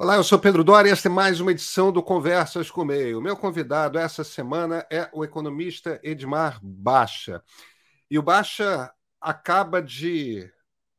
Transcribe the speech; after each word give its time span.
Olá, 0.00 0.14
eu 0.14 0.22
sou 0.22 0.38
Pedro 0.38 0.62
Dória 0.62 0.88
e 0.88 0.92
esta 0.92 1.08
é 1.08 1.10
mais 1.10 1.40
uma 1.40 1.50
edição 1.50 1.90
do 1.90 2.00
Conversas 2.00 2.70
com 2.70 2.82
o 2.82 2.84
Meio. 2.84 3.20
Meu 3.20 3.36
convidado 3.36 3.98
essa 3.98 4.22
semana 4.22 4.86
é 4.88 5.10
o 5.12 5.24
economista 5.24 5.98
Edmar 6.04 6.60
Baixa. 6.62 7.42
E 8.08 8.16
o 8.16 8.22
Baixa 8.22 8.94
acaba 9.20 9.82
de 9.82 10.48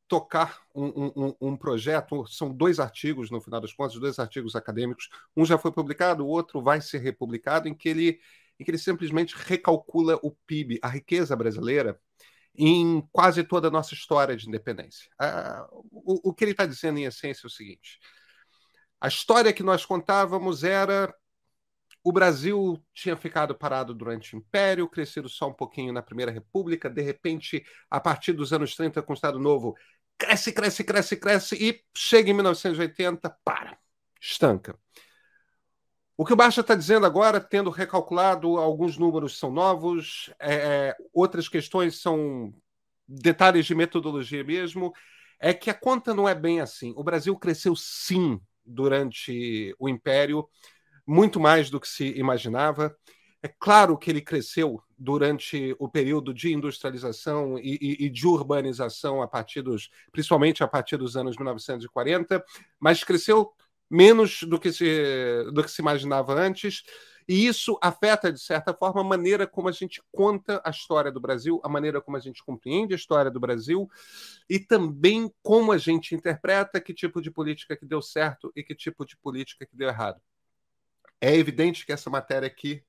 tocar 0.06 0.60
um, 0.76 1.14
um, 1.16 1.36
um, 1.40 1.56
projeto, 1.56 2.28
são 2.28 2.54
dois 2.54 2.78
artigos, 2.78 3.32
no 3.32 3.40
final 3.40 3.62
das 3.62 3.72
contas, 3.72 3.98
dois 3.98 4.20
artigos 4.20 4.54
acadêmicos. 4.54 5.08
Um 5.34 5.46
já 5.46 5.58
foi 5.58 5.72
publicado, 5.72 6.26
o 6.26 6.28
outro 6.28 6.62
vai 6.62 6.82
ser 6.82 6.98
republicado, 6.98 7.70
em 7.70 7.74
que 7.74 7.88
ele, 7.88 8.20
em 8.60 8.66
que 8.66 8.70
ele 8.70 8.78
simplesmente 8.78 9.34
recalcula 9.34 10.20
o 10.22 10.32
PIB, 10.46 10.78
a 10.82 10.90
riqueza 10.90 11.38
brasileira, 11.38 11.98
em 12.54 13.00
quase 13.14 13.46
toda 13.46 13.70
a 13.70 13.72
nossa 13.72 13.94
história 13.94 14.36
de 14.36 14.46
independência. 14.46 15.10
Ah, 15.18 15.70
o, 15.72 16.32
o 16.32 16.34
que 16.34 16.44
ele 16.44 16.52
está 16.52 16.66
dizendo, 16.66 17.00
em 17.00 17.06
essência, 17.06 17.46
é 17.46 17.48
o 17.48 17.50
seguinte 17.50 17.98
a 19.00 19.08
história 19.08 19.54
que 19.54 19.64
nós 19.64 19.86
contávamos 19.86 20.64
era 20.64 21.14
o 22.04 22.12
Brasil 22.12 22.82
tinha 22.94 23.16
ficado 23.16 23.54
parado 23.54 23.94
durante 23.94 24.36
o 24.36 24.38
Império, 24.38 24.88
crescido 24.88 25.28
só 25.28 25.50
um 25.50 25.54
pouquinho 25.54 25.92
na 25.92 26.02
Primeira 26.02 26.32
República, 26.32 26.90
de 26.90 27.02
repente, 27.02 27.64
a 27.90 28.00
partir 28.00 28.34
dos 28.34 28.54
anos 28.54 28.76
30, 28.76 29.02
com 29.02 29.12
o 29.12 29.16
Estado 29.16 29.38
Novo, 29.38 29.76
cresce, 30.18 30.52
cresce, 30.52 30.84
cresce, 30.84 31.18
cresce 31.18 31.56
e 31.56 31.84
chega 31.96 32.30
em 32.30 32.34
1980, 32.34 33.30
para, 33.44 33.78
estanca. 34.20 34.78
O 36.16 36.26
que 36.26 36.34
o 36.34 36.36
Baixa 36.36 36.62
está 36.62 36.76
dizendo 36.76 37.06
agora, 37.06 37.40
tendo 37.40 37.70
recalculado, 37.70 38.58
alguns 38.58 38.98
números 38.98 39.38
são 39.38 39.52
novos, 39.52 40.34
é, 40.40 40.54
é, 40.54 40.96
outras 41.14 41.48
questões 41.48 42.02
são 42.02 42.54
detalhes 43.08 43.66
de 43.66 43.74
metodologia 43.74 44.44
mesmo, 44.44 44.94
é 45.40 45.54
que 45.54 45.70
a 45.70 45.74
conta 45.74 46.14
não 46.14 46.28
é 46.28 46.36
bem 46.36 46.60
assim. 46.60 46.94
O 46.98 47.04
Brasil 47.04 47.38
cresceu 47.38 47.76
sim 47.76 48.40
durante 48.70 49.76
o 49.80 49.90
Império, 49.90 50.48
muito 51.06 51.40
mais 51.40 51.70
do 51.70 51.80
que 51.80 51.88
se 51.88 52.18
imaginava. 52.18 52.96
É 53.42 53.48
claro 53.48 53.98
que 53.98 54.10
ele 54.10 54.22
cresceu 54.22 54.82
durante 54.98 55.76
o 55.80 55.88
período 55.88 56.34
de 56.34 56.54
industrialização 56.54 57.58
e, 57.58 57.78
e, 57.82 58.06
e, 58.06 58.10
de 58.10 58.28
urbanização, 58.28 59.22
a 59.22 59.28
partir 59.28 59.62
dos, 59.62 59.90
principalmente 60.12 60.62
a 60.62 60.68
partir 60.68 60.98
dos 60.98 61.16
anos 61.16 61.38
1940, 61.38 62.44
mas 62.80 63.04
cresceu 63.04 63.52
menos 63.90 64.44
do 64.44 64.60
que 64.60 64.72
se, 64.72 65.46
do 65.54 65.64
que 65.64 65.72
se 65.72 65.82
imaginava 65.82 66.34
antes. 66.34 66.84
E 67.30 67.46
isso 67.46 67.78
afeta, 67.80 68.34
de 68.34 68.40
certa 68.40 68.74
forma, 68.74 69.02
a 69.02 69.04
maneira 69.04 69.46
como 69.46 69.70
a 69.70 69.72
gente 69.72 70.02
conta 70.12 70.60
a 70.66 70.72
história 70.72 71.12
do 71.12 71.20
Brasil, 71.20 71.62
a 71.64 71.70
maneira 71.70 72.02
como 72.02 72.18
a 72.18 72.20
gente 72.20 72.44
compreende 72.44 72.92
a 72.92 72.98
história 72.98 73.30
do 73.30 73.40
Brasil 73.40 73.88
e 74.50 74.58
também 74.58 75.32
como 75.44 75.72
a 75.72 75.78
gente 75.78 76.16
interpreta 76.16 76.82
que 76.82 76.92
tipo 76.92 77.22
de 77.22 77.30
política 77.30 77.78
que 77.78 77.86
deu 77.86 78.02
certo 78.02 78.52
e 78.56 78.64
que 78.64 78.74
tipo 78.74 79.06
de 79.06 79.16
política 79.16 79.64
que 79.64 79.78
deu 79.78 79.88
errado. 79.88 80.20
É 81.22 81.36
evidente 81.36 81.86
que 81.86 81.92
essa 81.92 82.10
matéria 82.10 82.48
aqui 82.48 82.84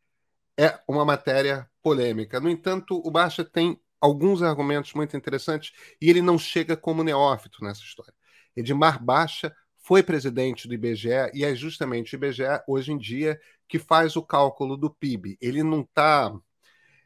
é 0.58 0.80
uma 0.88 1.04
matéria 1.04 1.68
polêmica. 1.82 2.40
No 2.40 2.48
entanto, 2.48 2.98
o 3.04 3.10
Baixa 3.10 3.44
tem 3.44 3.78
alguns 4.00 4.40
argumentos 4.42 4.94
muito 4.94 5.14
interessantes 5.14 5.72
e 6.00 6.08
ele 6.08 6.22
não 6.22 6.38
chega 6.38 6.78
como 6.78 7.04
neófito 7.04 7.62
nessa 7.62 7.82
história. 7.82 8.14
Edmar 8.56 9.04
Baixa 9.04 9.54
foi 9.76 10.02
presidente 10.02 10.66
do 10.66 10.72
IBGE 10.72 11.30
e 11.34 11.44
é 11.44 11.54
justamente 11.54 12.14
o 12.14 12.16
IBGE 12.16 12.62
hoje 12.66 12.90
em 12.92 12.96
dia 12.96 13.38
que 13.70 13.78
faz 13.78 14.16
o 14.16 14.22
cálculo 14.22 14.76
do 14.76 14.90
PIB. 14.90 15.38
Ele 15.40 15.62
não 15.62 15.82
está. 15.82 16.36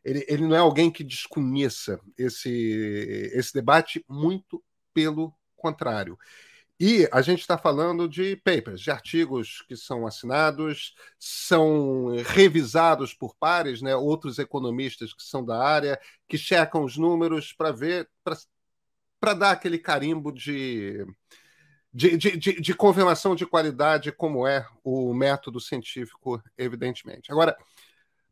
Ele, 0.03 0.25
ele 0.27 0.47
não 0.47 0.57
é 0.57 0.59
alguém 0.59 0.91
que 0.91 1.05
desconheça 1.05 2.01
esse, 2.17 2.51
esse 3.35 3.53
debate, 3.53 4.03
muito 4.09 4.65
pelo 4.95 5.35
contrário. 5.57 6.19
E 6.81 7.07
a 7.13 7.21
gente 7.23 7.41
está 7.41 7.59
falando 7.59 8.09
de 8.09 8.37
papers, 8.37 8.81
de 8.81 8.91
artigos 8.91 9.63
que 9.69 9.77
são 9.77 10.07
assinados, 10.07 10.95
são 11.19 12.17
revisados 12.35 13.15
por 13.15 13.37
pares, 13.37 13.81
né, 13.81 13.95
outros 13.95 14.39
economistas 14.39 15.15
que 15.15 15.23
são 15.23 15.45
da 15.45 15.63
área, 15.63 16.01
que 16.27 16.37
checam 16.39 16.83
os 16.83 16.97
números 16.97 17.53
para 17.53 17.71
ver, 17.73 18.09
para 19.21 19.35
dar 19.35 19.53
aquele 19.53 19.79
carimbo 19.79 20.33
de, 20.33 21.07
de, 21.95 22.17
de, 22.17 22.37
de, 22.37 22.61
de, 22.61 22.75
confirmação 22.75 23.37
de 23.37 23.47
qualidade, 23.47 24.11
como 24.11 24.49
é 24.49 24.67
o 24.83 25.15
método 25.15 25.61
científico, 25.61 26.43
evidentemente. 26.59 27.31
Agora, 27.31 27.57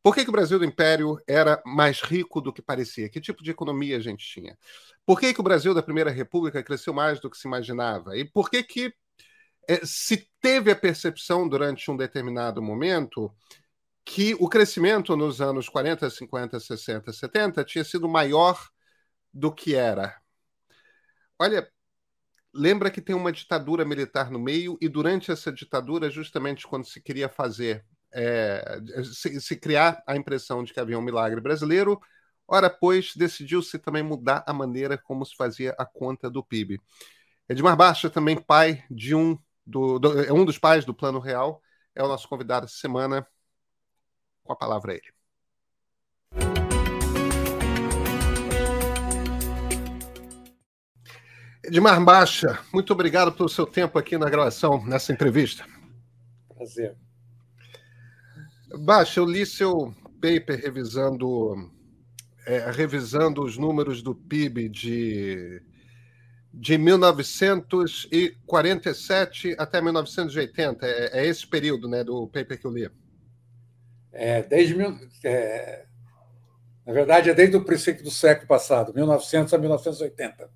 por 0.02 0.16
que, 0.16 0.24
que 0.24 0.30
o 0.30 0.32
Brasil 0.32 0.58
do 0.58 0.64
Império 0.64 1.16
era 1.28 1.62
mais 1.64 2.00
rico 2.00 2.40
do 2.40 2.52
que 2.52 2.60
parecia? 2.60 3.08
Que 3.08 3.20
tipo 3.20 3.40
de 3.40 3.52
economia 3.52 3.96
a 3.96 4.00
gente 4.00 4.26
tinha? 4.26 4.58
Por 5.06 5.20
que, 5.20 5.32
que 5.32 5.40
o 5.40 5.44
Brasil 5.44 5.72
da 5.72 5.82
Primeira 5.82 6.10
República 6.10 6.60
cresceu 6.60 6.92
mais 6.92 7.20
do 7.20 7.30
que 7.30 7.38
se 7.38 7.46
imaginava? 7.46 8.16
E 8.16 8.24
por 8.24 8.50
que, 8.50 8.64
que 8.64 8.92
é, 9.68 9.86
se 9.86 10.28
teve 10.40 10.72
a 10.72 10.76
percepção 10.76 11.48
durante 11.48 11.88
um 11.88 11.96
determinado 11.96 12.60
momento 12.60 13.32
que 14.04 14.34
o 14.40 14.48
crescimento 14.48 15.16
nos 15.16 15.40
anos 15.40 15.68
40, 15.68 16.10
50, 16.10 16.58
60, 16.58 17.12
70 17.12 17.64
tinha 17.64 17.84
sido 17.84 18.08
maior 18.08 18.58
do 19.32 19.52
que 19.54 19.76
era? 19.76 20.20
Olha, 21.38 21.70
lembra 22.54 22.90
que 22.90 23.00
tem 23.00 23.14
uma 23.14 23.32
ditadura 23.32 23.84
militar 23.84 24.30
no 24.30 24.38
meio, 24.38 24.76
e 24.80 24.88
durante 24.88 25.30
essa 25.30 25.52
ditadura, 25.52 26.10
justamente 26.10 26.66
quando 26.66 26.84
se 26.84 27.00
queria 27.00 27.28
fazer, 27.28 27.84
é, 28.12 28.80
se, 29.04 29.40
se, 29.40 29.56
criar 29.56 30.02
a 30.06 30.16
impressão 30.16 30.62
de 30.62 30.72
que 30.72 30.80
havia 30.80 30.98
um 30.98 31.02
milagre 31.02 31.40
brasileiro, 31.40 32.00
ora, 32.46 32.68
pois, 32.68 33.14
decidiu-se 33.16 33.78
também 33.78 34.02
mudar 34.02 34.44
a 34.46 34.52
maneira 34.52 34.98
como 34.98 35.24
se 35.24 35.34
fazia 35.34 35.74
a 35.78 35.86
conta 35.86 36.30
do 36.30 36.44
PIB. 36.44 36.78
Edmar 37.48 37.76
Baixa, 37.76 38.10
também 38.10 38.40
pai 38.40 38.84
de 38.90 39.14
um, 39.14 39.38
do, 39.66 39.98
do, 39.98 40.20
é 40.22 40.32
um 40.32 40.44
dos 40.44 40.58
pais 40.58 40.84
do 40.84 40.94
Plano 40.94 41.18
Real, 41.18 41.62
é 41.94 42.02
o 42.02 42.08
nosso 42.08 42.28
convidado 42.28 42.66
essa 42.66 42.76
semana. 42.76 43.26
Com 44.44 44.52
a 44.52 44.56
palavra 44.56 44.92
a 44.92 44.94
ele. 44.96 45.21
Edmar 51.64 52.04
Baixa, 52.04 52.58
muito 52.72 52.92
obrigado 52.92 53.32
pelo 53.32 53.48
seu 53.48 53.64
tempo 53.64 53.96
aqui 53.96 54.18
na 54.18 54.28
gravação, 54.28 54.84
nessa 54.84 55.12
entrevista. 55.12 55.64
Prazer. 56.52 56.96
Baixa, 58.80 59.20
eu 59.20 59.24
li 59.24 59.46
seu 59.46 59.94
paper 60.20 60.60
revisando, 60.60 61.70
é, 62.44 62.68
revisando 62.72 63.44
os 63.44 63.56
números 63.56 64.02
do 64.02 64.12
PIB 64.12 64.68
de, 64.68 65.62
de 66.52 66.76
1947 66.76 69.54
até 69.56 69.80
1980. 69.80 70.84
É, 70.84 71.20
é 71.20 71.26
esse 71.26 71.46
período 71.46 71.88
né, 71.88 72.02
do 72.02 72.26
paper 72.26 72.58
que 72.58 72.66
eu 72.66 72.72
li. 72.72 72.90
É, 74.10 74.42
desde 74.42 74.74
é, 75.22 75.86
na 76.84 76.92
verdade, 76.92 77.30
é 77.30 77.34
desde 77.34 77.56
o 77.56 77.64
princípio 77.64 78.02
do 78.02 78.10
século 78.10 78.48
passado, 78.48 78.92
1900 78.92 79.54
a 79.54 79.58
1980. 79.58 80.50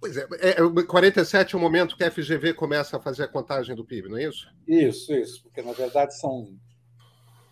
Pois 0.00 0.16
é, 0.16 0.26
é, 0.40 0.54
47 0.86 1.54
é 1.54 1.58
o 1.58 1.60
momento 1.60 1.94
que 1.94 2.02
a 2.02 2.10
FGV 2.10 2.54
começa 2.54 2.96
a 2.96 3.00
fazer 3.00 3.24
a 3.24 3.28
contagem 3.28 3.76
do 3.76 3.84
PIB, 3.84 4.08
não 4.08 4.16
é 4.16 4.24
isso? 4.24 4.48
Isso, 4.66 5.12
isso, 5.12 5.42
porque 5.42 5.60
na 5.60 5.72
verdade 5.72 6.18
são. 6.18 6.58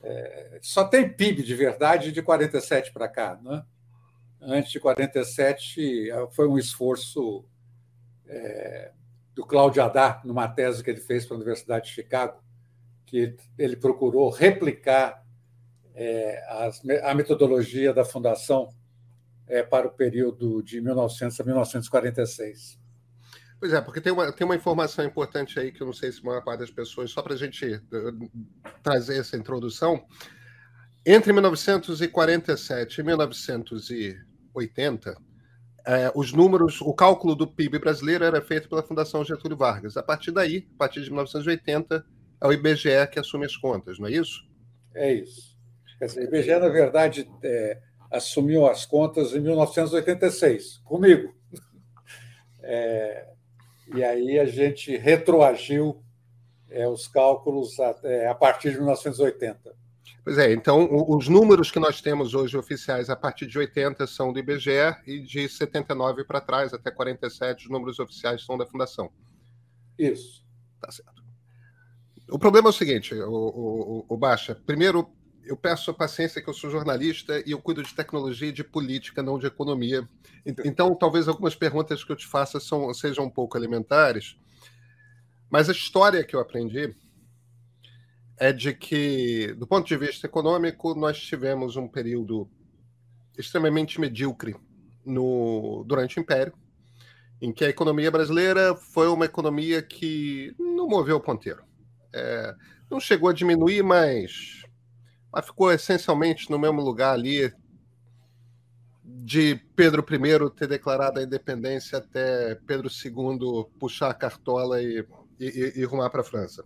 É, 0.03 0.59
só 0.63 0.85
tem 0.85 1.13
PIB 1.13 1.43
de 1.43 1.55
verdade 1.55 2.11
de 2.11 2.23
47 2.23 2.91
para 2.91 3.07
cá. 3.07 3.39
Né? 3.43 3.63
Antes 4.41 4.73
de 4.73 4.81
47 4.81 6.09
foi 6.31 6.49
um 6.49 6.57
esforço 6.57 7.45
é, 8.27 8.93
do 9.35 9.45
Cláudio 9.45 9.83
Adar, 9.83 10.27
numa 10.27 10.49
tese 10.49 10.83
que 10.83 10.89
ele 10.89 11.01
fez 11.01 11.27
para 11.27 11.35
a 11.35 11.39
Universidade 11.39 11.87
de 11.87 11.95
Chicago, 11.95 12.43
que 13.05 13.37
ele 13.59 13.77
procurou 13.77 14.31
replicar 14.31 15.23
é, 15.95 16.43
a 17.03 17.15
metodologia 17.15 17.93
da 17.93 18.07
Fundação 18.07 18.73
é, 19.49 19.63
para 19.63 19.87
o 19.87 19.91
período 19.91 20.63
de 20.63 20.81
1900 20.81 21.41
a 21.41 21.45
1946. 21.45 22.79
Pois 23.61 23.73
é, 23.73 23.81
porque 23.81 24.01
tem 24.01 24.13
uma, 24.13 24.33
tem 24.33 24.45
uma 24.45 24.55
informação 24.55 25.05
importante 25.05 25.59
aí 25.59 25.73
que 25.73 25.83
eu 25.83 25.87
não 25.87 25.93
sei 25.93 26.13
se 26.13 26.21
a 26.21 26.25
maior 26.25 26.45
parte 26.45 26.61
das 26.61 26.71
pessoas, 26.71 27.11
só 27.11 27.21
para 27.23 27.35
a 27.35 27.37
gente 27.37 27.67
uh, 27.67 28.31
trazer 28.83 29.19
essa 29.19 29.37
introdução. 29.37 30.05
Entre 31.05 31.33
1947 31.33 33.01
e 33.01 33.05
1980, 33.05 35.17
é, 35.87 36.13
os 36.15 36.33
números, 36.33 36.81
o 36.83 36.93
cálculo 36.93 37.35
do 37.35 37.49
PIB 37.49 37.79
brasileiro 37.79 38.25
era 38.25 38.43
feito 38.43 38.69
pela 38.69 38.83
Fundação 38.83 39.25
Getúlio 39.25 39.57
Vargas. 39.57 39.97
A 39.97 40.03
partir 40.03 40.31
daí, 40.31 40.69
a 40.75 40.79
partir 40.79 41.03
de 41.03 41.11
1980, 41.11 42.05
é 42.41 42.47
o 42.47 42.53
IBGE 42.53 43.07
que 43.11 43.19
assume 43.19 43.47
as 43.47 43.57
contas, 43.57 43.99
não 43.99 44.07
é 44.07 44.13
isso? 44.13 44.47
É 44.95 45.15
isso. 45.15 45.57
Dizer, 46.01 46.21
o 46.21 46.25
IBGE, 46.25 46.59
na 46.59 46.69
verdade, 46.69 47.29
é, 47.43 47.81
assumiu 48.11 48.67
as 48.67 48.87
contas 48.87 49.33
em 49.33 49.41
1986, 49.41 50.79
comigo. 50.79 51.35
É, 52.63 53.27
e 53.95 54.05
aí 54.05 54.39
a 54.39 54.45
gente 54.45 54.97
retroagiu 54.97 56.03
é, 56.71 56.87
os 56.87 57.07
cálculos 57.07 57.79
a, 57.81 57.95
é, 58.05 58.29
a, 58.29 58.35
partir 58.35 58.71
de 58.73 58.77
1980. 58.77 59.77
Pois 60.25 60.37
é, 60.37 60.53
então 60.53 60.89
os 61.09 61.29
números 61.29 61.71
que 61.71 61.79
nós 61.79 62.01
temos 62.03 62.35
hoje 62.35 62.57
oficiais 62.57 63.09
a 63.09 63.17
partir 63.17 63.47
de 63.47 63.59
80 63.59 64.07
são 64.07 64.33
do 64.33 64.39
IBGE 64.39 64.97
e 65.07 65.21
de 65.21 65.49
79 65.49 66.25
para 66.25 66.41
trás, 66.41 66.75
até 66.75 66.91
47, 66.91 67.65
os 67.65 67.71
números 67.71 67.99
oficiais 67.99 68.45
são 68.45 68.59
da 68.59 68.67
Fundação. 68.67 69.11
Isso. 69.99 70.45
Tá 70.81 70.93
certo. 70.93 71.23
o 72.31 72.39
problema 72.39 72.69
é 72.69 72.71
o 72.71 72.75
seguinte, 72.75 73.15
o, 73.15 73.33
o, 73.33 74.05
o 74.09 74.17
Baixa. 74.17 74.55
Primeiro, 74.67 75.11
eu 75.49 75.57
peço 75.57 75.91
a 75.91 75.95
paciência 75.95 76.43
que 76.43 76.49
eu 76.49 76.55
sou 76.55 76.71
jornalista 76.71 77.43
e 77.47 77.53
eu 77.53 77.61
cuido 77.61 77.83
de 77.83 77.95
tecnologia 77.95 78.49
e 78.49 78.53
de 78.53 78.63
política, 78.63 79.23
não 79.23 79.39
de 79.39 79.47
economia. 79.47 80.07
Então, 80.45 80.95
talvez 80.95 81.27
algumas 81.27 81.55
perguntas 81.55 82.05
que 82.05 82.13
eu 82.13 82.17
te 82.17 82.27
faça 82.27 82.61
são, 82.61 82.93
sejam 82.93 83.25
um 83.25 83.31
pouco 83.31 83.57
elementares, 83.57 84.37
mas 85.51 85.69
a 85.69 85.73
história 85.73 86.23
que 86.23 86.37
eu 86.37 86.41
aprendi 86.41 86.95
é 88.39 88.53
de 88.53 88.73
que, 88.73 89.55
do 89.59 89.67
ponto 89.67 89.87
de 89.87 89.97
vista 89.97 90.27
econômico, 90.27 90.95
nós 90.95 91.19
tivemos 91.19 91.77
um 91.77 91.89
período 91.89 92.49
extremamente 93.37 94.01
medíocre 94.01 94.55
no, 95.05 95.85
durante 95.87 96.19
o 96.19 96.21
Império, 96.21 96.53
em 97.41 97.53
que 97.53 97.65
a 97.65 97.69
economia 97.69 98.11
brasileira 98.11 98.75
foi 98.75 99.09
uma 99.09 99.25
economia 99.25 99.81
que 99.81 100.55
não 100.59 100.89
moveu 100.89 101.17
o 101.17 101.21
ponteiro. 101.21 101.63
É, 102.13 102.55
não 102.91 103.01
chegou 103.01 103.29
a 103.29 103.33
diminuir, 103.33 103.83
mas, 103.83 104.63
mas 105.33 105.47
ficou 105.47 105.71
essencialmente 105.73 106.51
no 106.51 106.59
mesmo 106.59 106.81
lugar 106.81 107.13
ali 107.13 107.53
de 109.05 109.57
Pedro 109.77 110.05
I 110.09 110.51
ter 110.51 110.69
declarado 110.69 111.21
a 111.21 111.23
independência 111.23 111.99
até 111.99 112.55
Pedro 112.67 112.89
II 112.89 113.67
puxar 113.79 114.11
a 114.11 114.15
cartola 114.15 114.83
e, 114.83 115.05
e, 115.39 115.73
e 115.77 115.85
rumar 115.85 116.11
para 116.11 116.23
a 116.23 116.25
França. 116.25 116.65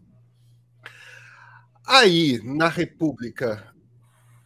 Aí, 1.85 2.41
na 2.45 2.69
República, 2.69 3.75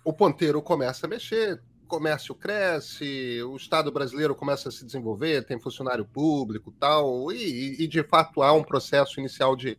o 0.03 0.13
ponteiro 0.13 0.63
começa 0.63 1.07
a 1.07 1.09
mexer, 1.09 1.63
comércio 1.87 2.35
cresce, 2.35 3.43
o 3.43 3.57
Estado 3.57 3.93
brasileiro 3.93 4.35
começa 4.35 4.69
a 4.69 4.73
se 4.73 4.85
desenvolver, 4.85 5.45
tem 5.45 5.61
funcionário 5.61 6.05
público 6.05 6.73
tal, 6.73 7.31
e, 7.31 7.83
e 7.83 7.87
de 7.87 8.03
fato 8.03 8.43
há 8.43 8.53
um 8.53 8.65
processo 8.65 9.21
inicial 9.21 9.55
de 9.55 9.79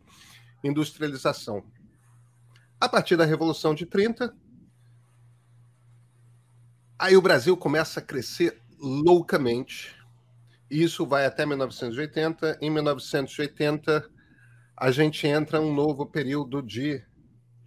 industrialização. 0.62 1.64
A 2.80 2.88
partir 2.88 3.16
da 3.16 3.24
Revolução 3.24 3.74
de 3.74 3.84
30, 3.84 4.32
aí 6.96 7.16
o 7.16 7.22
Brasil 7.22 7.56
começa 7.56 7.98
a 7.98 8.02
crescer 8.02 8.62
loucamente. 8.78 9.96
E 10.70 10.82
isso 10.82 11.04
vai 11.04 11.26
até 11.26 11.44
1980. 11.44 12.58
Em 12.60 12.70
1980, 12.70 14.08
a 14.76 14.90
gente 14.92 15.26
entra 15.26 15.60
um 15.60 15.74
novo 15.74 16.06
período 16.06 16.62
de 16.62 17.04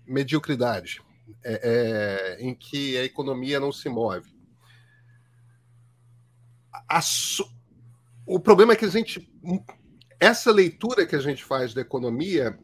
mediocridade, 0.08 1.02
é, 1.44 2.38
é, 2.40 2.42
em 2.42 2.56
que 2.56 2.98
a 2.98 3.04
economia 3.04 3.60
não 3.60 3.72
se 3.72 3.90
move. 3.90 4.34
O 8.26 8.40
problema 8.40 8.74
é 8.74 8.76
que 8.78 8.86
a 8.86 8.90
gente. 8.90 9.30
Essa 10.20 10.52
leitura 10.52 11.06
que 11.06 11.16
a 11.16 11.20
gente 11.20 11.44
faz 11.44 11.74
da 11.74 11.82
economia 11.82 12.58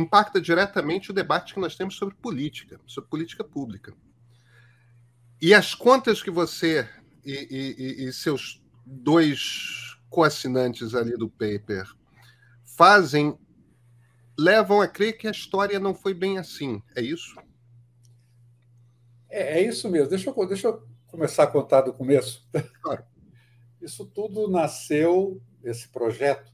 impacta 0.00 0.40
diretamente 0.40 1.10
o 1.10 1.14
debate 1.14 1.54
que 1.54 1.60
nós 1.60 1.76
temos 1.76 1.96
sobre 1.96 2.14
política, 2.16 2.80
sobre 2.86 3.10
política 3.10 3.44
pública. 3.44 3.94
E 5.40 5.54
as 5.54 5.74
contas 5.74 6.22
que 6.22 6.30
você 6.30 6.88
e, 7.24 7.76
e, 7.78 8.04
e 8.08 8.12
seus 8.12 8.62
dois 8.84 9.96
coassinantes 10.08 10.94
ali 10.94 11.16
do 11.16 11.30
paper 11.30 11.84
fazem 12.64 13.38
levam 14.38 14.80
a 14.80 14.88
crer 14.88 15.18
que 15.18 15.28
a 15.28 15.30
história 15.30 15.78
não 15.78 15.94
foi 15.94 16.14
bem 16.14 16.38
assim. 16.38 16.82
É 16.96 17.02
isso? 17.02 17.36
É, 19.28 19.60
é 19.60 19.68
isso 19.68 19.88
mesmo. 19.88 20.08
Deixa 20.08 20.30
eu, 20.30 20.46
deixa 20.46 20.68
eu 20.68 20.88
começar 21.06 21.44
a 21.44 21.46
contar 21.46 21.82
do 21.82 21.92
começo. 21.92 22.48
Claro. 22.82 23.04
Isso 23.80 24.04
tudo 24.06 24.48
nasceu, 24.48 25.40
esse 25.62 25.88
projeto, 25.88 26.52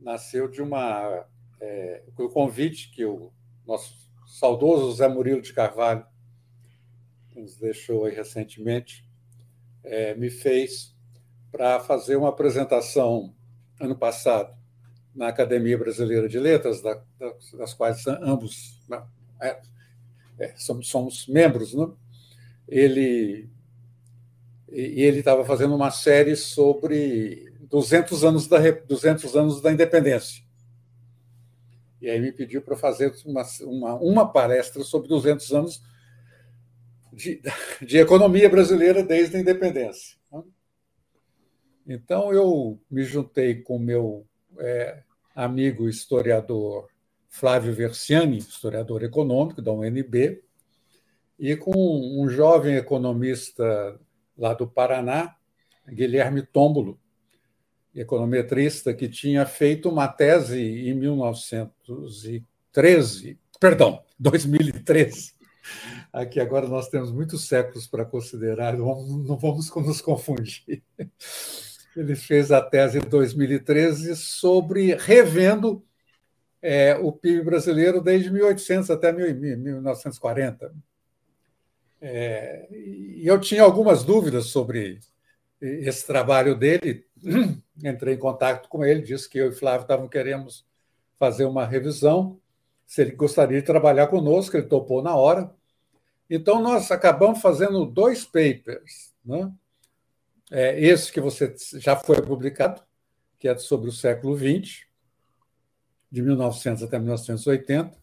nasceu 0.00 0.48
de 0.48 0.60
uma. 0.60 1.26
É, 1.64 2.02
o 2.18 2.28
convite 2.28 2.90
que 2.90 3.04
o 3.04 3.32
nosso 3.64 3.94
saudoso 4.26 4.96
Zé 4.96 5.06
Murilo 5.06 5.40
de 5.40 5.52
Carvalho 5.52 6.04
nos 7.36 7.56
deixou 7.56 8.04
aí 8.04 8.14
recentemente, 8.14 9.08
é, 9.84 10.12
me 10.16 10.28
fez 10.28 10.92
para 11.52 11.78
fazer 11.78 12.16
uma 12.16 12.30
apresentação 12.30 13.32
ano 13.78 13.96
passado 13.96 14.52
na 15.14 15.28
Academia 15.28 15.78
Brasileira 15.78 16.28
de 16.28 16.38
Letras, 16.40 16.82
da, 16.82 17.00
das, 17.56 17.74
quais 17.74 18.06
ambos 18.08 18.82
né, 18.88 19.00
é, 19.40 19.60
é, 20.40 20.54
somos, 20.56 20.88
somos, 20.88 21.28
membros, 21.28 21.74
né? 21.74 21.88
ele 22.66 23.48
e 24.68 25.02
ele 25.02 25.18
estava 25.18 25.44
fazendo 25.44 25.74
uma 25.76 25.90
série 25.90 26.34
sobre 26.34 27.52
200 27.68 28.24
anos 28.24 28.48
da 28.48 28.58
200 28.58 29.36
anos 29.36 29.60
da 29.60 29.70
independência. 29.70 30.41
E 32.02 32.10
aí 32.10 32.20
me 32.20 32.32
pediu 32.32 32.60
para 32.60 32.76
fazer 32.76 33.14
uma, 33.24 33.44
uma, 33.62 33.94
uma 33.94 34.32
palestra 34.32 34.82
sobre 34.82 35.06
200 35.06 35.52
anos 35.52 35.82
de, 37.12 37.40
de 37.80 37.98
economia 37.98 38.50
brasileira 38.50 39.04
desde 39.04 39.36
a 39.36 39.40
independência. 39.40 40.18
Então 41.86 42.32
eu 42.32 42.80
me 42.90 43.04
juntei 43.04 43.62
com 43.62 43.78
meu 43.78 44.26
é, 44.58 45.02
amigo 45.34 45.88
historiador 45.88 46.88
Flávio 47.28 47.72
Versiani, 47.72 48.38
historiador 48.38 49.04
econômico 49.04 49.62
da 49.62 49.72
UNB, 49.72 50.42
e 51.38 51.56
com 51.56 51.72
um 52.20 52.28
jovem 52.28 52.74
economista 52.76 53.98
lá 54.36 54.54
do 54.54 54.66
Paraná, 54.66 55.36
Guilherme 55.88 56.42
Tômbolo, 56.42 57.00
econometrista 57.94 58.94
que 58.94 59.08
tinha 59.08 59.46
feito 59.46 59.88
uma 59.88 60.08
tese 60.08 60.60
em 60.60 60.92
1913, 60.94 63.38
perdão, 63.60 64.02
2013. 64.18 65.34
Aqui 66.12 66.40
agora 66.40 66.66
nós 66.66 66.88
temos 66.88 67.12
muitos 67.12 67.46
séculos 67.46 67.86
para 67.86 68.04
considerar, 68.04 68.76
não 68.76 69.36
vamos 69.36 69.72
nos 69.74 70.00
confundir. 70.00 70.82
Ele 71.96 72.16
fez 72.16 72.50
a 72.50 72.60
tese 72.60 72.98
em 72.98 73.02
2013 73.02 74.16
sobre 74.16 74.94
revendo 74.94 75.84
é, 76.60 76.96
o 76.96 77.12
PIB 77.12 77.42
brasileiro 77.42 78.00
desde 78.00 78.30
1800 78.30 78.90
até 78.90 79.12
1940. 79.12 80.74
É, 82.00 82.66
e 82.70 83.22
eu 83.24 83.38
tinha 83.38 83.62
algumas 83.62 84.02
dúvidas 84.02 84.46
sobre 84.46 84.98
esse 85.60 86.06
trabalho 86.06 86.56
dele. 86.56 87.06
Entrei 87.82 88.14
em 88.14 88.18
contato 88.18 88.68
com 88.68 88.84
ele, 88.84 89.02
disse 89.02 89.28
que 89.28 89.38
eu 89.38 89.50
e 89.50 89.54
Flávio 89.54 89.82
estavam 89.82 90.08
querendo 90.08 90.48
fazer 91.18 91.44
uma 91.44 91.64
revisão, 91.64 92.40
se 92.84 93.00
ele 93.00 93.12
gostaria 93.12 93.60
de 93.60 93.66
trabalhar 93.66 94.08
conosco, 94.08 94.56
ele 94.56 94.66
topou 94.66 95.02
na 95.02 95.14
hora. 95.16 95.50
Então, 96.28 96.60
nós 96.60 96.90
acabamos 96.90 97.40
fazendo 97.40 97.86
dois 97.86 98.24
papers. 98.24 99.14
Né? 99.24 99.50
É, 100.50 100.78
esse 100.78 101.10
que 101.10 101.20
você 101.20 101.54
já 101.78 101.96
foi 101.96 102.20
publicado, 102.20 102.82
que 103.38 103.48
é 103.48 103.56
sobre 103.56 103.88
o 103.88 103.92
século 103.92 104.36
XX, 104.36 104.84
de 106.10 106.20
1900 106.20 106.82
até 106.82 106.98
1980, 106.98 107.96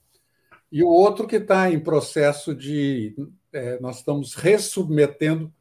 e 0.71 0.83
o 0.83 0.87
outro 0.87 1.27
que 1.27 1.35
está 1.35 1.69
em 1.69 1.79
processo 1.79 2.55
de. 2.55 3.15
É, 3.51 3.79
nós 3.79 3.97
estamos 3.97 4.33
ressubmetendo 4.33 5.53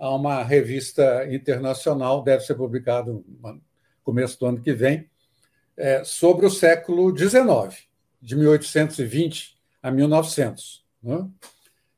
a 0.00 0.08
uma 0.14 0.42
revista 0.42 1.28
internacional, 1.30 2.22
deve 2.22 2.42
ser 2.42 2.54
publicado 2.54 3.22
no 3.28 3.60
começo 4.02 4.40
do 4.40 4.46
ano 4.46 4.62
que 4.62 4.72
vem, 4.72 5.06
é, 5.76 6.02
sobre 6.02 6.46
o 6.46 6.50
século 6.50 7.16
XIX, 7.16 7.86
de 8.20 8.34
1820 8.34 9.58
a 9.82 9.90
1900. 9.90 10.82
Né? 11.02 11.28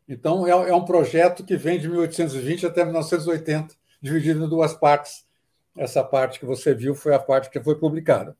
Então, 0.09 0.45
é, 0.45 0.51
é 0.51 0.75
um 0.75 0.85
projeto 0.85 1.45
que 1.45 1.57
vem 1.57 1.79
de 1.79 1.89
1820 1.89 2.67
até 2.67 2.85
1980 2.85 3.77
dividido 4.01 4.45
em 4.45 4.49
duas 4.49 4.75
partes. 4.75 5.25
Essa 5.79 6.03
parte 6.03 6.41
que 6.41 6.45
você 6.45 6.75
viu 6.75 6.97
foi 6.97 7.15
a 7.15 7.21
parte 7.21 7.49
que 7.49 7.63
foi 7.63 7.79
publicada. 7.79 8.37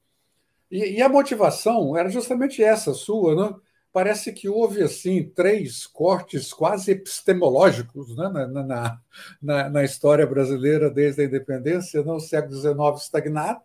E, 0.69 0.97
e 0.97 1.03
a 1.03 1.09
motivação 1.09 1.97
era 1.97 2.09
justamente 2.09 2.63
essa 2.65 2.93
sua, 2.93 3.37
né? 3.37 3.55
Parece 3.93 4.33
que 4.33 4.49
houve 4.49 4.83
assim 4.83 5.23
três 5.23 5.87
cortes 5.87 6.53
quase 6.53 6.93
epistemológicos 6.93 8.17
né? 8.17 8.29
na, 8.29 8.47
na, 8.47 9.01
na, 9.43 9.69
na 9.69 9.85
história 9.85 10.27
brasileira 10.27 10.91
desde 10.91 11.23
a 11.23 11.25
independência, 11.25 12.03
né? 12.03 12.19
século 12.21 12.55
XIX 12.55 13.03
estagnado, 13.03 13.63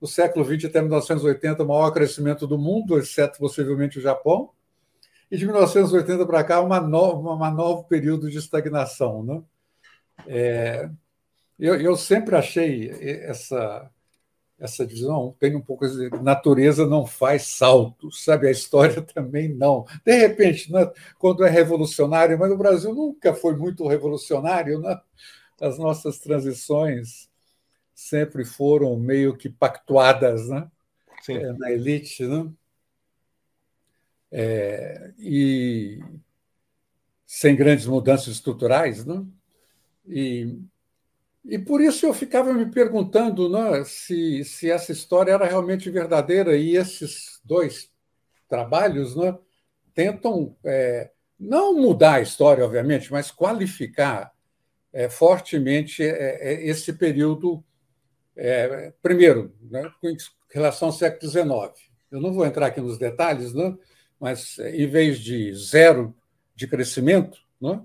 o 0.00 0.06
século 0.06 0.44
XX 0.44 0.64
até 0.64 0.80
1980 0.80 1.62
o 1.62 1.68
maior 1.68 1.90
crescimento 1.92 2.46
do 2.46 2.58
mundo, 2.58 2.98
exceto 2.98 3.38
possivelmente 3.38 3.98
o 3.98 4.02
Japão, 4.02 4.50
e 5.30 5.36
de 5.36 5.44
1980 5.44 6.26
para 6.26 6.42
cá 6.42 6.60
uma 6.60 6.80
nova, 6.80 7.30
uma 7.30 7.50
novo 7.50 7.84
período 7.84 8.30
de 8.30 8.38
estagnação, 8.38 9.22
né? 9.22 9.42
É, 10.26 10.90
eu, 11.58 11.80
eu, 11.80 11.96
sempre 11.96 12.34
achei 12.34 12.90
essa 13.22 13.88
essa 14.60 14.86
divisão 14.86 15.34
tem 15.40 15.56
um 15.56 15.60
pouco 15.60 15.88
de 15.88 16.10
natureza 16.22 16.86
não 16.86 17.06
faz 17.06 17.42
saltos, 17.46 18.22
sabe? 18.22 18.46
A 18.46 18.50
história 18.50 19.00
também 19.02 19.48
não. 19.48 19.84
De 20.04 20.14
repente, 20.14 20.70
né, 20.72 20.90
quando 21.18 21.44
é 21.44 21.50
revolucionário, 21.50 22.38
mas 22.38 22.52
o 22.52 22.58
Brasil 22.58 22.94
nunca 22.94 23.34
foi 23.34 23.56
muito 23.56 23.88
revolucionário, 23.88 24.78
né? 24.80 25.00
As 25.60 25.78
nossas 25.78 26.18
transições 26.18 27.28
sempre 27.94 28.44
foram 28.44 28.96
meio 28.96 29.36
que 29.36 29.48
pactuadas, 29.48 30.48
né? 30.48 30.70
É, 31.28 31.52
na 31.52 31.70
elite, 31.70 32.26
né? 32.26 32.50
é, 34.30 35.12
e 35.18 36.00
sem 37.26 37.56
grandes 37.56 37.86
mudanças 37.86 38.28
estruturais. 38.28 39.04
Né? 39.04 39.24
E, 40.06 40.58
e 41.44 41.58
por 41.58 41.80
isso 41.80 42.06
eu 42.06 42.12
ficava 42.12 42.52
me 42.52 42.70
perguntando 42.70 43.48
né, 43.48 43.82
se, 43.84 44.44
se 44.44 44.70
essa 44.70 44.92
história 44.92 45.32
era 45.32 45.46
realmente 45.46 45.90
verdadeira 45.90 46.56
e 46.56 46.76
esses 46.76 47.40
dois 47.44 47.90
trabalhos 48.48 49.16
né, 49.16 49.36
tentam 49.94 50.56
é, 50.64 51.10
não 51.38 51.74
mudar 51.74 52.14
a 52.14 52.20
história, 52.20 52.64
obviamente, 52.64 53.10
mas 53.10 53.30
qualificar 53.30 54.32
é, 54.92 55.08
fortemente 55.08 56.02
é, 56.02 56.52
é 56.52 56.66
esse 56.66 56.92
período, 56.92 57.64
é, 58.36 58.92
primeiro, 59.02 59.54
né, 59.62 59.90
com 60.00 60.14
relação 60.52 60.88
ao 60.88 60.94
século 60.94 61.30
XIX. 61.30 61.90
Eu 62.10 62.20
não 62.20 62.32
vou 62.34 62.44
entrar 62.44 62.66
aqui 62.66 62.80
nos 62.80 62.98
detalhes, 62.98 63.54
né, 63.54 63.74
mas 64.18 64.58
em 64.58 64.86
vez 64.86 65.18
de 65.18 65.54
zero 65.54 66.14
de 66.54 66.66
crescimento, 66.66 67.38
né, 67.58 67.80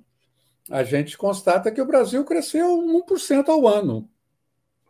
a 0.69 0.83
gente 0.83 1.17
constata 1.17 1.71
que 1.71 1.81
o 1.81 1.85
Brasil 1.85 2.23
cresceu 2.25 2.77
1% 2.77 3.49
ao 3.49 3.67
ano, 3.67 4.09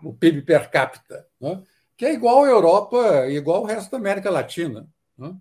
o 0.03 0.13
PIB 0.13 0.41
per 0.41 0.69
capita, 0.69 1.27
né, 1.39 1.61
que 1.97 2.05
é 2.05 2.13
igual 2.13 2.43
à 2.43 2.47
Europa, 2.47 3.27
igual 3.27 3.57
ao 3.57 3.65
resto 3.65 3.91
da 3.91 3.97
América 3.97 4.29
Latina. 4.29 4.87
Né. 5.17 5.35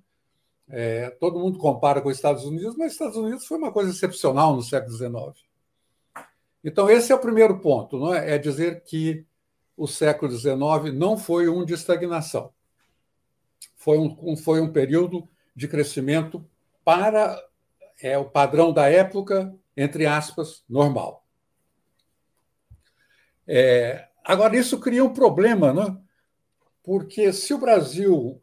É, 0.69 1.11
todo 1.11 1.39
mundo 1.39 1.59
compara 1.59 2.01
com 2.01 2.09
os 2.09 2.17
Estados 2.17 2.45
Unidos, 2.45 2.77
mas 2.77 2.89
os 2.89 2.93
Estados 2.93 3.17
Unidos 3.17 3.47
foi 3.47 3.59
uma 3.59 3.73
coisa 3.73 3.91
excepcional 3.91 4.55
no 4.55 4.63
século 4.63 4.97
XIX. 4.97 5.47
Então, 6.63 6.89
esse 6.89 7.13
é 7.13 7.15
o 7.15 7.21
primeiro 7.21 7.59
ponto, 7.61 7.99
não 7.99 8.15
é? 8.15 8.35
é 8.35 8.39
dizer 8.39 8.83
que 8.85 9.27
o 9.77 9.87
século 9.87 10.31
XIX 10.31 10.95
não 10.95 11.19
foi 11.19 11.49
um 11.49 11.65
de 11.65 11.75
estagnação. 11.75 12.53
Foi 13.77 13.99
um, 13.99 14.37
foi 14.37 14.61
um 14.61 14.73
período 14.73 15.29
de 15.55 15.69
crescimento 15.69 16.45
para 16.85 17.39
é, 18.01 18.17
o 18.17 18.25
padrão 18.25 18.73
da 18.73 18.89
época, 18.89 19.55
entre 19.77 20.07
aspas, 20.07 20.65
normal. 20.69 21.27
É, 23.47 24.09
agora, 24.25 24.57
isso 24.57 24.79
cria 24.81 25.05
um 25.05 25.13
problema, 25.13 25.73
né? 25.73 25.97
porque 26.83 27.33
se 27.33 27.53
o 27.55 27.59
Brasil, 27.59 28.43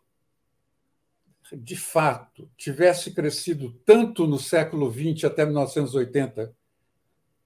de 1.53 1.75
fato, 1.75 2.49
tivesse 2.57 3.11
crescido 3.11 3.71
tanto 3.85 4.25
no 4.25 4.39
século 4.39 4.91
XX 4.91 5.25
até 5.25 5.45
1980 5.45 6.55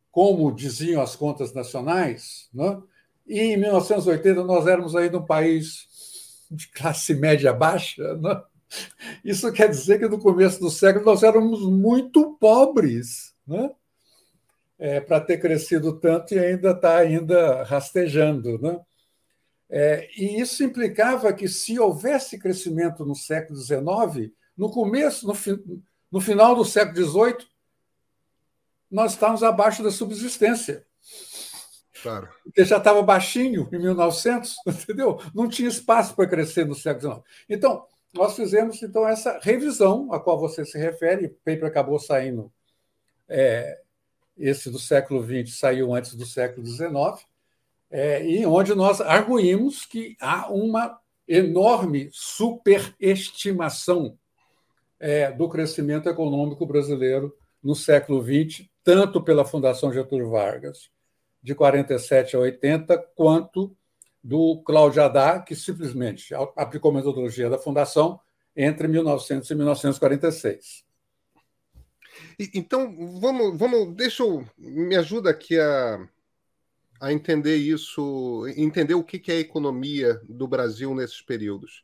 como 0.09 0.49
diziam 0.49 1.01
as 1.01 1.13
contas 1.13 1.53
nacionais, 1.53 2.47
né? 2.53 2.81
e 3.27 3.37
em 3.41 3.57
1980 3.57 4.45
nós 4.45 4.65
éramos 4.65 4.95
ainda 4.95 5.17
um 5.17 5.25
país 5.25 6.45
de 6.49 6.69
classe 6.69 7.13
média 7.13 7.51
baixa. 7.51 8.15
Né? 8.15 8.41
Isso 9.25 9.51
quer 9.51 9.69
dizer 9.69 9.99
que 9.99 10.07
no 10.07 10.17
começo 10.17 10.61
do 10.61 10.69
século 10.69 11.03
nós 11.03 11.21
éramos 11.21 11.61
muito 11.63 12.37
pobres. 12.39 13.34
Né? 13.47 13.71
É, 14.77 14.99
para 14.99 15.21
ter 15.21 15.37
crescido 15.37 15.99
tanto 15.99 16.33
e 16.33 16.39
ainda 16.39 16.71
está 16.71 16.97
ainda 16.97 17.63
rastejando. 17.63 18.59
Né? 18.59 18.79
É, 19.69 20.09
e 20.17 20.39
isso 20.39 20.63
implicava 20.63 21.31
que, 21.33 21.47
se 21.47 21.79
houvesse 21.79 22.37
crescimento 22.37 23.05
no 23.05 23.15
século 23.15 23.57
XIX, 23.57 24.31
no 24.57 24.71
começo, 24.71 25.27
no, 25.27 25.33
no 26.11 26.21
final 26.21 26.55
do 26.55 26.65
século 26.65 27.05
XVIII, 27.05 27.47
nós 28.89 29.13
estávamos 29.13 29.43
abaixo 29.43 29.83
da 29.83 29.91
subsistência. 29.91 30.85
Claro. 32.01 32.29
Porque 32.43 32.63
já 32.63 32.77
estava 32.77 33.01
baixinho 33.01 33.67
em 33.73 33.79
1900, 33.79 34.55
entendeu? 34.67 35.19
Não 35.33 35.49
tinha 35.49 35.67
espaço 35.67 36.15
para 36.15 36.27
crescer 36.27 36.65
no 36.65 36.75
século 36.75 37.15
XIX. 37.15 37.25
Então, 37.49 37.85
nós 38.13 38.35
fizemos 38.35 38.81
então 38.81 39.07
essa 39.07 39.39
revisão 39.41 40.13
a 40.13 40.19
qual 40.19 40.39
você 40.39 40.63
se 40.63 40.77
refere, 40.77 41.25
o 41.25 41.29
paper 41.43 41.65
acabou 41.65 41.99
saindo, 41.99 42.51
é, 43.27 43.79
esse 44.37 44.69
do 44.69 44.79
século 44.79 45.23
XX 45.23 45.57
saiu 45.57 45.93
antes 45.93 46.15
do 46.15 46.25
século 46.25 46.65
XIX, 46.65 47.25
é, 47.89 48.25
e 48.25 48.45
onde 48.45 48.75
nós 48.75 48.99
arguímos 48.99 49.85
que 49.85 50.17
há 50.19 50.51
uma 50.51 50.99
enorme 51.27 52.09
superestimação 52.11 54.17
é, 54.99 55.31
do 55.31 55.49
crescimento 55.49 56.09
econômico 56.09 56.65
brasileiro 56.65 57.35
no 57.63 57.75
século 57.75 58.23
XX, 58.23 58.67
tanto 58.83 59.21
pela 59.21 59.45
Fundação 59.45 59.91
Getúlio 59.91 60.29
Vargas, 60.29 60.89
de 61.41 61.55
47 61.55 62.35
a 62.35 62.39
80, 62.39 62.97
quanto 63.15 63.75
do 64.23 64.61
Cláudio 64.63 65.03
Haddad, 65.03 65.45
que 65.45 65.55
simplesmente 65.55 66.33
aplicou 66.55 66.91
a 66.91 66.95
metodologia 66.95 67.49
da 67.49 67.57
Fundação 67.57 68.19
entre 68.55 68.87
1900 68.87 69.49
e 69.49 69.55
1946. 69.55 70.84
Então, 72.53 73.19
vamos, 73.19 73.57
vamos, 73.57 73.95
deixa 73.95 74.23
eu, 74.23 74.47
me 74.57 74.95
ajuda 74.95 75.29
aqui 75.29 75.59
a, 75.59 76.07
a 76.99 77.11
entender 77.11 77.55
isso, 77.55 78.45
entender 78.55 78.93
o 78.93 79.03
que 79.03 79.31
é 79.31 79.35
a 79.35 79.39
economia 79.39 80.21
do 80.27 80.47
Brasil 80.47 80.93
nesses 80.93 81.21
períodos. 81.21 81.83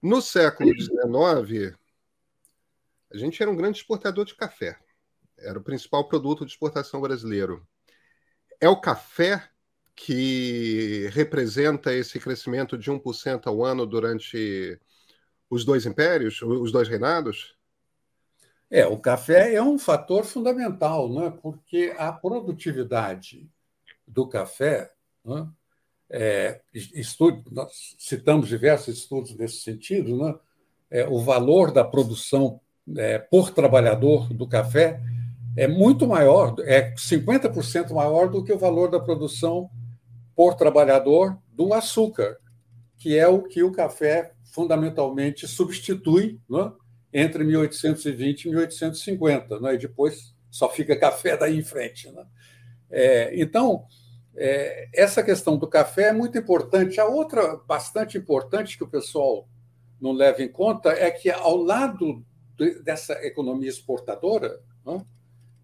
No 0.00 0.22
século 0.22 0.70
XIX, 0.78 1.76
a 3.12 3.16
gente 3.16 3.42
era 3.42 3.50
um 3.50 3.56
grande 3.56 3.78
exportador 3.78 4.24
de 4.24 4.34
café. 4.34 4.78
Era 5.38 5.58
o 5.58 5.62
principal 5.62 6.06
produto 6.08 6.44
de 6.44 6.52
exportação 6.52 7.00
brasileiro. 7.00 7.66
É 8.60 8.68
o 8.68 8.80
café 8.80 9.48
que 9.94 11.08
representa 11.12 11.92
esse 11.92 12.20
crescimento 12.20 12.78
de 12.78 12.90
1% 12.90 13.48
ao 13.48 13.64
ano 13.64 13.84
durante 13.84 14.80
os 15.50 15.64
dois 15.64 15.86
impérios, 15.86 16.40
os 16.42 16.70
dois 16.70 16.88
reinados? 16.88 17.57
É, 18.70 18.86
o 18.86 18.98
café 18.98 19.54
é 19.54 19.62
um 19.62 19.78
fator 19.78 20.24
fundamental, 20.24 21.12
né? 21.12 21.32
porque 21.42 21.94
a 21.96 22.12
produtividade 22.12 23.48
do 24.06 24.28
café, 24.28 24.92
né? 25.24 25.48
é, 26.10 26.60
estudo, 26.74 27.42
nós 27.50 27.96
citamos 27.98 28.48
diversos 28.48 28.98
estudos 28.98 29.34
nesse 29.36 29.60
sentido, 29.60 30.16
né? 30.18 30.34
é, 30.90 31.06
o 31.06 31.18
valor 31.20 31.72
da 31.72 31.82
produção 31.82 32.60
é, 32.96 33.18
por 33.18 33.50
trabalhador 33.50 34.32
do 34.32 34.46
café 34.46 35.00
é 35.56 35.66
muito 35.66 36.06
maior, 36.06 36.54
é 36.60 36.94
50% 36.94 37.92
maior 37.92 38.28
do 38.28 38.44
que 38.44 38.52
o 38.52 38.58
valor 38.58 38.90
da 38.90 39.00
produção 39.00 39.70
por 40.36 40.54
trabalhador 40.54 41.36
do 41.52 41.72
açúcar, 41.74 42.36
que 42.96 43.18
é 43.18 43.26
o 43.26 43.42
que 43.42 43.62
o 43.62 43.72
café 43.72 44.34
fundamentalmente 44.52 45.48
substitui 45.48 46.38
né, 46.48 46.70
entre 47.12 47.44
1820 47.44 48.44
e 48.44 48.48
1850, 48.50 49.60
né, 49.60 49.74
e 49.74 49.78
depois 49.78 50.34
só 50.50 50.68
fica 50.68 50.94
café 50.98 51.36
daí 51.36 51.58
em 51.58 51.62
frente. 51.62 52.10
Né? 52.10 52.26
É, 52.90 53.40
então, 53.40 53.84
é, 54.36 54.88
essa 54.94 55.22
questão 55.22 55.56
do 55.56 55.66
café 55.66 56.08
é 56.08 56.12
muito 56.12 56.38
importante. 56.38 57.00
A 57.00 57.06
outra 57.06 57.56
bastante 57.56 58.16
importante 58.16 58.76
que 58.76 58.84
o 58.84 58.88
pessoal 58.88 59.48
não 60.00 60.12
leva 60.12 60.42
em 60.42 60.48
conta 60.48 60.90
é 60.90 61.10
que, 61.10 61.30
ao 61.30 61.56
lado 61.56 62.24
dessa 62.84 63.14
economia 63.24 63.68
exportadora, 63.68 64.60
né? 64.84 65.04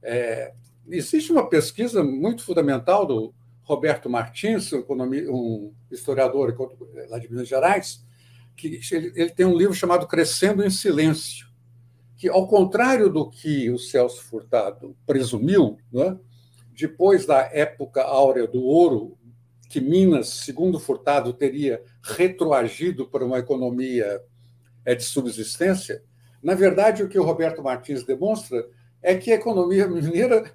é, 0.02 0.54
existe 0.88 1.32
uma 1.32 1.48
pesquisa 1.48 2.02
muito 2.02 2.44
fundamental 2.44 3.06
do 3.06 3.34
Roberto 3.62 4.10
Martins, 4.10 4.72
um 4.72 5.72
historiador 5.90 6.54
lá 7.08 7.18
de 7.18 7.30
Minas 7.30 7.48
Gerais, 7.48 8.04
que 8.56 8.80
ele 8.92 9.30
tem 9.30 9.46
um 9.46 9.56
livro 9.56 9.74
chamado 9.74 10.06
Crescendo 10.06 10.64
em 10.64 10.70
Silêncio, 10.70 11.48
que, 12.16 12.28
ao 12.28 12.46
contrário 12.46 13.10
do 13.10 13.28
que 13.28 13.70
o 13.70 13.78
Celso 13.78 14.22
Furtado 14.22 14.96
presumiu, 15.06 15.78
né? 15.92 16.18
depois 16.72 17.26
da 17.26 17.40
época 17.52 18.02
áurea 18.02 18.46
do 18.46 18.62
ouro, 18.62 19.16
que 19.68 19.80
Minas, 19.80 20.28
segundo 20.28 20.78
Furtado, 20.78 21.32
teria 21.32 21.82
retroagido 22.02 23.08
para 23.08 23.24
uma 23.24 23.38
economia 23.38 24.20
é, 24.84 24.94
de 24.94 25.02
subsistência, 25.02 26.02
na 26.42 26.54
verdade, 26.54 27.02
o 27.02 27.08
que 27.08 27.18
o 27.18 27.24
Roberto 27.24 27.62
Martins 27.62 28.04
demonstra 28.04 28.68
é 29.02 29.14
que 29.14 29.32
a 29.32 29.36
economia 29.36 29.88
mineira 29.88 30.52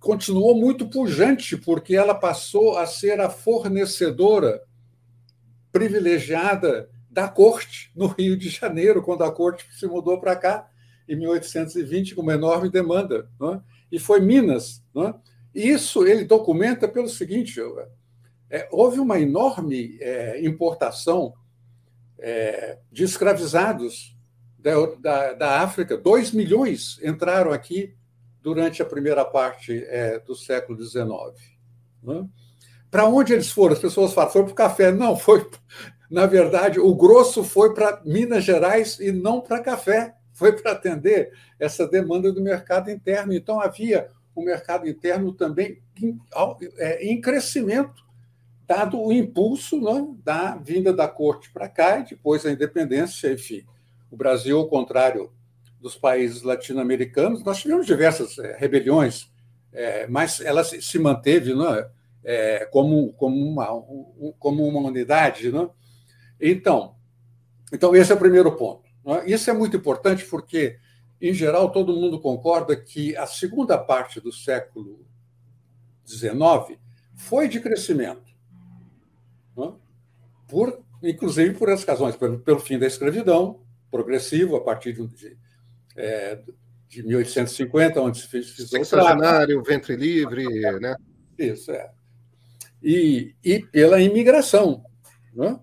continuou 0.00 0.56
muito 0.56 0.88
pujante, 0.88 1.56
porque 1.56 1.94
ela 1.94 2.12
passou 2.12 2.76
a 2.76 2.86
ser 2.86 3.20
a 3.20 3.30
fornecedora 3.30 4.62
privilegiada 5.70 6.90
da 7.12 7.28
corte 7.28 7.92
no 7.94 8.06
Rio 8.06 8.36
de 8.38 8.48
Janeiro, 8.48 9.02
quando 9.02 9.22
a 9.22 9.30
corte 9.30 9.66
se 9.70 9.86
mudou 9.86 10.18
para 10.18 10.34
cá 10.34 10.66
em 11.06 11.14
1820 11.14 12.14
com 12.14 12.22
uma 12.22 12.32
enorme 12.32 12.70
demanda, 12.70 13.28
é? 13.42 13.60
e 13.92 13.98
foi 13.98 14.18
Minas. 14.18 14.82
É? 14.96 15.14
E 15.54 15.68
isso 15.68 16.06
ele 16.06 16.24
documenta 16.24 16.88
pelo 16.88 17.08
seguinte: 17.08 17.60
é, 18.48 18.66
houve 18.72 18.98
uma 18.98 19.20
enorme 19.20 19.98
é, 20.00 20.44
importação 20.44 21.34
de 22.92 23.02
escravizados 23.02 24.16
da, 24.56 24.72
da, 25.00 25.32
da 25.32 25.60
África, 25.60 25.96
2 25.96 26.30
milhões 26.30 27.00
entraram 27.02 27.50
aqui 27.50 27.96
durante 28.40 28.80
a 28.80 28.84
primeira 28.84 29.24
parte 29.24 29.84
do 30.24 30.36
século 30.36 30.80
XIX. 30.80 31.10
Para 32.88 33.06
onde 33.06 33.32
eles 33.32 33.50
foram? 33.50 33.72
As 33.72 33.80
pessoas 33.80 34.14
falam, 34.14 34.30
foi 34.30 34.44
para 34.44 34.52
o 34.52 34.54
café. 34.54 34.92
Não, 34.92 35.16
foi. 35.16 35.50
Na 36.12 36.26
verdade, 36.26 36.78
o 36.78 36.94
grosso 36.94 37.42
foi 37.42 37.72
para 37.72 38.02
Minas 38.04 38.44
Gerais 38.44 39.00
e 39.00 39.10
não 39.10 39.40
para 39.40 39.62
café. 39.62 40.14
foi 40.34 40.52
para 40.52 40.72
atender 40.72 41.32
essa 41.58 41.88
demanda 41.88 42.30
do 42.30 42.42
mercado 42.42 42.90
interno. 42.90 43.32
Então, 43.32 43.58
havia 43.58 44.10
o 44.34 44.42
mercado 44.42 44.86
interno 44.86 45.32
também 45.32 45.80
em, 46.02 46.18
é, 46.76 47.02
em 47.06 47.18
crescimento, 47.18 48.04
dado 48.66 49.00
o 49.00 49.10
impulso 49.10 49.80
né, 49.80 50.06
da 50.22 50.56
vinda 50.56 50.92
da 50.92 51.08
corte 51.08 51.50
para 51.50 51.66
cá 51.66 52.00
e 52.00 52.04
depois 52.04 52.44
a 52.44 52.52
independência, 52.52 53.32
enfim. 53.32 53.64
O 54.10 54.16
Brasil, 54.16 54.58
ao 54.58 54.68
contrário 54.68 55.32
dos 55.80 55.96
países 55.96 56.42
latino-americanos, 56.42 57.42
nós 57.42 57.58
tivemos 57.58 57.86
diversas 57.86 58.38
é, 58.38 58.54
rebeliões, 58.58 59.30
é, 59.72 60.06
mas 60.08 60.42
ela 60.42 60.62
se 60.62 60.98
manteve 60.98 61.54
né, 61.54 61.88
é, 62.22 62.66
como, 62.66 63.14
como, 63.14 63.34
uma, 63.34 63.66
como 64.38 64.68
uma 64.68 64.80
unidade. 64.90 65.50
Né? 65.50 65.66
Então, 66.42 66.96
então, 67.72 67.96
esse 67.96 68.12
é 68.12 68.14
o 68.14 68.18
primeiro 68.18 68.54
ponto. 68.54 68.82
Né? 69.04 69.24
Isso 69.26 69.48
é 69.48 69.52
muito 69.54 69.76
importante 69.76 70.26
porque, 70.26 70.78
em 71.20 71.32
geral, 71.32 71.72
todo 71.72 71.96
mundo 71.96 72.20
concorda 72.20 72.76
que 72.76 73.16
a 73.16 73.26
segunda 73.26 73.78
parte 73.78 74.20
do 74.20 74.30
século 74.30 75.06
XIX 76.06 76.78
foi 77.14 77.48
de 77.48 77.60
crescimento, 77.60 78.30
né? 79.56 79.72
por, 80.48 80.84
inclusive 81.02 81.54
por 81.54 81.70
essas 81.70 81.86
razões, 81.86 82.16
pelo, 82.16 82.40
pelo, 82.40 82.60
fim 82.60 82.78
da 82.78 82.86
escravidão 82.86 83.60
progressivo, 83.90 84.56
a 84.56 84.60
partir 84.60 84.92
de, 84.92 85.38
é, 85.96 86.42
de 86.88 87.02
1850, 87.02 88.00
onde 88.00 88.18
se 88.18 88.26
fez, 88.26 88.50
fez 88.50 88.92
o 89.56 89.62
ventre 89.62 89.96
livre, 89.96 90.44
né? 90.80 90.96
Isso, 91.38 91.70
é. 91.70 91.90
E, 92.82 93.34
e 93.44 93.60
pela 93.60 94.00
imigração, 94.00 94.84
né? 95.32 95.58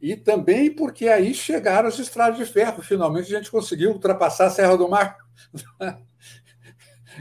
E 0.00 0.16
também 0.16 0.74
porque 0.74 1.08
aí 1.08 1.34
chegaram 1.34 1.88
as 1.88 1.98
estradas 1.98 2.38
de 2.38 2.46
ferro. 2.46 2.82
Finalmente 2.82 3.34
a 3.34 3.38
gente 3.38 3.50
conseguiu 3.50 3.90
ultrapassar 3.90 4.46
a 4.46 4.50
Serra 4.50 4.76
do 4.76 4.88
Mar, 4.88 5.18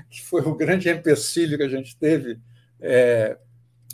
que 0.09 0.24
foi 0.25 0.41
o 0.41 0.55
grande 0.55 0.89
empecilho 0.89 1.57
que 1.57 1.63
a 1.63 1.69
gente 1.69 1.98
teve 1.98 2.39
é, 2.79 3.38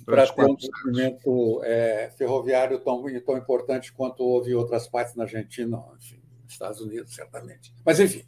para 0.06 0.27
ter 0.27 0.46
um 0.46 0.56
desenvolvimento 0.56 1.62
é, 1.63 2.12
ferroviário 2.15 2.80
tão, 2.80 3.04
tão 3.22 3.38
importante 3.38 3.92
quanto 3.92 4.24
houve 4.24 4.51
em 4.51 4.56
outras 4.56 4.88
partes 4.88 5.15
na 5.15 5.24
Argentina, 5.24 5.84
enfim, 5.98 6.22
nos 6.44 6.54
Estados 6.54 6.80
Unidos, 6.80 7.15
certamente. 7.15 7.74
Mas, 7.84 8.00
enfim. 8.00 8.24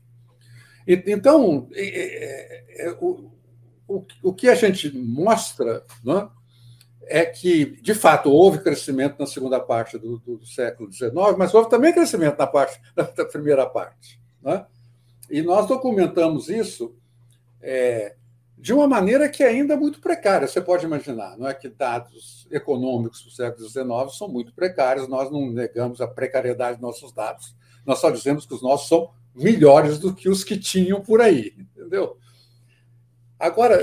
E, 0.87 1.03
então, 1.07 1.69
é, 1.73 2.87
é, 2.87 2.91
o, 2.99 3.31
o, 3.87 4.05
o 4.23 4.33
que 4.33 4.49
a 4.49 4.55
gente 4.55 4.91
mostra 4.97 5.85
não 6.03 6.31
é? 7.09 7.25
que, 7.25 7.65
de 7.81 7.93
fato, 7.93 8.31
houve 8.31 8.59
crescimento 8.59 9.17
na 9.19 9.25
segunda 9.25 9.59
parte 9.59 9.97
do, 9.97 10.17
do, 10.19 10.45
século 10.45 10.91
XIX, 10.91 11.13
mas 11.37 11.53
houve 11.53 11.69
também 11.69 11.93
crescimento 11.93 12.37
na, 12.37 12.47
parte, 12.47 12.79
na, 12.95 13.03
primeira 13.25 13.65
parte. 13.65 14.19
Né? 14.41 14.65
E 15.29 15.41
nós 15.41 15.67
documentamos 15.67 16.49
isso 16.49 16.95
é, 17.61 18.15
de 18.57 18.73
uma 18.73 18.87
maneira 18.87 19.29
que 19.29 19.43
é 19.43 19.47
ainda 19.47 19.73
é 19.73 19.77
muito 19.77 19.99
precária. 19.99 20.47
Você 20.47 20.61
pode 20.61 20.85
imaginar, 20.85 21.37
não 21.37 21.47
é 21.47 21.53
que 21.53 21.69
dados 21.69 22.47
econômicos 22.51 23.23
do 23.23 23.31
século 23.31 23.67
XIX 23.67 24.17
são 24.17 24.27
muito 24.27 24.53
precários, 24.53 25.07
nós 25.07 25.31
não 25.31 25.51
negamos 25.51 26.01
a 26.01 26.07
precariedade 26.07 26.73
dos 26.73 26.81
nossos 26.81 27.11
dados. 27.11 27.55
Nós 27.85 27.99
só 27.99 28.09
dizemos 28.09 28.45
que 28.45 28.53
os 28.53 28.61
nossos 28.61 28.87
são 28.87 29.11
melhores 29.35 29.99
do 29.99 30.13
que 30.13 30.29
os 30.29 30.43
que 30.43 30.57
tinham 30.57 30.99
por 31.01 31.21
aí, 31.21 31.53
entendeu? 31.57 32.17
Agora, 33.39 33.79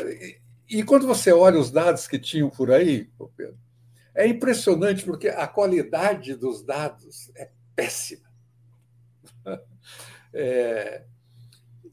e 0.68 0.82
quando 0.82 1.06
você 1.06 1.32
olha 1.32 1.58
os 1.58 1.70
dados 1.70 2.06
que 2.06 2.18
tinham 2.18 2.48
por 2.48 2.70
aí, 2.70 3.10
Pedro, 3.36 3.58
é 4.14 4.26
impressionante 4.26 5.04
porque 5.04 5.28
a 5.28 5.46
qualidade 5.46 6.34
dos 6.34 6.62
dados 6.62 7.30
é 7.36 7.50
péssima. 7.74 8.28
É, 10.36 11.04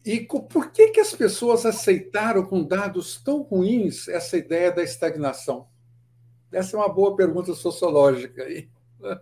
e 0.04 0.22
por 0.22 0.72
que, 0.72 0.88
que 0.88 1.00
as 1.00 1.14
pessoas 1.14 1.64
aceitaram 1.64 2.44
com 2.44 2.64
dados 2.64 3.22
tão 3.24 3.44
ruins 3.44 4.08
essa 4.08 4.36
ideia 4.36 4.72
da 4.72 4.82
estagnação? 4.82 5.68
Essa 6.52 6.76
é 6.76 6.80
uma 6.80 6.92
boa 6.92 7.16
pergunta 7.16 7.54
sociológica. 7.54 8.44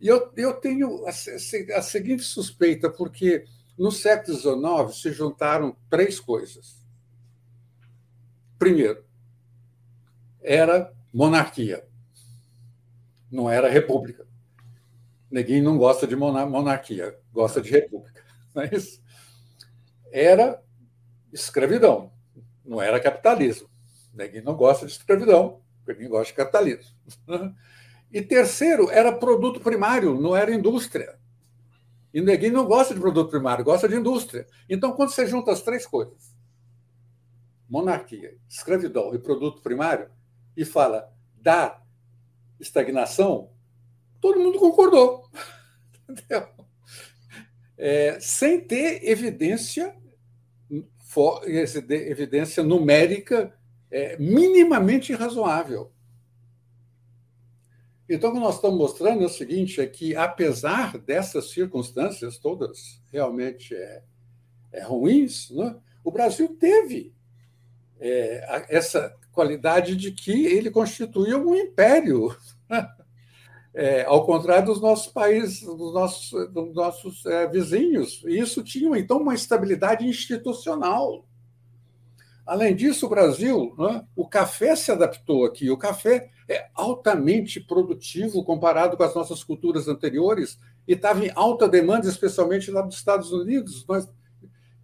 E 0.00 0.08
eu, 0.08 0.32
eu 0.34 0.54
tenho 0.54 1.06
a, 1.06 1.10
a 1.10 1.82
seguinte 1.82 2.22
suspeita, 2.22 2.90
porque 2.90 3.44
no 3.78 3.92
século 3.92 4.34
XIX 4.34 4.98
se 4.98 5.12
juntaram 5.12 5.76
três 5.90 6.18
coisas 6.18 6.79
Primeiro, 8.60 9.02
era 10.42 10.92
monarquia, 11.14 11.82
não 13.32 13.48
era 13.48 13.70
república. 13.70 14.26
Ninguém 15.30 15.62
não 15.62 15.78
gosta 15.78 16.06
de 16.06 16.14
monarquia, 16.14 17.18
gosta 17.32 17.62
de 17.62 17.70
república. 17.70 18.22
Não 18.54 18.64
é 18.64 18.70
isso? 18.72 19.00
Era 20.12 20.60
escravidão, 21.32 22.12
não 22.64 22.82
era 22.82 22.98
capitalismo. 22.98 23.70
Ninguém 24.12 24.42
não 24.42 24.56
gosta 24.56 24.84
de 24.86 24.90
escravidão, 24.90 25.62
ninguém 25.86 26.08
gosta 26.08 26.26
de 26.26 26.34
capitalismo. 26.34 26.92
E 28.12 28.20
terceiro, 28.20 28.90
era 28.90 29.12
produto 29.12 29.60
primário, 29.60 30.20
não 30.20 30.36
era 30.36 30.52
indústria. 30.52 31.16
E 32.12 32.20
ninguém 32.20 32.50
não 32.50 32.66
gosta 32.66 32.92
de 32.92 32.98
produto 32.98 33.30
primário, 33.30 33.64
gosta 33.64 33.88
de 33.88 33.94
indústria. 33.94 34.48
Então, 34.68 34.90
quando 34.94 35.10
você 35.10 35.28
junta 35.28 35.52
as 35.52 35.62
três 35.62 35.86
coisas, 35.86 36.29
monarquia, 37.70 38.36
escravidão 38.48 39.14
e 39.14 39.18
produto 39.18 39.62
primário, 39.62 40.10
e 40.56 40.64
fala 40.64 41.14
da 41.36 41.80
estagnação, 42.58 43.50
todo 44.20 44.40
mundo 44.40 44.58
concordou. 44.58 45.30
Entendeu? 46.08 46.48
É, 47.78 48.18
sem 48.20 48.60
ter 48.60 49.08
evidência, 49.08 49.96
for, 50.98 51.42
evidência 51.48 52.62
numérica 52.62 53.56
é, 53.90 54.18
minimamente 54.18 55.14
razoável. 55.14 55.92
Então, 58.08 58.30
o 58.30 58.32
que 58.32 58.40
nós 58.40 58.56
estamos 58.56 58.76
mostrando 58.76 59.22
é 59.22 59.26
o 59.26 59.30
seguinte: 59.30 59.80
é 59.80 59.86
que, 59.86 60.16
apesar 60.16 60.98
dessas 60.98 61.50
circunstâncias 61.50 62.36
todas 62.38 63.00
realmente 63.12 63.74
é, 63.74 64.02
é 64.72 64.82
ruins, 64.82 65.48
né, 65.50 65.76
o 66.02 66.10
Brasil 66.10 66.56
teve 66.56 67.14
é, 68.00 68.66
essa 68.68 69.14
qualidade 69.30 69.94
de 69.94 70.10
que 70.10 70.46
ele 70.46 70.70
constituía 70.70 71.36
um 71.36 71.54
império, 71.54 72.34
é, 73.74 74.04
ao 74.04 74.24
contrário 74.24 74.66
dos 74.66 74.80
nossos 74.80 75.12
países, 75.12 75.60
dos 75.60 75.92
nossos, 75.92 76.52
dos 76.52 76.74
nossos 76.74 77.26
é, 77.26 77.46
vizinhos. 77.46 78.22
E 78.26 78.38
isso 78.38 78.64
tinha, 78.64 78.98
então, 78.98 79.18
uma 79.18 79.34
estabilidade 79.34 80.06
institucional. 80.06 81.26
Além 82.46 82.74
disso, 82.74 83.06
o 83.06 83.08
Brasil, 83.08 83.74
né, 83.78 84.04
o 84.16 84.26
café 84.26 84.74
se 84.74 84.90
adaptou 84.90 85.44
aqui. 85.44 85.70
O 85.70 85.76
café 85.76 86.30
é 86.48 86.68
altamente 86.74 87.60
produtivo 87.60 88.42
comparado 88.42 88.96
com 88.96 89.04
as 89.04 89.14
nossas 89.14 89.44
culturas 89.44 89.86
anteriores 89.86 90.58
e 90.88 90.94
estava 90.94 91.24
em 91.24 91.30
alta 91.36 91.68
demanda, 91.68 92.08
especialmente 92.08 92.70
lá 92.70 92.84
nos 92.84 92.96
Estados 92.96 93.30
Unidos. 93.30 93.86
Nós, 93.86 94.08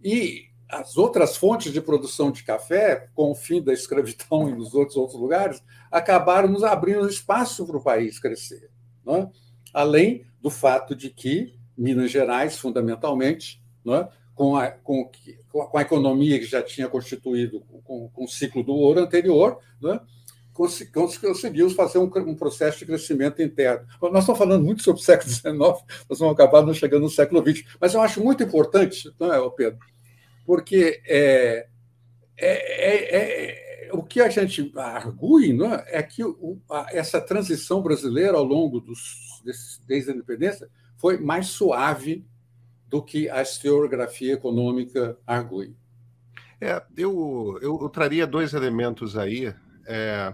e 0.01 0.46
as 0.69 0.97
outras 0.97 1.37
fontes 1.37 1.71
de 1.71 1.79
produção 1.79 2.31
de 2.31 2.43
café, 2.43 3.07
com 3.15 3.31
o 3.31 3.35
fim 3.35 3.61
da 3.61 3.73
escravidão 3.73 4.49
e 4.49 4.53
nos 4.53 4.73
outros, 4.73 4.97
outros 4.97 5.19
lugares, 5.19 5.63
acabaram 5.91 6.49
nos 6.49 6.63
abrindo 6.63 7.07
espaço 7.07 7.65
para 7.65 7.77
o 7.77 7.83
país 7.83 8.19
crescer. 8.19 8.69
É? 9.07 9.27
Além 9.73 10.25
do 10.41 10.49
fato 10.49 10.95
de 10.95 11.09
que 11.09 11.53
Minas 11.77 12.11
Gerais, 12.11 12.57
fundamentalmente, 12.57 13.61
é? 13.87 14.07
com, 14.35 14.57
a, 14.57 14.69
com, 14.69 15.09
com, 15.49 15.77
a, 15.77 15.81
economia 15.81 16.37
que 16.39 16.45
já 16.45 16.61
tinha 16.61 16.87
constituído 16.89 17.61
com, 17.83 18.09
com 18.09 18.23
o 18.25 18.27
ciclo 18.27 18.63
do 18.63 18.73
ouro 18.73 18.99
anterior, 18.99 19.59
é? 19.85 19.99
conseguiu 21.21 21.69
fazer 21.69 21.99
um, 21.99 22.11
um, 22.27 22.35
processo 22.35 22.79
de 22.79 22.85
crescimento 22.85 23.41
interno. 23.41 23.87
Nós 24.01 24.23
estamos 24.23 24.39
falando 24.39 24.65
muito 24.65 24.81
sobre 24.83 25.01
o 25.01 25.05
século 25.05 25.29
XIX, 25.29 25.51
nós 26.09 26.19
vamos 26.19 26.33
acabar 26.33 26.63
não 26.63 26.73
chegando 26.73 27.03
no 27.03 27.09
século 27.09 27.41
XX, 27.41 27.63
mas 27.79 27.93
eu 27.93 28.01
acho 28.01 28.23
muito 28.23 28.43
importante, 28.43 29.13
não 29.19 29.31
é, 29.31 29.49
Pedro? 29.55 29.79
Porque 30.47 31.01
é, 31.05 31.67
é, 32.37 33.17
é, 33.17 33.87
é, 33.89 33.93
o 33.93 34.01
que 34.01 34.21
a 34.21 34.29
gente 34.29 34.71
argue 34.77 35.51
não 35.51 35.73
é, 35.73 35.85
é 35.87 36.01
que 36.01 36.23
o, 36.23 36.57
a, 36.71 36.87
essa 36.91 37.19
transição 37.19 37.81
brasileira 37.81 38.37
ao 38.37 38.45
longo 38.45 38.79
dos, 38.79 39.41
desses, 39.43 39.77
desde 39.85 40.11
a 40.11 40.13
independência 40.13 40.69
foi 40.95 41.17
mais 41.17 41.47
suave 41.47 42.25
do 42.87 43.03
que 43.03 43.29
a 43.29 43.41
historiografia 43.41 44.35
econômica 44.35 45.17
argue. 45.27 45.75
É, 46.61 46.81
eu, 46.95 47.59
eu, 47.61 47.79
eu, 47.81 47.89
traria 47.89 48.25
dois 48.25 48.53
elementos 48.53 49.17
aí. 49.17 49.53
É, 49.85 50.33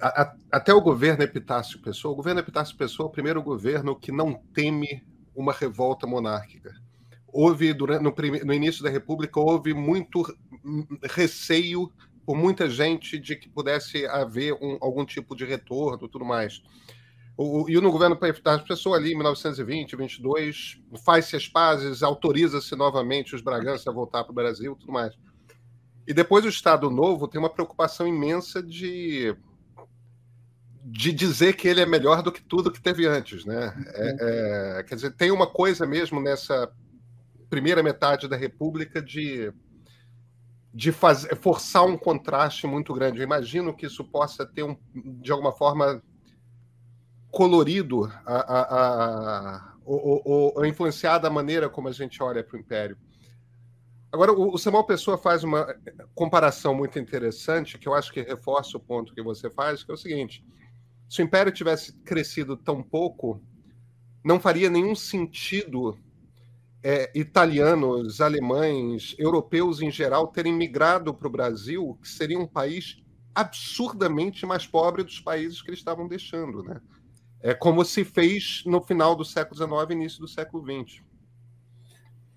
a, 0.00 0.22
a, 0.22 0.36
até 0.50 0.72
o 0.72 0.80
governo 0.80 1.22
Epitácio 1.22 1.78
Pessoa, 1.82 2.14
o 2.14 2.16
governo 2.16 2.40
Epitácio 2.40 2.74
Pessoa 2.74 3.06
é 3.06 3.10
o 3.10 3.12
primeiro 3.12 3.42
governo 3.42 3.94
que 3.94 4.10
não 4.10 4.32
teme 4.32 5.04
uma 5.34 5.52
revolta 5.52 6.06
monárquica 6.06 6.72
houve 7.32 7.72
durante 7.72 8.02
no, 8.02 8.14
no, 8.44 8.52
início 8.52 8.82
da 8.84 8.90
República 8.90 9.40
houve 9.40 9.72
muito 9.72 10.22
receio 11.02 11.90
por 12.26 12.36
muita 12.36 12.68
gente 12.68 13.18
de 13.18 13.34
que 13.34 13.48
pudesse 13.48 14.06
haver 14.06 14.52
um, 14.54 14.76
algum 14.80 15.04
tipo 15.04 15.34
de 15.34 15.44
retorno, 15.44 16.08
tudo 16.08 16.24
mais. 16.24 16.62
O, 17.36 17.68
e 17.68 17.80
no 17.80 17.90
governo 17.90 18.16
das 18.44 18.62
pessoas 18.62 19.00
ali, 19.00 19.12
em 19.12 19.16
1920, 19.16 19.96
22, 19.96 20.80
faz-se 21.04 21.34
as 21.34 21.48
pazes, 21.48 22.02
autoriza-se 22.02 22.76
novamente 22.76 23.34
os 23.34 23.40
Bragança 23.40 23.90
a 23.90 23.92
voltar 23.92 24.22
para 24.22 24.32
o 24.32 24.34
Brasil 24.34 24.76
tudo 24.76 24.92
mais. 24.92 25.14
E 26.06 26.12
depois 26.12 26.44
o 26.44 26.48
Estado 26.48 26.90
Novo 26.90 27.26
tem 27.26 27.38
uma 27.38 27.50
preocupação 27.50 28.06
imensa 28.06 28.62
de, 28.62 29.34
de 30.84 31.12
dizer 31.12 31.54
que 31.54 31.66
ele 31.66 31.80
é 31.80 31.86
melhor 31.86 32.22
do 32.22 32.30
que 32.30 32.42
tudo 32.42 32.70
que 32.72 32.80
teve 32.80 33.06
antes. 33.06 33.44
Né? 33.44 33.74
É, 33.94 34.78
é, 34.78 34.82
quer 34.82 34.94
dizer, 34.96 35.12
tem 35.12 35.30
uma 35.30 35.46
coisa 35.46 35.86
mesmo 35.86 36.20
nessa 36.20 36.70
primeira 37.52 37.82
metade 37.82 38.26
da 38.26 38.34
República 38.34 39.02
de, 39.02 39.52
de 40.72 40.90
fazer, 40.90 41.36
forçar 41.36 41.84
um 41.84 41.98
contraste 41.98 42.66
muito 42.66 42.94
grande. 42.94 43.18
Eu 43.18 43.24
imagino 43.24 43.76
que 43.76 43.84
isso 43.84 44.02
possa 44.02 44.46
ter, 44.46 44.62
um, 44.62 44.74
de 45.20 45.30
alguma 45.30 45.52
forma, 45.52 46.02
colorido 47.30 48.10
a, 48.24 48.36
a, 48.36 48.62
a, 48.62 49.74
ou, 49.84 50.22
ou, 50.24 50.52
ou 50.56 50.64
influenciado 50.64 51.26
a 51.26 51.30
maneira 51.30 51.68
como 51.68 51.88
a 51.88 51.92
gente 51.92 52.22
olha 52.22 52.42
para 52.42 52.56
o 52.56 52.60
Império. 52.60 52.96
Agora, 54.10 54.32
o 54.32 54.56
Samuel 54.56 54.84
Pessoa 54.84 55.18
faz 55.18 55.44
uma 55.44 55.76
comparação 56.14 56.74
muito 56.74 56.98
interessante, 56.98 57.76
que 57.76 57.86
eu 57.86 57.92
acho 57.92 58.10
que 58.10 58.22
reforça 58.22 58.78
o 58.78 58.80
ponto 58.80 59.12
que 59.12 59.22
você 59.22 59.50
faz, 59.50 59.84
que 59.84 59.90
é 59.90 59.94
o 59.94 59.98
seguinte: 59.98 60.42
se 61.06 61.20
o 61.20 61.24
Império 61.24 61.52
tivesse 61.52 61.92
crescido 61.98 62.56
tão 62.56 62.82
pouco, 62.82 63.42
não 64.24 64.40
faria 64.40 64.70
nenhum 64.70 64.94
sentido 64.94 65.98
é, 66.82 67.10
italianos, 67.14 68.20
alemães, 68.20 69.14
europeus 69.18 69.80
em 69.80 69.90
geral 69.90 70.26
terem 70.28 70.52
migrado 70.52 71.14
para 71.14 71.28
o 71.28 71.30
Brasil, 71.30 71.98
que 72.02 72.08
seria 72.08 72.38
um 72.38 72.46
país 72.46 73.02
absurdamente 73.34 74.44
mais 74.44 74.66
pobre 74.66 75.02
dos 75.02 75.20
países 75.20 75.62
que 75.62 75.70
eles 75.70 75.80
estavam 75.80 76.08
deixando, 76.08 76.62
né? 76.62 76.80
É 77.40 77.54
como 77.54 77.84
se 77.84 78.04
fez 78.04 78.62
no 78.66 78.80
final 78.80 79.16
do 79.16 79.24
século 79.24 79.56
XIX, 79.56 79.90
início 79.90 80.20
do 80.20 80.28
século 80.28 80.62
XX. 80.62 81.02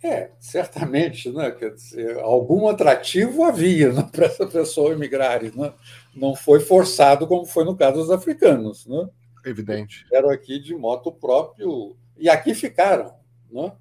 É, 0.04 0.32
certamente, 0.40 1.32
né? 1.32 1.52
Quer 1.52 1.74
dizer, 1.74 2.20
algum 2.20 2.68
atrativo 2.68 3.44
havia 3.44 3.92
né, 3.92 4.08
para 4.12 4.26
essa 4.26 4.46
pessoa 4.46 4.94
emigrar, 4.94 5.42
né? 5.44 5.74
não 6.16 6.36
foi 6.36 6.60
forçado 6.60 7.28
como 7.28 7.46
foi 7.46 7.64
no 7.66 7.76
caso 7.76 7.98
dos 7.98 8.12
africanos, 8.12 8.86
né? 8.86 9.10
Evidente. 9.44 10.06
Eram 10.12 10.30
aqui 10.30 10.60
de 10.60 10.76
moto 10.76 11.12
próprio 11.12 11.96
e 12.18 12.30
aqui 12.30 12.54
ficaram, 12.54 13.14
né? 13.52 13.72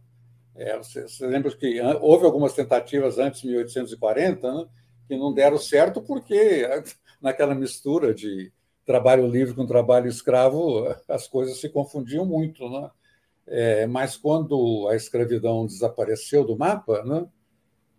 É, 0.56 0.76
você, 0.78 1.02
você, 1.02 1.26
lembra 1.26 1.50
que 1.56 1.80
houve 2.00 2.24
algumas 2.24 2.54
tentativas 2.54 3.18
antes 3.18 3.40
de 3.40 3.48
1840 3.48 4.52
né, 4.52 4.66
que 5.08 5.16
não 5.16 5.34
deram 5.34 5.58
certo 5.58 6.00
porque 6.00 6.62
naquela 7.20 7.54
mistura 7.54 8.14
de 8.14 8.52
trabalho 8.86 9.26
livre 9.26 9.54
com 9.54 9.66
trabalho 9.66 10.08
escravo 10.08 10.86
as 11.08 11.26
coisas 11.26 11.58
se 11.60 11.68
confundiam 11.68 12.24
muito, 12.24 12.68
né? 12.68 12.90
É, 13.46 13.86
mas 13.86 14.16
quando 14.16 14.88
a 14.88 14.96
escravidão 14.96 15.66
desapareceu 15.66 16.46
do 16.46 16.56
mapa, 16.56 17.02
né, 17.04 17.26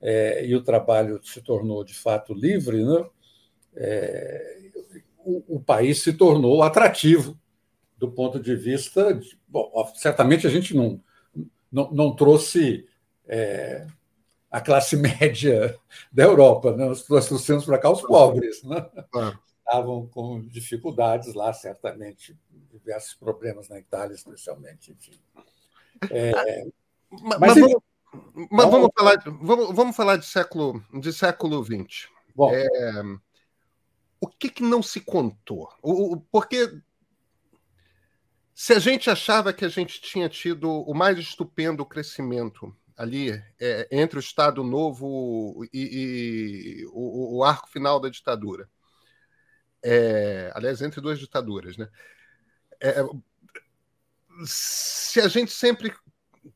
é, 0.01 0.45
e 0.45 0.55
o 0.55 0.63
trabalho 0.63 1.19
se 1.23 1.39
tornou 1.39 1.83
de 1.83 1.93
fato 1.93 2.33
livre, 2.33 2.83
né, 2.83 3.05
é, 3.75 4.59
o, 5.19 5.57
o, 5.57 5.59
país 5.59 6.01
se 6.01 6.13
tornou 6.13 6.63
atrativo 6.63 7.39
do 7.97 8.11
ponto 8.11 8.39
de 8.39 8.55
vista. 8.55 9.13
De, 9.13 9.37
bom, 9.47 9.71
certamente 9.95 10.47
a 10.47 10.49
gente 10.49 10.75
não, 10.75 10.99
não, 11.75 11.91
não 11.91 12.15
trouxe 12.15 12.87
é, 13.27 13.85
a 14.49 14.61
classe 14.61 14.95
média 14.95 15.77
da 16.09 16.23
Europa, 16.23 16.75
né, 16.75 16.85
nós 16.87 17.27
trouxemos 17.27 17.65
para 17.65 17.77
cá 17.77 17.89
os 17.89 18.01
pobres. 18.01 18.63
Né? 18.63 18.89
Estavam 19.59 20.07
com 20.07 20.39
dificuldades 20.41 21.33
lá, 21.33 21.51
certamente 21.51 22.37
diversos 22.71 23.13
problemas 23.15 23.67
na 23.67 23.77
Itália, 23.77 24.15
especialmente. 24.15 24.93
Enfim. 24.93 25.19
É, 26.09 26.31
mas, 27.11 27.39
mas, 27.39 27.55
vamos, 27.55 27.81
mas 28.49 28.69
vamos, 28.69 28.89
falar, 28.97 29.23
vamos, 29.25 29.75
vamos 29.75 29.95
falar 29.95 30.17
de 30.17 30.25
século 30.25 30.81
de 30.93 31.11
século 31.11 31.63
XX. 31.63 32.07
Bom. 32.33 32.51
É, 32.53 33.01
o 34.21 34.27
que, 34.27 34.49
que 34.49 34.63
não 34.63 34.81
se 34.81 35.01
contou? 35.01 35.69
O, 35.81 36.13
o, 36.13 36.21
porque 36.31 36.79
se 38.57 38.71
a 38.71 38.79
gente 38.79 39.09
achava 39.09 39.51
que 39.51 39.65
a 39.65 39.69
gente 39.69 39.99
tinha 39.99 40.29
tido 40.29 40.71
o 40.71 40.93
mais 40.93 41.19
estupendo 41.19 41.85
crescimento 41.85 42.73
ali 42.95 43.31
é, 43.59 43.85
entre 43.91 44.17
o 44.17 44.21
Estado 44.21 44.63
Novo 44.63 45.67
e, 45.73 46.79
e 46.81 46.85
o, 46.93 47.39
o, 47.39 47.43
arco 47.43 47.69
final 47.69 47.99
da 47.99 48.07
ditadura, 48.07 48.69
é, 49.83 50.53
aliás, 50.55 50.81
entre 50.81 51.01
duas 51.01 51.19
ditaduras, 51.19 51.75
né? 51.75 51.89
É, 52.81 52.95
se 54.45 55.19
a 55.19 55.27
gente 55.27 55.51
sempre 55.51 55.93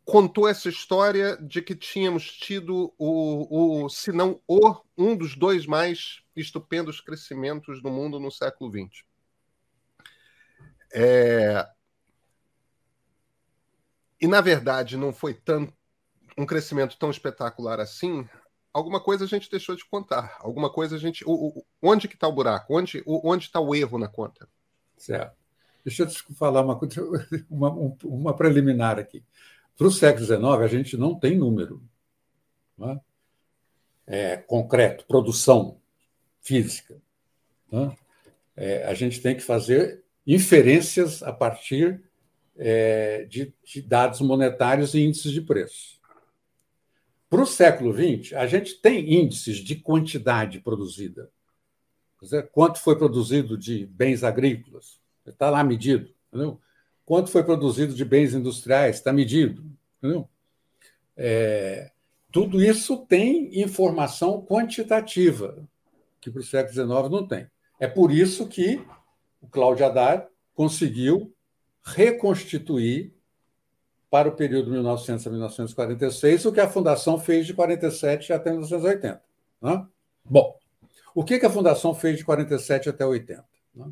contou 0.05 0.47
essa 0.47 0.69
história 0.69 1.35
de 1.35 1.61
que 1.61 1.75
tínhamos 1.75 2.31
tido 2.31 2.93
o, 2.97 3.83
o 3.83 3.89
se 3.89 4.13
não 4.13 4.41
o, 4.47 4.79
um 4.97 5.17
dos 5.17 5.35
dois 5.35 5.65
mais 5.65 6.23
estupendos 6.33 7.01
crescimentos 7.01 7.81
do 7.81 7.91
mundo 7.91 8.21
no 8.21 8.31
século 8.31 8.71
XX. 8.71 9.03
É... 10.93 11.67
E, 14.21 14.27
na 14.27 14.41
verdade, 14.41 14.97
não 14.97 15.13
foi 15.13 15.33
tão, 15.33 15.71
um 16.37 16.45
crescimento 16.45 16.97
tão 16.97 17.09
espetacular 17.09 17.79
assim. 17.79 18.27
Alguma 18.73 18.99
coisa 18.99 19.25
a 19.25 19.27
gente 19.27 19.49
deixou 19.49 19.75
de 19.75 19.85
contar. 19.85 20.37
Alguma 20.39 20.69
coisa 20.69 20.95
a 20.95 20.99
gente. 20.99 21.23
O, 21.25 21.59
o, 21.59 21.65
onde 21.81 22.07
que 22.07 22.15
está 22.15 22.27
o 22.27 22.33
buraco? 22.33 22.73
Onde 22.75 23.45
está 23.45 23.59
o 23.59 23.73
erro 23.73 23.97
na 23.97 24.07
conta? 24.07 24.47
Certo. 24.97 25.37
Deixa 25.83 26.03
eu 26.03 26.07
te 26.07 26.21
falar 26.35 26.61
uma, 26.61 26.77
uma, 27.49 27.95
uma 28.03 28.35
preliminar 28.35 28.99
aqui. 28.99 29.23
Para 29.77 29.87
o 29.87 29.91
século 29.91 30.25
XIX, 30.25 30.43
a 30.43 30.67
gente 30.67 30.97
não 30.97 31.17
tem 31.17 31.37
número 31.37 31.81
é? 32.81 32.99
É, 34.07 34.37
concreto, 34.37 35.05
produção 35.05 35.79
física. 36.41 36.99
É? 37.71 37.95
é, 38.55 38.85
a 38.85 38.93
gente 38.93 39.21
tem 39.21 39.35
que 39.35 39.41
fazer 39.41 40.03
inferências 40.25 41.21
a 41.21 41.31
partir 41.31 42.03
é, 42.59 43.25
de, 43.25 43.53
de 43.63 43.81
dados 43.81 44.21
monetários 44.21 44.93
e 44.93 45.01
índices 45.01 45.31
de 45.31 45.41
preço. 45.41 45.99
Para 47.29 47.41
o 47.41 47.45
século 47.45 47.93
XX, 47.93 48.33
a 48.33 48.45
gente 48.45 48.75
tem 48.75 49.13
índices 49.13 49.57
de 49.57 49.75
quantidade 49.75 50.59
produzida. 50.59 51.31
Dizer, 52.21 52.49
quanto 52.51 52.79
foi 52.79 52.97
produzido 52.97 53.57
de 53.57 53.85
bens 53.85 54.23
agrícolas, 54.23 54.99
Está 55.25 55.49
lá 55.49 55.63
medido. 55.63 56.11
Entendeu? 56.27 56.59
Quanto 57.05 57.29
foi 57.29 57.43
produzido 57.43 57.93
de 57.93 58.03
bens 58.03 58.33
industriais? 58.33 58.97
Está 58.97 59.13
medido. 59.13 59.63
É, 61.15 61.91
tudo 62.31 62.61
isso 62.61 62.97
tem 63.05 63.61
informação 63.61 64.45
quantitativa, 64.45 65.57
que 66.21 66.29
para 66.29 66.41
o 66.41 66.43
século 66.43 66.73
XIX 66.73 66.87
não 67.09 67.27
tem. 67.27 67.47
É 67.79 67.87
por 67.87 68.11
isso 68.11 68.47
que 68.47 68.83
o 69.41 69.47
Cláudio 69.47 69.85
Haddad 69.85 70.27
conseguiu 70.53 71.33
reconstituir 71.83 73.13
para 74.09 74.27
o 74.27 74.35
período 74.35 74.71
1900 74.71 75.27
a 75.27 75.29
1946 75.29 76.45
o 76.45 76.51
que 76.51 76.59
a 76.59 76.69
Fundação 76.69 77.19
fez 77.19 77.45
de 77.45 77.53
47 77.53 78.33
até 78.33 78.49
1980. 78.49 79.21
Né? 79.61 79.87
Bom, 80.25 80.57
o 81.13 81.23
que 81.23 81.35
a 81.45 81.49
Fundação 81.49 81.93
fez 81.93 82.17
de 82.17 82.25
47 82.25 82.89
até 82.89 83.05
80? 83.05 83.45
Né? 83.75 83.91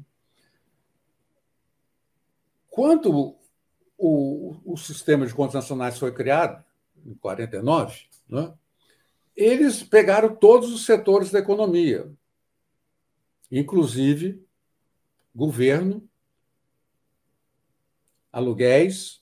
Quando 2.70 3.36
o, 3.98 4.56
o 4.66 4.78
sistema 4.78 5.26
de 5.26 5.34
contas 5.34 5.56
nacionais 5.56 5.98
foi 5.98 6.14
criado, 6.14 6.64
em 7.06 7.16
49, 7.16 8.08
né, 8.30 8.54
eles 9.36 9.84
pegaram 9.84 10.36
todos 10.36 10.72
os 10.72 10.86
setores 10.86 11.32
da 11.32 11.40
economia, 11.40 12.12
inclusive 13.52 14.44
governo, 15.34 16.08
aluguéis 18.32 19.22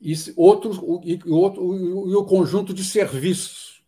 e 0.00 0.14
outros 0.36 0.76
e, 1.04 1.20
outro, 1.30 2.08
e 2.08 2.14
o 2.14 2.24
conjunto 2.24 2.74
de 2.74 2.84
serviços, 2.84 3.84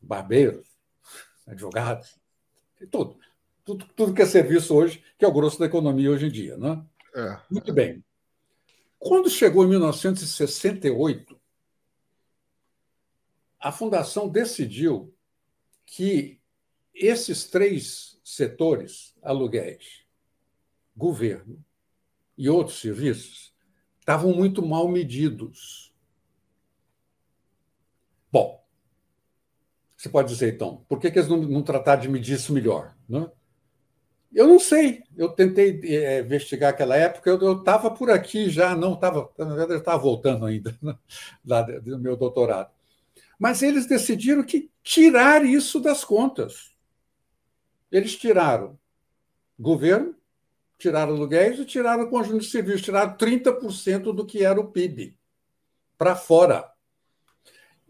barbeiros, 0.00 0.66
advogados, 1.46 2.18
tudo, 2.90 3.18
tudo, 3.64 3.86
tudo 3.94 4.14
que 4.14 4.22
é 4.22 4.26
serviço 4.26 4.74
hoje, 4.74 5.02
que 5.18 5.24
é 5.24 5.28
o 5.28 5.32
grosso 5.32 5.58
da 5.58 5.66
economia 5.66 6.10
hoje 6.10 6.26
em 6.26 6.30
dia, 6.30 6.56
né? 6.56 6.84
É. 7.14 7.40
Muito 7.50 7.72
bem. 7.72 8.04
Quando 8.98 9.30
chegou 9.30 9.64
em 9.64 9.68
1968, 9.68 11.40
a 13.60 13.70
Fundação 13.70 14.28
decidiu 14.28 15.14
que 15.86 16.40
esses 16.92 17.44
três 17.46 18.18
setores, 18.24 19.14
aluguéis, 19.22 20.04
governo 20.96 21.64
e 22.36 22.48
outros 22.48 22.80
serviços, 22.80 23.54
estavam 24.00 24.32
muito 24.32 24.64
mal 24.64 24.88
medidos. 24.88 25.94
Bom, 28.30 28.64
você 29.96 30.08
pode 30.08 30.28
dizer, 30.28 30.54
então, 30.54 30.84
por 30.88 30.98
que, 30.98 31.06
eles 31.08 31.28
não, 31.28 31.38
não 31.38 31.62
trataram 31.62 32.02
de 32.02 32.08
medir 32.08 32.34
isso 32.34 32.52
melhor? 32.52 32.96
Né? 33.08 33.30
eu 34.34 34.48
não 34.48 34.58
sei. 34.58 35.04
Eu 35.16 35.28
tentei 35.30 35.80
é, 35.84 36.20
investigar 36.20 36.70
aquela 36.70 36.96
época, 36.96 37.30
eu 37.30 37.58
estava 37.58 37.90
por 37.90 38.10
aqui 38.10 38.50
já, 38.50 38.74
não 38.74 38.94
estava, 38.94 39.30
na 39.38 39.46
verdade, 39.46 39.72
eu 39.72 39.78
estava 39.78 40.02
voltando 40.02 40.44
ainda 40.44 40.76
né, 40.82 40.98
lá 41.46 41.62
do 41.62 41.98
meu 41.98 42.16
doutorado. 42.16 42.70
Mas 43.38 43.62
eles 43.62 43.86
decidiram 43.86 44.42
que 44.42 44.70
tirar 44.82 45.44
isso 45.44 45.80
das 45.80 46.04
contas. 46.04 46.72
Eles 47.90 48.16
tiraram 48.16 48.78
governo, 49.58 50.14
tiraram 50.84 51.14
aluguéis 51.14 51.58
e 51.58 51.64
tiraram 51.64 52.04
o 52.04 52.10
conjunto 52.10 52.40
de 52.40 52.50
serviços, 52.50 52.82
tiraram 52.82 53.16
30% 53.16 54.12
do 54.12 54.26
que 54.26 54.44
era 54.44 54.60
o 54.60 54.70
PIB 54.70 55.18
para 55.96 56.14
fora. 56.14 56.70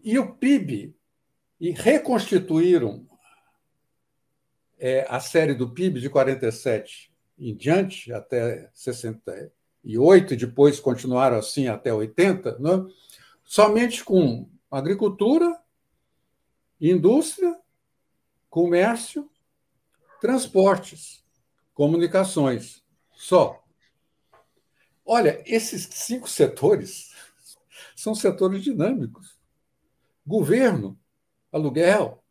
E 0.00 0.16
o 0.16 0.33
PIB, 0.37 0.94
e 1.61 1.72
reconstituíram 1.72 3.04
é, 4.78 5.04
a 5.09 5.18
série 5.18 5.54
do 5.54 5.70
PIB 5.70 6.00
de 6.00 6.09
47 6.09 7.12
em 7.37 7.52
diante, 7.52 8.12
até 8.12 8.70
68, 8.72 10.35
e 10.35 10.37
depois 10.37 10.78
continuaram 10.78 11.37
assim 11.37 11.66
até 11.66 11.92
80, 11.92 12.61
né? 12.61 12.87
somente 13.42 14.04
com 14.04 14.48
agricultura, 14.70 15.61
indústria, 16.80 17.59
comércio, 18.48 19.28
transportes, 20.20 21.24
comunicações. 21.74 22.84
Só. 23.24 23.64
Olha, 25.02 25.42
esses 25.46 25.88
cinco 25.90 26.28
setores 26.28 27.10
são 27.96 28.14
setores 28.14 28.62
dinâmicos. 28.62 29.38
Governo, 30.26 31.00
aluguel 31.50 32.22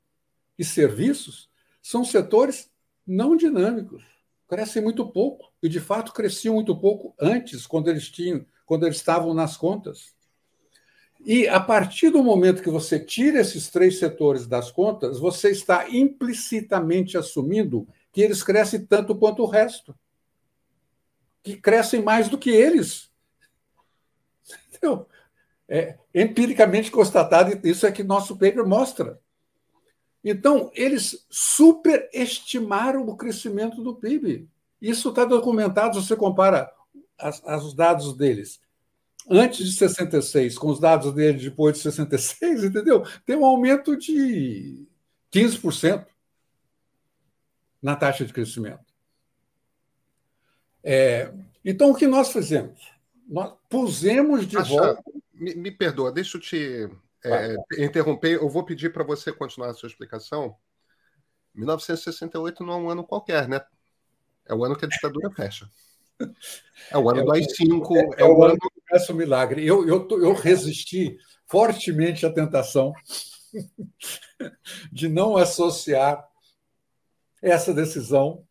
e 0.55 0.63
serviços 0.63 1.49
são 1.81 2.05
setores 2.05 2.69
não 3.07 3.35
dinâmicos, 3.35 4.03
crescem 4.47 4.83
muito 4.83 5.03
pouco 5.11 5.51
e 5.63 5.67
de 5.67 5.79
fato 5.79 6.13
cresciam 6.13 6.53
muito 6.53 6.79
pouco 6.79 7.15
antes, 7.19 7.65
quando 7.65 7.89
eles 7.89 8.07
tinham, 8.11 8.45
quando 8.63 8.85
eles 8.85 8.97
estavam 8.97 9.33
nas 9.33 9.57
contas. 9.57 10.13
E 11.25 11.47
a 11.47 11.59
partir 11.59 12.11
do 12.11 12.23
momento 12.23 12.61
que 12.61 12.69
você 12.69 12.99
tira 12.99 13.41
esses 13.41 13.67
três 13.67 13.97
setores 13.97 14.45
das 14.45 14.69
contas, 14.69 15.17
você 15.19 15.49
está 15.49 15.89
implicitamente 15.89 17.17
assumindo 17.17 17.87
que 18.11 18.21
eles 18.21 18.43
crescem 18.43 18.85
tanto 18.85 19.15
quanto 19.15 19.41
o 19.41 19.47
resto, 19.47 19.97
que 21.43 21.57
crescem 21.57 22.01
mais 22.01 22.29
do 22.29 22.37
que 22.37 22.49
eles. 22.49 23.11
Então, 24.73 25.05
é 25.67 25.97
empiricamente 26.13 26.89
constatado, 26.89 27.59
isso 27.67 27.85
é 27.85 27.91
que 27.91 28.03
nosso 28.03 28.37
paper 28.37 28.65
mostra. 28.65 29.19
Então, 30.23 30.71
eles 30.73 31.25
superestimaram 31.29 33.05
o 33.07 33.17
crescimento 33.17 33.83
do 33.83 33.95
PIB. 33.95 34.47
Isso 34.81 35.09
está 35.09 35.25
documentado, 35.25 36.01
você 36.01 36.15
compara 36.15 36.71
as, 37.17 37.41
os 37.63 37.73
dados 37.73 38.15
deles 38.15 38.61
antes 39.29 39.65
de 39.65 39.73
66 39.73 40.57
com 40.57 40.67
os 40.67 40.79
dados 40.79 41.13
deles 41.13 41.41
depois 41.41 41.77
de 41.77 41.83
66, 41.83 42.63
entendeu? 42.65 43.03
Tem 43.25 43.35
um 43.35 43.45
aumento 43.45 43.95
de 43.97 44.85
15% 45.31 46.05
na 47.81 47.95
taxa 47.95 48.25
de 48.25 48.33
crescimento. 48.33 48.92
É, 50.83 51.31
então, 51.63 51.91
o 51.91 51.95
que 51.95 52.07
nós 52.07 52.31
fizemos? 52.31 52.91
Nós 53.27 53.53
pusemos 53.69 54.45
de 54.45 54.57
volta. 54.57 55.01
Me, 55.33 55.55
me 55.55 55.71
perdoa, 55.71 56.11
deixa 56.11 56.37
eu 56.37 56.41
te 56.41 56.89
é, 57.23 57.55
interromper, 57.77 58.35
eu 58.35 58.49
vou 58.49 58.63
pedir 58.63 58.91
para 58.91 59.03
você 59.03 59.31
continuar 59.31 59.69
a 59.69 59.73
sua 59.73 59.87
explicação. 59.87 60.55
1968 61.55 62.63
não 62.63 62.73
é 62.73 62.77
um 62.77 62.89
ano 62.89 63.03
qualquer, 63.03 63.47
né? 63.47 63.61
É 64.45 64.53
o 64.53 64.63
ano 64.63 64.75
que 64.75 64.85
a 64.85 64.89
ditadura 64.89 65.31
fecha. 65.31 65.69
É 66.91 66.97
o 66.97 67.09
ano 67.09 67.21
é 67.21 67.23
do 67.23 67.31
AI-5. 67.31 67.95
É, 67.95 68.21
é, 68.21 68.25
o 68.25 68.43
ano 68.43 68.57
que 68.57 68.69
começa 68.87 69.13
o 69.13 69.15
milagre. 69.15 69.65
Eu, 69.65 69.87
eu, 69.87 70.07
eu 70.11 70.33
resisti 70.33 71.17
fortemente 71.47 72.25
à 72.25 72.31
tentação 72.31 72.93
de 74.91 75.07
não 75.07 75.37
associar 75.37 76.27
essa 77.41 77.73
decisão 77.73 78.45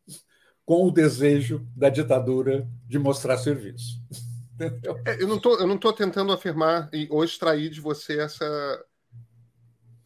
com 0.64 0.86
o 0.86 0.90
desejo 0.90 1.66
da 1.76 1.88
ditadura 1.88 2.68
de 2.86 2.98
mostrar 2.98 3.38
serviço. 3.38 4.00
É, 5.04 5.20
eu 5.20 5.26
não 5.26 5.40
eu 5.58 5.66
não 5.66 5.74
estou 5.74 5.92
tentando 5.92 6.30
afirmar 6.30 6.88
ou 7.10 7.24
extrair 7.24 7.68
de 7.68 7.80
você 7.80 8.20
essa. 8.20 8.84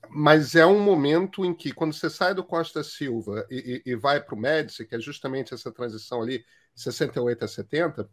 Mas 0.08 0.54
é 0.54 0.64
um 0.64 0.80
momento 0.80 1.44
em 1.44 1.52
que, 1.52 1.72
quando 1.74 1.92
você 1.92 2.08
sai 2.08 2.32
do 2.32 2.44
Costa 2.44 2.82
Silva 2.82 3.46
e, 3.50 3.82
e, 3.84 3.90
e 3.90 3.96
vai 3.96 4.18
para 4.18 4.34
o 4.34 4.38
Médici, 4.38 4.86
que 4.86 4.94
é 4.94 5.00
justamente 5.00 5.52
essa 5.52 5.70
transição 5.70 6.22
ali, 6.22 6.42
68 6.74 7.44
a 7.44 7.48
70, 7.48 8.10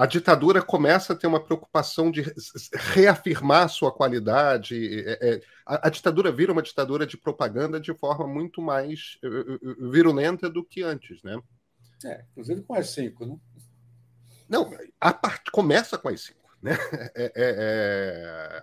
a 0.00 0.06
ditadura 0.06 0.62
começa 0.62 1.12
a 1.12 1.16
ter 1.16 1.26
uma 1.26 1.44
preocupação 1.44 2.10
de 2.10 2.24
reafirmar 2.94 3.68
sua 3.68 3.92
qualidade. 3.92 5.04
É, 5.06 5.34
é, 5.34 5.42
a, 5.66 5.90
ditadura 5.90 6.32
vira 6.32 6.50
uma 6.50 6.62
ditadura 6.62 7.06
de 7.06 7.18
propaganda 7.18 7.78
de 7.78 7.92
forma 7.92 8.26
muito 8.26 8.62
mais 8.62 9.18
uh, 9.22 9.90
virulenta 9.90 10.48
do 10.48 10.64
que 10.64 10.82
antes, 10.82 11.22
né? 11.22 11.38
É, 12.02 12.24
inclusive 12.30 12.62
com 12.62 12.72
as 12.72 12.88
cinco, 12.88 13.26
né? 13.26 13.36
Não, 14.48 14.74
a 14.98 15.12
parte 15.12 15.50
começa 15.50 15.98
com 15.98 16.08
as 16.08 16.22
cinco. 16.22 16.50
Né? 16.62 16.72
É, 17.14 17.32
é, 17.36 18.62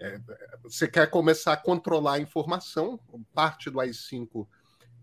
é, 0.00 0.14
é, 0.14 0.20
você 0.62 0.88
quer 0.88 1.10
começar 1.10 1.52
a 1.52 1.56
controlar 1.58 2.14
a 2.14 2.20
informação, 2.20 2.98
parte 3.34 3.68
do 3.68 3.78
AI-5 3.78 4.48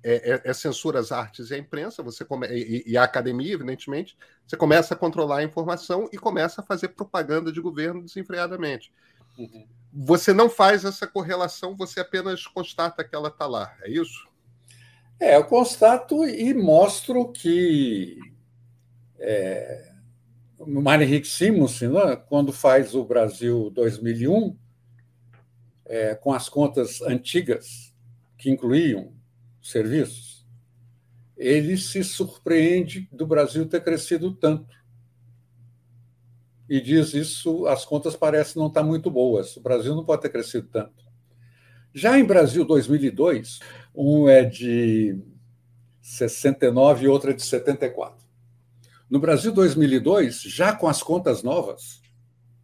é, 0.08 0.34
é, 0.34 0.42
é, 0.52 0.54
censura 0.54 1.00
às 1.00 1.12
artes 1.12 1.50
e 1.50 1.56
à 1.56 1.58
imprensa, 1.58 2.04
você 2.04 2.24
come, 2.24 2.46
e, 2.48 2.84
e, 2.86 2.96
a 2.96 3.02
academia, 3.02 3.56
evidentemente, 3.56 4.16
você 4.46 4.56
começa 4.56 4.94
a 4.94 4.98
controlar 4.98 5.38
a 5.38 5.44
informação 5.44 6.08
e 6.14 6.18
começa 6.20 6.62
a 6.62 6.64
fazer 6.64 6.90
propaganda 6.90 7.52
de 7.52 7.60
governo 7.60 8.04
desenfreadamente. 8.04 8.94
Uhum. 9.36 9.66
Você 9.92 10.32
não 10.32 10.48
faz 10.48 10.86
essa 10.86 11.08
correlação, 11.08 11.76
você 11.76 12.02
apenas 12.02 12.46
constata 12.46 13.04
que 13.04 13.16
ela 13.16 13.30
está 13.30 13.48
lá, 13.48 13.76
é 13.82 13.90
isso? 13.90 14.30
É, 15.20 15.38
eu 15.38 15.44
constato 15.46 16.24
e 16.24 16.54
mostro 16.54 17.32
que 17.32 18.20
é, 19.18 19.92
o 20.60 20.82
Mário 20.84 21.04
Henrique 21.04 21.28
Simonsen, 21.28 21.90
né, 21.90 22.16
quando 22.16 22.54
faz 22.54 22.94
o 22.94 23.04
Brasil 23.04 23.72
2001, 23.72 24.56
é, 25.88 26.14
com 26.14 26.32
as 26.32 26.48
contas 26.48 27.02
antigas, 27.02 27.92
que 28.38 28.52
incluíam 28.52 29.15
serviços, 29.66 30.46
ele 31.36 31.76
se 31.76 32.04
surpreende 32.04 33.10
do 33.12 33.26
Brasil 33.26 33.68
ter 33.68 33.84
crescido 33.84 34.34
tanto. 34.34 34.76
E 36.70 36.80
diz 36.80 37.14
isso, 37.14 37.68
as 37.68 37.84
contas 37.84 38.16
parecem 38.16 38.60
não 38.60 38.68
estar 38.68 38.84
muito 38.84 39.10
boas, 39.10 39.58
o 39.58 39.62
Brasil 39.62 39.96
não 39.96 40.06
pode 40.06 40.22
ter 40.22 40.30
crescido 40.30 40.68
tanto. 40.68 41.04
Já 41.94 42.18
em 42.18 42.24
Brasil 42.24 42.66
2002, 42.66 43.60
um 43.94 44.28
é 44.28 44.44
de 44.44 45.20
69 46.02 47.06
e 47.06 47.08
outro 47.08 47.32
é 47.32 47.34
de 47.34 47.44
74. 47.44 48.26
No 49.10 49.20
Brasil 49.20 49.52
2002, 49.52 50.42
já 50.42 50.76
com 50.76 50.88
as 50.88 51.02
contas 51.02 51.42
novas, 51.42 52.02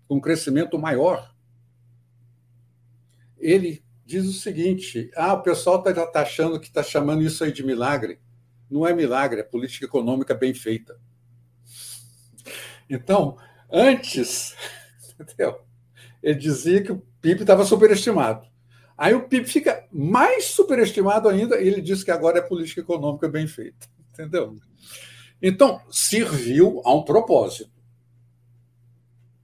com 0.07 0.15
um 0.15 0.21
crescimento 0.21 0.77
maior, 0.77 1.33
ele 3.37 3.83
diz 4.11 4.27
o 4.27 4.33
seguinte: 4.33 5.09
ah, 5.15 5.33
o 5.33 5.41
pessoal 5.41 5.79
está 5.79 6.05
tá 6.07 6.21
achando 6.21 6.59
que 6.59 6.67
está 6.67 6.83
chamando 6.83 7.23
isso 7.23 7.43
aí 7.43 7.51
de 7.51 7.63
milagre. 7.63 8.19
Não 8.69 8.85
é 8.85 8.93
milagre, 8.93 9.41
é 9.41 9.43
política 9.43 9.85
econômica 9.85 10.33
bem 10.33 10.53
feita. 10.53 10.99
Então, 12.89 13.37
antes, 13.71 14.55
entendeu? 15.19 15.61
ele 16.21 16.35
dizia 16.35 16.83
que 16.83 16.91
o 16.91 17.03
PIB 17.21 17.41
estava 17.41 17.65
superestimado. 17.65 18.45
Aí 18.97 19.13
o 19.15 19.27
PIB 19.27 19.47
fica 19.47 19.87
mais 19.91 20.45
superestimado 20.45 21.27
ainda 21.27 21.59
e 21.59 21.67
ele 21.67 21.81
diz 21.81 22.03
que 22.03 22.11
agora 22.11 22.37
é 22.37 22.41
política 22.41 22.81
econômica 22.81 23.27
bem 23.27 23.47
feita. 23.47 23.87
Entendeu? 24.13 24.55
Então, 25.41 25.81
serviu 25.89 26.81
a 26.85 26.93
um 26.93 27.03
propósito. 27.03 27.71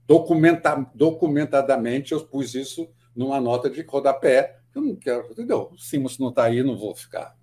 Documenta, 0.06 0.86
documentadamente, 0.94 2.12
eu 2.12 2.24
pus 2.24 2.54
isso 2.54 2.88
numa 3.16 3.40
nota 3.40 3.68
de 3.68 3.82
rodapé. 3.82 4.57
Eu 4.78 4.82
não 4.82 4.96
quero, 4.96 5.32
entendeu? 5.32 5.70
O 5.72 5.78
Simons 5.78 6.18
não 6.18 6.28
está 6.28 6.44
aí, 6.44 6.62
não 6.62 6.78
vou 6.78 6.94
ficar. 6.94 7.36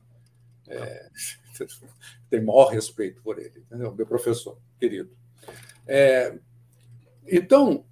É, 0.68 1.10
tem 2.30 2.42
maior 2.42 2.70
respeito 2.70 3.22
por 3.22 3.38
ele, 3.38 3.60
entendeu? 3.60 3.94
Meu 3.94 4.08
professor, 4.08 4.58
querido. 4.80 5.12
É, 5.86 6.40
então, 7.28 7.86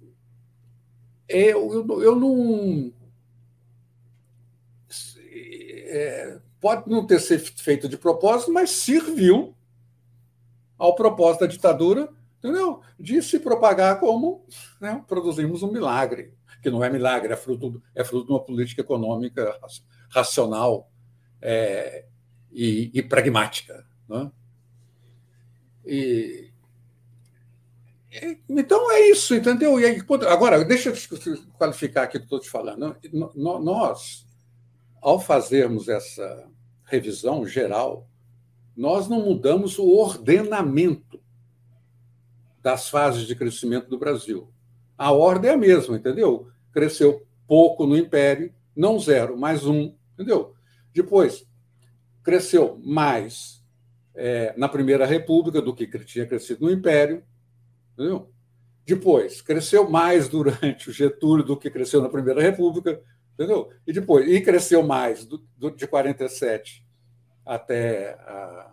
eu, 1.28 1.72
eu, 1.74 2.02
eu 2.02 2.16
não. 2.16 2.92
É, 5.86 6.40
pode 6.58 6.88
não 6.88 7.06
ter 7.06 7.20
sido 7.20 7.44
feito 7.62 7.86
de 7.86 7.98
propósito, 7.98 8.50
mas 8.50 8.70
serviu 8.70 9.54
ao 10.78 10.94
propósito 10.94 11.42
da 11.42 11.46
ditadura, 11.46 12.08
entendeu? 12.38 12.80
de 12.98 13.20
se 13.22 13.38
propagar 13.38 14.00
como 14.00 14.46
né, 14.80 15.04
produzimos 15.06 15.62
um 15.62 15.70
milagre, 15.70 16.32
que 16.64 16.70
não 16.70 16.82
é 16.82 16.88
milagre, 16.88 17.32
é 17.32 17.36
fruto, 17.36 17.82
é 17.94 18.02
fruto 18.02 18.26
de 18.26 18.32
uma 18.32 18.42
política 18.42 18.80
econômica 18.80 19.56
racional 20.08 20.90
é, 21.40 22.06
e, 22.50 22.90
e, 22.94 23.02
pragmática. 23.02 23.86
Né? 24.08 24.32
E, 25.84 26.50
então 28.48 28.90
é 28.90 29.10
isso, 29.10 29.34
entendeu? 29.34 29.78
E 29.78 29.84
aí, 29.84 30.02
agora, 30.26 30.64
deixa 30.64 30.88
eu 30.88 30.94
qualificar 31.58 32.04
aqui 32.04 32.16
o 32.16 32.20
que 32.20 32.26
estou 32.26 32.40
te 32.40 32.48
falando. 32.48 32.96
Nós, 33.34 34.26
ao 35.02 35.20
fazermos 35.20 35.88
essa 35.88 36.48
revisão 36.84 37.46
geral, 37.46 38.08
nós 38.74 39.06
não 39.06 39.22
mudamos 39.22 39.78
o 39.78 39.86
ordenamento 39.86 41.22
das 42.62 42.88
fases 42.88 43.26
de 43.26 43.36
crescimento 43.36 43.90
do 43.90 43.98
Brasil. 43.98 44.50
A 44.96 45.10
ordem 45.12 45.50
é 45.50 45.54
a 45.54 45.58
mesma, 45.58 45.96
entendeu? 45.96 46.48
Cresceu 46.74 47.26
pouco 47.46 47.86
no 47.86 47.96
Império, 47.96 48.52
não 48.76 48.98
zero, 48.98 49.38
mais 49.38 49.64
um, 49.64 49.94
entendeu? 50.12 50.52
Depois, 50.92 51.46
cresceu 52.22 52.78
mais 52.84 53.64
é, 54.14 54.54
na 54.56 54.68
Primeira 54.68 55.06
República 55.06 55.62
do 55.62 55.74
que 55.74 55.86
tinha 56.04 56.26
crescido 56.26 56.66
no 56.66 56.70
Império, 56.70 57.22
entendeu? 57.94 58.30
Depois, 58.86 59.40
cresceu 59.40 59.88
mais 59.88 60.28
durante 60.28 60.90
o 60.90 60.92
Getúlio 60.92 61.44
do 61.44 61.56
que 61.56 61.70
cresceu 61.70 62.02
na 62.02 62.08
Primeira 62.08 62.42
República, 62.42 63.00
entendeu? 63.32 63.70
E 63.86 63.92
depois, 63.92 64.28
e 64.28 64.40
cresceu 64.40 64.82
mais 64.82 65.24
do, 65.24 65.38
do, 65.56 65.70
de 65.70 65.86
47 65.86 66.84
até, 67.44 68.12
a, 68.20 68.72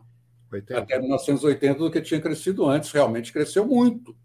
até 0.75 0.99
1980 0.99 1.79
do 1.79 1.91
que 1.91 2.01
tinha 2.01 2.21
crescido 2.21 2.65
antes. 2.65 2.91
Realmente 2.91 3.31
cresceu 3.31 3.65
muito. 3.65 4.15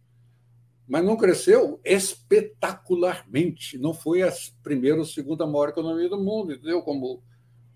Mas 0.87 1.05
não 1.05 1.16
cresceu 1.16 1.81
espetacularmente. 1.85 3.77
Não 3.79 3.92
foi 3.92 4.22
a 4.22 4.33
primeira 4.62 4.99
ou 4.99 5.05
segunda 5.05 5.46
maior 5.46 5.70
economia 5.70 6.09
do 6.09 6.22
mundo, 6.22 6.53
entendeu? 6.53 6.83
Como 6.83 7.22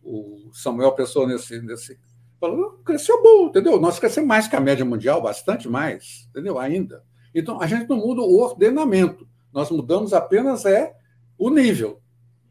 o 0.03 0.51
Samuel 0.53 0.93
pensou 0.93 1.27
nesse, 1.27 1.61
nesse 1.61 1.99
falou, 2.41 2.81
cresceu 2.85 3.23
bom, 3.23 3.49
entendeu? 3.49 3.79
Nós 3.79 3.99
crescemos 3.99 4.27
mais 4.27 4.49
que 4.49 4.57
a 4.57 4.61
média 4.61 4.85
mundial, 4.85 5.21
bastante 5.21 5.69
mais, 5.69 6.27
entendeu? 6.31 6.59
Ainda. 6.59 7.05
Então, 7.35 7.61
a 7.61 7.67
gente 7.67 7.89
não 7.89 7.99
muda 7.99 8.23
o 8.23 8.41
ordenamento, 8.41 9.29
nós 9.53 9.71
mudamos 9.71 10.15
apenas 10.15 10.65
é 10.65 10.97
o 11.37 11.51
nível. 11.51 12.01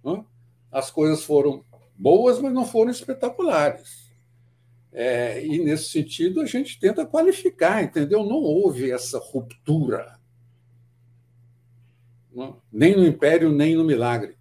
Né? 0.03 0.23
As 0.71 0.91
coisas 0.91 1.23
foram 1.23 1.65
boas, 1.97 2.39
mas 2.39 2.53
não 2.53 2.65
foram 2.65 2.91
espetaculares. 2.91 4.09
É, 4.91 5.43
e, 5.43 5.59
nesse 5.59 5.89
sentido, 5.89 6.41
a 6.41 6.45
gente 6.45 6.79
tenta 6.79 7.05
qualificar, 7.05 7.83
entendeu? 7.83 8.23
Não 8.23 8.37
houve 8.37 8.91
essa 8.91 9.19
ruptura? 9.19 10.18
Nem 12.71 12.95
no 12.95 13.05
império, 13.05 13.51
nem 13.51 13.75
no 13.75 13.83
milagre. 13.83 14.37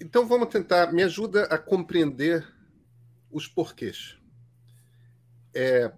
Então 0.00 0.26
vamos 0.26 0.48
tentar, 0.48 0.92
me 0.92 1.02
ajuda 1.02 1.44
a 1.44 1.58
compreender 1.58 2.46
os 3.30 3.48
porquês. 3.48 4.18
É, 5.54 5.90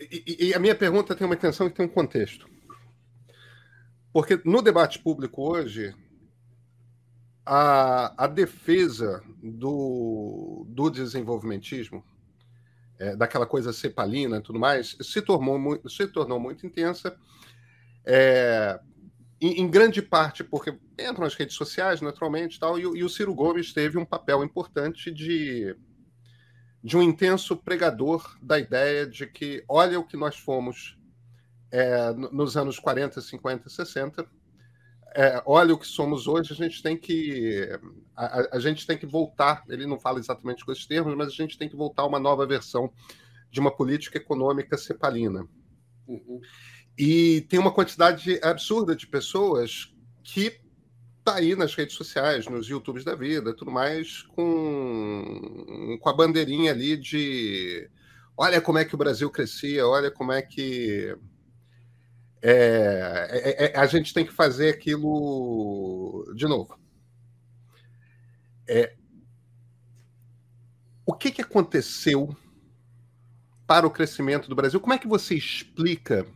e, 0.00 0.48
e, 0.48 0.54
a 0.54 0.58
minha 0.58 0.74
pergunta 0.74 1.14
tem 1.14 1.26
uma 1.26 1.34
intenção 1.34 1.66
e 1.66 1.70
tem 1.70 1.86
um 1.86 1.88
contexto. 1.88 2.48
Porque 4.12 4.40
no 4.44 4.62
debate 4.62 4.98
público 4.98 5.42
hoje, 5.42 5.94
a, 7.44 8.24
a 8.24 8.26
defesa 8.26 9.22
do, 9.42 10.66
do 10.68 10.90
desenvolvimentismo, 10.90 12.04
é, 12.98 13.14
daquela 13.14 13.46
coisa 13.46 13.72
cepalina 13.72 14.38
e 14.38 14.42
tudo 14.42 14.58
mais, 14.58 14.96
se 15.00 15.22
tornou, 15.22 15.80
se 15.88 16.06
tornou 16.08 16.40
muito 16.40 16.66
intensa. 16.66 17.16
É, 18.06 18.78
em, 19.40 19.62
em, 19.62 19.68
grande 19.68 20.00
parte 20.00 20.44
porque 20.44 20.70
entram 20.98 21.24
nas 21.24 21.34
redes 21.34 21.56
sociais, 21.56 22.00
naturalmente, 22.00 22.58
tal, 22.58 22.78
e, 22.78 22.82
e, 22.82 23.04
o 23.04 23.08
Ciro 23.08 23.34
Gomes 23.34 23.72
teve 23.72 23.98
um 23.98 24.04
papel 24.04 24.44
importante 24.44 25.10
de, 25.10 25.76
de 26.82 26.96
um 26.96 27.02
intenso 27.02 27.56
pregador 27.56 28.38
da 28.40 28.58
ideia 28.58 29.06
de 29.06 29.26
que, 29.26 29.64
olha 29.68 29.98
o 29.98 30.06
que 30.06 30.16
nós 30.16 30.36
fomos 30.36 30.96
é, 31.72 32.12
nos 32.12 32.56
anos 32.56 32.78
40, 32.78 33.20
50, 33.20 33.68
60, 33.68 34.26
é, 35.14 35.42
olha 35.46 35.74
o 35.74 35.78
que 35.78 35.86
somos 35.86 36.26
hoje, 36.26 36.52
a 36.52 36.56
gente 36.56 36.82
tem 36.82 36.96
que 36.96 37.68
a, 38.14 38.56
a, 38.56 38.58
gente 38.60 38.86
tem 38.86 38.96
que 38.96 39.06
voltar, 39.06 39.64
ele 39.68 39.86
não 39.86 39.98
fala 39.98 40.18
exatamente 40.18 40.64
com 40.64 40.72
esses 40.72 40.86
termos, 40.86 41.14
mas 41.16 41.28
a 41.28 41.34
gente 41.34 41.58
tem 41.58 41.68
que 41.68 41.76
voltar 41.76 42.02
a 42.02 42.06
uma 42.06 42.20
nova 42.20 42.46
versão 42.46 42.92
de 43.50 43.58
uma 43.58 43.74
política 43.74 44.18
econômica 44.18 44.76
cepalina. 44.76 45.46
Uhum. 46.06 46.40
E 46.98 47.42
tem 47.42 47.58
uma 47.58 47.72
quantidade 47.72 48.40
absurda 48.42 48.96
de 48.96 49.06
pessoas 49.06 49.92
que 50.22 50.60
tá 51.24 51.34
aí 51.34 51.54
nas 51.54 51.74
redes 51.74 51.96
sociais, 51.96 52.46
nos 52.46 52.68
YouTubes 52.68 53.04
da 53.04 53.14
vida, 53.14 53.52
tudo 53.52 53.70
mais, 53.70 54.22
com, 54.22 55.98
com 56.00 56.08
a 56.08 56.12
bandeirinha 56.12 56.70
ali 56.70 56.96
de 56.96 57.90
olha 58.36 58.60
como 58.60 58.78
é 58.78 58.84
que 58.84 58.94
o 58.94 58.98
Brasil 58.98 59.30
crescia, 59.30 59.86
olha 59.86 60.10
como 60.10 60.32
é 60.32 60.40
que 60.40 61.16
é, 62.42 63.28
é, 63.30 63.64
é, 63.66 63.78
a 63.78 63.86
gente 63.86 64.14
tem 64.14 64.24
que 64.24 64.32
fazer 64.32 64.70
aquilo 64.70 66.32
de 66.36 66.46
novo. 66.46 66.78
É, 68.68 68.94
o 71.04 71.12
que, 71.12 71.30
que 71.30 71.42
aconteceu 71.42 72.36
para 73.66 73.86
o 73.86 73.90
crescimento 73.90 74.48
do 74.48 74.54
Brasil? 74.54 74.80
Como 74.80 74.92
é 74.92 74.98
que 74.98 75.08
você 75.08 75.34
explica 75.34 76.26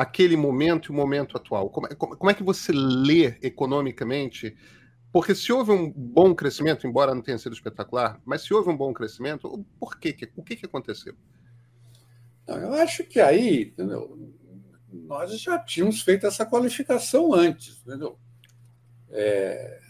aquele 0.00 0.34
momento 0.34 0.86
e 0.86 0.94
o 0.94 0.96
momento 0.96 1.36
atual? 1.36 1.68
Como, 1.68 1.86
é, 1.86 1.94
como, 1.94 2.30
é 2.30 2.34
que 2.34 2.42
você 2.42 2.72
lê 2.72 3.38
economicamente? 3.42 4.56
Porque 5.12 5.34
se 5.34 5.52
houve 5.52 5.72
um 5.72 5.90
bom 5.90 6.34
crescimento, 6.34 6.86
embora 6.86 7.14
não 7.14 7.20
tenha 7.20 7.36
sido 7.36 7.52
espetacular, 7.52 8.18
mas 8.24 8.42
se 8.42 8.54
houve 8.54 8.70
um 8.70 8.76
bom 8.76 8.94
crescimento, 8.94 9.62
por 9.78 9.98
quê? 9.98 10.16
O 10.36 10.42
que, 10.42 10.56
que 10.56 10.64
aconteceu? 10.64 11.14
Eu 12.46 12.72
acho 12.72 13.04
que 13.04 13.20
aí 13.20 13.74
entendeu? 13.78 14.34
nós 14.90 15.38
já 15.38 15.58
tínhamos 15.58 16.00
feito 16.00 16.26
essa 16.26 16.46
qualificação 16.46 17.34
antes. 17.34 17.82
Entendeu? 17.86 18.18
É, 19.10 19.80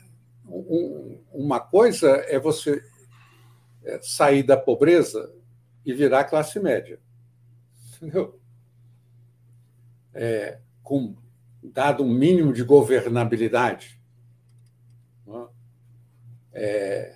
um, 0.45 1.23
uma 1.33 1.61
coisa 1.61 2.09
é 2.29 2.39
você 2.39 2.83
é, 3.85 4.01
sair 4.03 4.43
da 4.43 4.57
pobreza 4.57 5.33
e 5.87 5.93
virar 5.95 6.25
classe 6.25 6.59
média. 6.59 6.99
Entendeu? 7.97 8.40
É, 10.15 10.59
com 10.83 11.15
dado 11.63 12.03
um 12.03 12.13
mínimo 12.13 12.53
de 12.53 12.65
governabilidade 12.65 14.01
é, 16.53 17.15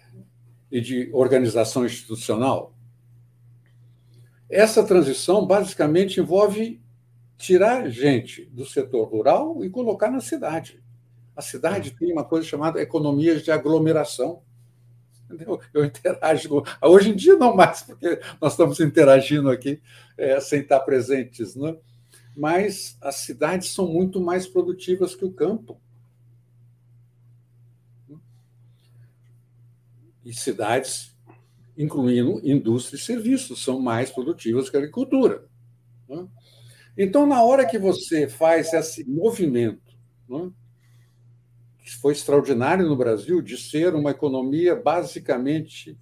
e 0.70 0.80
de 0.80 1.10
organização 1.12 1.84
institucional, 1.84 2.74
essa 4.48 4.84
transição 4.84 5.46
basicamente 5.46 6.20
envolve 6.20 6.80
tirar 7.36 7.88
gente 7.88 8.44
do 8.46 8.64
setor 8.64 9.08
rural 9.08 9.64
e 9.64 9.70
colocar 9.70 10.10
na 10.10 10.20
cidade. 10.20 10.82
A 11.36 11.42
cidade 11.42 11.90
tem 11.90 12.12
uma 12.12 12.24
coisa 12.24 12.46
chamada 12.46 12.80
economias 12.80 13.42
de 13.42 13.50
aglomeração. 13.50 14.42
Entendeu? 15.24 15.60
Eu 15.72 15.84
interajo. 15.84 16.62
Hoje 16.80 17.10
em 17.10 17.16
dia 17.16 17.36
não 17.36 17.56
mais, 17.56 17.82
porque 17.82 18.20
nós 18.40 18.52
estamos 18.52 18.78
interagindo 18.78 19.50
aqui 19.50 19.80
é, 20.16 20.38
sem 20.38 20.60
estar 20.60 20.80
presentes. 20.80 21.56
Não 21.56 21.68
é? 21.68 21.76
Mas 22.36 22.98
as 23.00 23.16
cidades 23.16 23.68
são 23.68 23.86
muito 23.86 24.20
mais 24.20 24.46
produtivas 24.46 25.14
que 25.14 25.24
o 25.24 25.32
campo. 25.32 25.80
E 30.24 30.32
cidades, 30.32 31.16
incluindo 31.76 32.40
indústria 32.42 32.96
e 32.96 33.00
serviços, 33.00 33.62
são 33.62 33.80
mais 33.80 34.10
produtivas 34.10 34.68
que 34.68 34.76
a 34.76 34.80
agricultura. 34.80 35.46
Então, 36.96 37.26
na 37.26 37.42
hora 37.42 37.66
que 37.66 37.78
você 37.78 38.28
faz 38.28 38.72
esse 38.72 39.04
movimento, 39.04 39.94
que 41.78 41.90
foi 41.96 42.12
extraordinário 42.12 42.88
no 42.88 42.96
Brasil, 42.96 43.42
de 43.42 43.58
ser 43.58 43.94
uma 43.94 44.12
economia 44.12 44.74
basicamente 44.74 45.98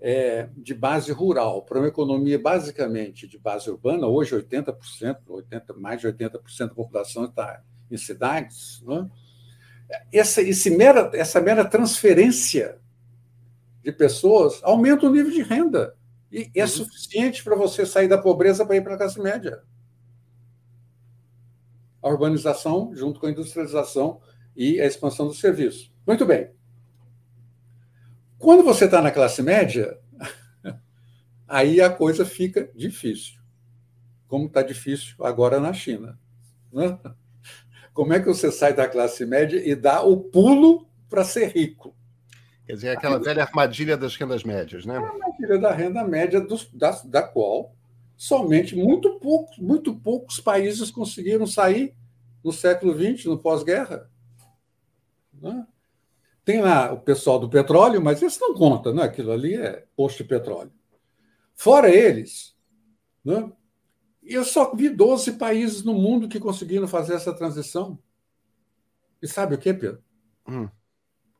é, 0.00 0.48
de 0.56 0.74
base 0.74 1.10
rural 1.12 1.62
para 1.62 1.78
uma 1.78 1.88
economia 1.88 2.38
basicamente 2.38 3.26
de 3.26 3.38
base 3.38 3.68
urbana, 3.70 4.06
hoje 4.06 4.36
80%, 4.36 5.18
80, 5.26 5.74
mais 5.74 6.00
de 6.00 6.08
80% 6.08 6.68
da 6.68 6.74
população 6.74 7.24
está 7.24 7.62
em 7.90 7.96
cidades, 7.96 8.82
né? 8.86 9.08
essa, 10.12 10.42
esse 10.42 10.70
mera, 10.70 11.10
essa 11.14 11.40
mera 11.40 11.64
transferência 11.64 12.78
de 13.82 13.90
pessoas 13.90 14.60
aumenta 14.62 15.06
o 15.06 15.10
nível 15.10 15.32
de 15.32 15.42
renda 15.42 15.96
e 16.30 16.50
é 16.54 16.62
uhum. 16.62 16.68
suficiente 16.68 17.42
para 17.42 17.56
você 17.56 17.86
sair 17.86 18.08
da 18.08 18.18
pobreza 18.18 18.64
para 18.64 18.76
ir 18.76 18.82
para 18.82 18.94
a 18.94 18.98
classe 18.98 19.20
média. 19.20 19.62
A 22.02 22.08
urbanização, 22.08 22.94
junto 22.94 23.18
com 23.18 23.26
a 23.26 23.30
industrialização 23.30 24.20
e 24.54 24.80
a 24.80 24.86
expansão 24.86 25.26
do 25.26 25.34
serviço. 25.34 25.92
Muito 26.06 26.24
bem. 26.24 26.50
Quando 28.38 28.62
você 28.62 28.84
está 28.84 29.02
na 29.02 29.10
classe 29.10 29.42
média, 29.42 29.98
aí 31.46 31.80
a 31.80 31.90
coisa 31.90 32.24
fica 32.24 32.70
difícil. 32.74 33.38
Como 34.26 34.46
está 34.46 34.62
difícil 34.62 35.14
agora 35.24 35.58
na 35.58 35.72
China. 35.72 36.18
Né? 36.72 36.98
Como 37.92 38.12
é 38.12 38.20
que 38.20 38.26
você 38.26 38.52
sai 38.52 38.72
da 38.72 38.88
classe 38.88 39.26
média 39.26 39.60
e 39.62 39.74
dá 39.74 40.02
o 40.02 40.16
pulo 40.16 40.86
para 41.08 41.24
ser 41.24 41.48
rico? 41.48 41.96
Quer 42.64 42.74
dizer, 42.74 42.90
aquela 42.90 43.18
velha 43.18 43.42
armadilha 43.42 43.96
das 43.96 44.14
rendas 44.14 44.44
médias, 44.44 44.84
né? 44.84 44.96
A 44.96 45.00
armadilha 45.00 45.58
da 45.58 45.72
renda 45.72 46.04
média, 46.04 46.40
do, 46.40 46.56
da, 46.74 46.90
da 47.06 47.22
qual 47.22 47.74
somente 48.18 48.76
muito 48.76 49.18
poucos, 49.20 49.56
muito 49.58 49.94
poucos 49.94 50.40
países 50.40 50.90
conseguiram 50.90 51.46
sair 51.46 51.94
no 52.44 52.52
século 52.52 52.92
XX, 52.92 53.26
no 53.26 53.38
pós-guerra. 53.38 54.10
Né? 55.40 55.66
Tem 56.48 56.62
lá 56.62 56.90
o 56.94 56.98
pessoal 56.98 57.38
do 57.38 57.46
petróleo, 57.46 58.00
mas 58.00 58.22
isso 58.22 58.40
não 58.40 58.54
conta, 58.54 58.90
né? 58.90 59.02
aquilo 59.02 59.32
ali 59.32 59.54
é 59.54 59.86
posto 59.94 60.22
de 60.22 60.24
petróleo. 60.30 60.72
Fora 61.54 61.94
eles, 61.94 62.56
né? 63.22 63.52
eu 64.22 64.42
só 64.46 64.74
vi 64.74 64.88
12 64.88 65.32
países 65.32 65.84
no 65.84 65.92
mundo 65.92 66.26
que 66.26 66.40
conseguiram 66.40 66.88
fazer 66.88 67.12
essa 67.12 67.34
transição. 67.34 67.98
E 69.20 69.28
sabe 69.28 69.56
o 69.56 69.58
que, 69.58 69.74
Pedro? 69.74 70.02
Hum. 70.48 70.70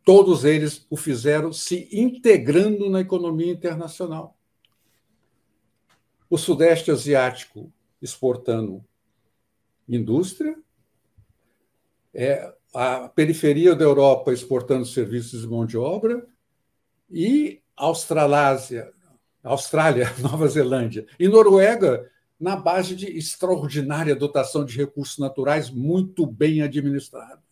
Todos 0.05 0.45
eles 0.45 0.87
o 0.91 0.97
fizeram 0.99 1.55
se 1.55 1.89
integrando 1.91 2.91
na 2.91 3.01
economia 3.01 3.51
internacional. 3.51 4.37
O 6.29 6.37
Sudeste 6.37 6.91
Asiático 6.91 7.73
exportando 8.03 8.85
indústria, 9.89 10.55
é, 12.13 12.58
a 12.75 13.09
periferia 13.09 13.75
da 13.75 13.85
Europa 13.85 14.33
exportando 14.33 14.85
serviços 14.85 15.43
de 15.43 15.47
mão 15.47 15.65
de 15.65 15.77
obra 15.77 16.27
e 17.11 17.63
Australásia, 17.77 18.93
Austrália, 19.43 20.13
Nova 20.21 20.47
Zelândia 20.49 21.07
e 21.19 21.29
Noruega 21.29 22.11
na 22.39 22.55
base 22.55 22.95
de 22.95 23.07
extraordinária 23.07 24.15
dotação 24.15 24.65
de 24.65 24.77
recursos 24.77 25.19
naturais 25.19 25.71
muito 25.71 26.27
bem 26.27 26.63
administrados. 26.63 27.49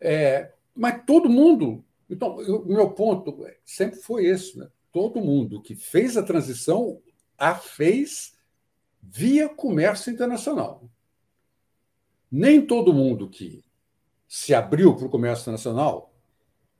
É, 0.00 0.52
mas 0.74 1.04
todo 1.06 1.28
mundo. 1.28 1.84
Então, 2.10 2.36
o 2.36 2.66
meu 2.66 2.90
ponto 2.90 3.46
sempre 3.64 4.00
foi 4.00 4.26
esse: 4.26 4.58
né? 4.58 4.68
todo 4.90 5.20
mundo 5.20 5.62
que 5.62 5.76
fez 5.76 6.16
a 6.16 6.22
transição 6.22 7.00
a 7.38 7.54
fez 7.54 8.36
via 9.00 9.48
comércio 9.48 10.12
internacional. 10.12 10.84
Nem 12.32 12.66
todo 12.66 12.94
mundo 12.94 13.28
que 13.28 13.62
se 14.26 14.54
abriu 14.54 14.96
para 14.96 15.04
o 15.04 15.10
comércio 15.10 15.42
internacional 15.42 16.14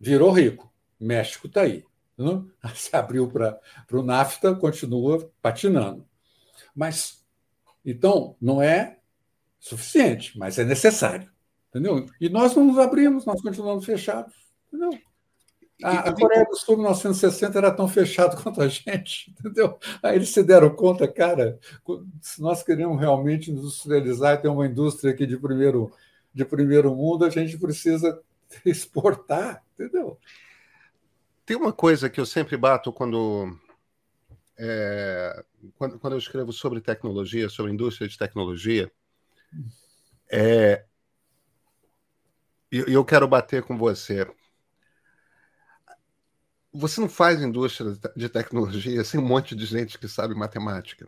virou 0.00 0.32
rico. 0.32 0.72
México 0.98 1.46
está 1.46 1.60
aí. 1.60 1.84
Não? 2.16 2.48
Se 2.74 2.96
abriu 2.96 3.28
para 3.28 3.60
o 3.92 4.02
NAFTA, 4.02 4.54
continua 4.54 5.30
patinando. 5.42 6.06
Mas, 6.74 7.22
então, 7.84 8.34
não 8.40 8.62
é 8.62 8.98
suficiente, 9.60 10.38
mas 10.38 10.58
é 10.58 10.64
necessário. 10.64 11.30
Entendeu? 11.68 12.06
E 12.18 12.30
nós 12.30 12.54
não 12.54 12.64
nos 12.64 12.78
abrimos, 12.78 13.26
nós 13.26 13.42
continuamos 13.42 13.84
fechados. 13.84 14.34
Entendeu? 14.68 14.98
A, 15.82 16.10
a 16.10 16.12
Coreia 16.14 16.44
do 16.44 16.56
Sul, 16.56 16.74
em 16.74 16.78
1960, 16.78 17.58
era 17.58 17.70
tão 17.70 17.88
fechado 17.88 18.36
quanto 18.42 18.60
a 18.60 18.68
gente, 18.68 19.30
entendeu? 19.30 19.78
Aí 20.02 20.16
eles 20.16 20.30
se 20.30 20.42
deram 20.42 20.70
conta, 20.70 21.06
cara, 21.06 21.58
se 22.20 22.40
nós 22.40 22.62
queremos 22.62 23.00
realmente 23.00 23.50
industrializar 23.50 24.34
e 24.34 24.42
ter 24.42 24.48
uma 24.48 24.66
indústria 24.66 25.12
aqui 25.12 25.26
de 25.26 25.36
primeiro, 25.36 25.92
de 26.32 26.44
primeiro 26.44 26.94
mundo, 26.94 27.24
a 27.24 27.30
gente 27.30 27.58
precisa 27.58 28.20
exportar, 28.64 29.62
entendeu? 29.74 30.18
Tem 31.44 31.56
uma 31.56 31.72
coisa 31.72 32.08
que 32.08 32.20
eu 32.20 32.26
sempre 32.26 32.56
bato 32.56 32.92
quando, 32.92 33.56
é, 34.58 35.44
quando, 35.76 35.98
quando 35.98 36.12
eu 36.14 36.18
escrevo 36.18 36.52
sobre 36.52 36.80
tecnologia, 36.80 37.48
sobre 37.48 37.72
indústria 37.72 38.08
de 38.08 38.16
tecnologia, 38.16 38.90
é, 40.30 40.84
e 42.72 42.78
eu, 42.78 42.86
eu 42.86 43.04
quero 43.04 43.28
bater 43.28 43.62
com 43.62 43.76
você. 43.76 44.26
Você 46.72 47.00
não 47.00 47.08
faz 47.08 47.42
indústria 47.42 47.96
de 48.16 48.28
tecnologia 48.28 49.04
sem 49.04 49.20
um 49.20 49.26
monte 49.26 49.54
de 49.54 49.66
gente 49.66 49.98
que 49.98 50.08
sabe 50.08 50.34
matemática. 50.34 51.06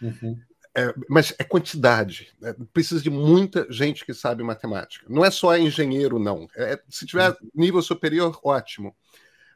Uhum. 0.00 0.40
É, 0.74 0.94
mas 1.08 1.34
é 1.38 1.44
quantidade. 1.44 2.32
Né? 2.40 2.54
Precisa 2.72 3.02
de 3.02 3.10
muita 3.10 3.66
gente 3.70 4.04
que 4.04 4.14
sabe 4.14 4.42
matemática. 4.42 5.06
Não 5.08 5.24
é 5.24 5.30
só 5.30 5.56
engenheiro, 5.56 6.18
não. 6.18 6.48
É, 6.56 6.80
se 6.88 7.04
tiver 7.04 7.30
uhum. 7.30 7.50
nível 7.54 7.82
superior, 7.82 8.38
ótimo. 8.42 8.96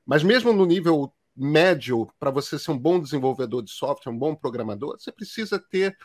Mas 0.05 0.23
mesmo 0.23 0.53
no 0.53 0.67
nível 0.67 1.13
médio, 1.35 2.07
para 2.19 2.31
você 2.31 2.59
ser 2.59 2.71
um 2.71 2.79
bom 2.79 3.01
desenvolvedor 3.01 3.63
de 3.63 3.71
software, 3.71 4.13
um 4.13 4.19
bom 4.19 4.35
programador, 4.35 4.99
você 4.99 5.11
precisa 5.11 5.59
ter 5.59 5.97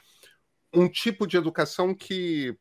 um 0.73 0.87
tipo 0.87 1.27
de 1.27 1.37
educação 1.37 1.93
que 1.93 2.57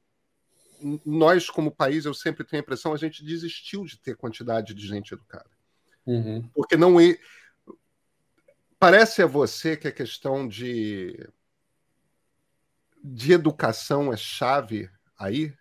nós, 1.05 1.51
como 1.51 1.71
país, 1.71 2.05
eu 2.05 2.15
sempre 2.15 2.45
tenho 2.45 2.61
a 2.61 2.65
impressão, 2.65 2.93
a 2.93 2.97
gente 2.97 3.25
desistiu 3.25 3.85
de 3.85 3.99
ter 3.99 4.17
quantidade 4.17 4.75
de 4.75 4.87
gente 4.87 5.13
educada. 5.13 5.51
Uhum. 6.11 6.43
Porque 6.53 6.77
não 6.77 6.99
é. 6.99 7.17
Parece 8.79 9.23
a 9.23 9.27
você 9.27 9.77
que 9.77 9.87
a 9.87 9.93
questão 9.93 10.49
de, 10.49 11.29
de 13.05 13.33
educação 13.33 14.13
é 14.13 14.17
chave 14.17 14.91
aí? 15.17 15.55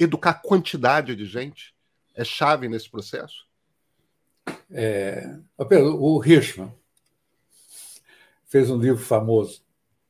Educar 0.00 0.34
quantidade 0.34 1.14
de 1.14 1.26
gente 1.26 1.74
é 2.14 2.24
chave 2.24 2.68
nesse 2.68 2.88
processo? 2.88 3.46
É, 4.70 5.38
o 5.58 6.24
Hirschman 6.24 6.72
fez 8.46 8.70
um 8.70 8.78
livro 8.78 9.02
famoso 9.02 9.62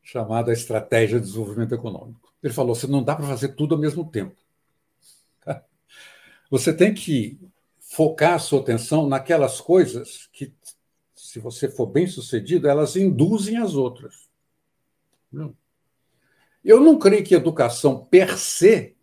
chamado 0.03 0.51
A 0.51 0.53
Estratégia 0.53 1.19
de 1.19 1.27
Desenvolvimento 1.27 1.75
Econômico. 1.75 2.33
Ele 2.43 2.53
falou: 2.53 2.75
você 2.75 2.87
não 2.87 3.03
dá 3.03 3.17
para 3.17 3.27
fazer 3.27 3.49
tudo 3.49 3.75
ao 3.75 3.81
mesmo 3.81 4.09
tempo. 4.09 4.37
Você 6.51 6.73
tem 6.73 6.95
que 6.95 7.39
focar 7.99 8.35
a 8.35 8.39
sua 8.39 8.61
atenção 8.61 9.09
naquelas 9.09 9.61
coisas 9.61 10.29
que, 10.33 10.55
se 11.17 11.41
você 11.41 11.69
for 11.69 11.87
bem 11.87 12.07
sucedido, 12.07 12.69
elas 12.69 12.95
induzem 12.95 13.57
as 13.57 13.75
outras. 13.75 14.29
Eu 16.65 16.79
não 16.79 16.97
creio 16.97 17.25
que 17.25 17.35
educação 17.35 18.05
per 18.05 18.39
se 18.39 18.95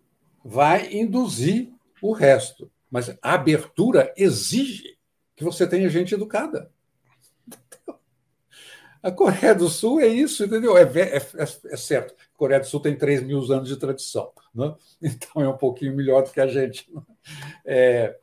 vai 0.46 0.94
induzir 0.94 1.74
o 2.02 2.14
resto, 2.14 2.72
mas 2.90 3.10
a 3.22 3.34
abertura 3.34 4.14
exige 4.16 4.98
que 5.36 5.44
você 5.44 5.68
tenha 5.68 5.90
gente 5.90 6.16
educada. 6.16 6.72
A 9.04 9.12
Coreia 9.12 9.54
do 9.54 9.68
Sul 9.68 10.00
é 10.00 10.08
isso, 10.08 10.46
entendeu? 10.46 10.78
É, 10.78 10.84
é, 10.84 11.18
é, 11.18 11.44
é, 11.74 11.78
certo. 11.78 12.14
A 12.14 12.38
Coreia 12.38 12.62
do 12.62 12.66
Sul 12.66 12.80
tem 12.80 12.98
3 12.98 13.24
mil 13.24 13.40
anos 13.52 13.68
de 13.68 13.76
tradição, 13.76 14.32
né? 14.54 14.74
então 15.04 15.42
é 15.42 15.50
um 15.50 15.58
pouquinho 15.58 15.94
melhor 15.94 16.24
do 16.24 16.32
que 16.32 16.40
a 16.40 16.48
gente. 16.48 16.90
Né? 16.94 17.02
É, 17.66 18.20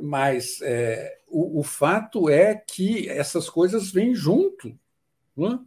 mas 0.00 0.60
é, 0.62 1.18
o, 1.28 1.60
o, 1.60 1.62
fato 1.62 2.28
é 2.28 2.54
que 2.54 3.08
essas 3.08 3.48
coisas 3.48 3.90
vêm 3.90 4.14
junto. 4.14 4.78
Né? 5.36 5.58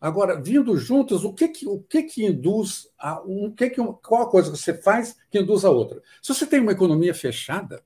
Agora, 0.00 0.40
vindo 0.40 0.76
juntas, 0.76 1.24
o 1.24 1.32
que 1.32 1.48
que, 1.48 1.66
o 1.66 1.80
que, 1.80 2.02
que 2.02 2.24
induz 2.24 2.88
a 2.98 3.20
um, 3.22 3.50
que 3.50 3.70
que, 3.70 3.82
qual 4.02 4.22
a 4.22 4.30
coisa 4.30 4.50
que 4.50 4.58
você 4.58 4.74
faz 4.74 5.16
que 5.30 5.38
induz 5.38 5.64
a 5.64 5.70
outra? 5.70 6.02
Se 6.22 6.34
você 6.34 6.46
tem 6.46 6.60
uma 6.60 6.72
economia 6.72 7.14
fechada, 7.14 7.82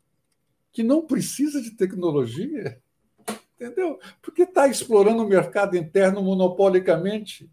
que 0.72 0.82
não 0.82 1.06
precisa 1.06 1.62
de 1.62 1.70
tecnologia, 1.70 2.80
entendeu? 3.54 3.98
Porque 4.20 4.42
está 4.42 4.66
explorando 4.66 5.22
o 5.22 5.28
mercado 5.28 5.76
interno 5.76 6.22
monopolicamente. 6.22 7.50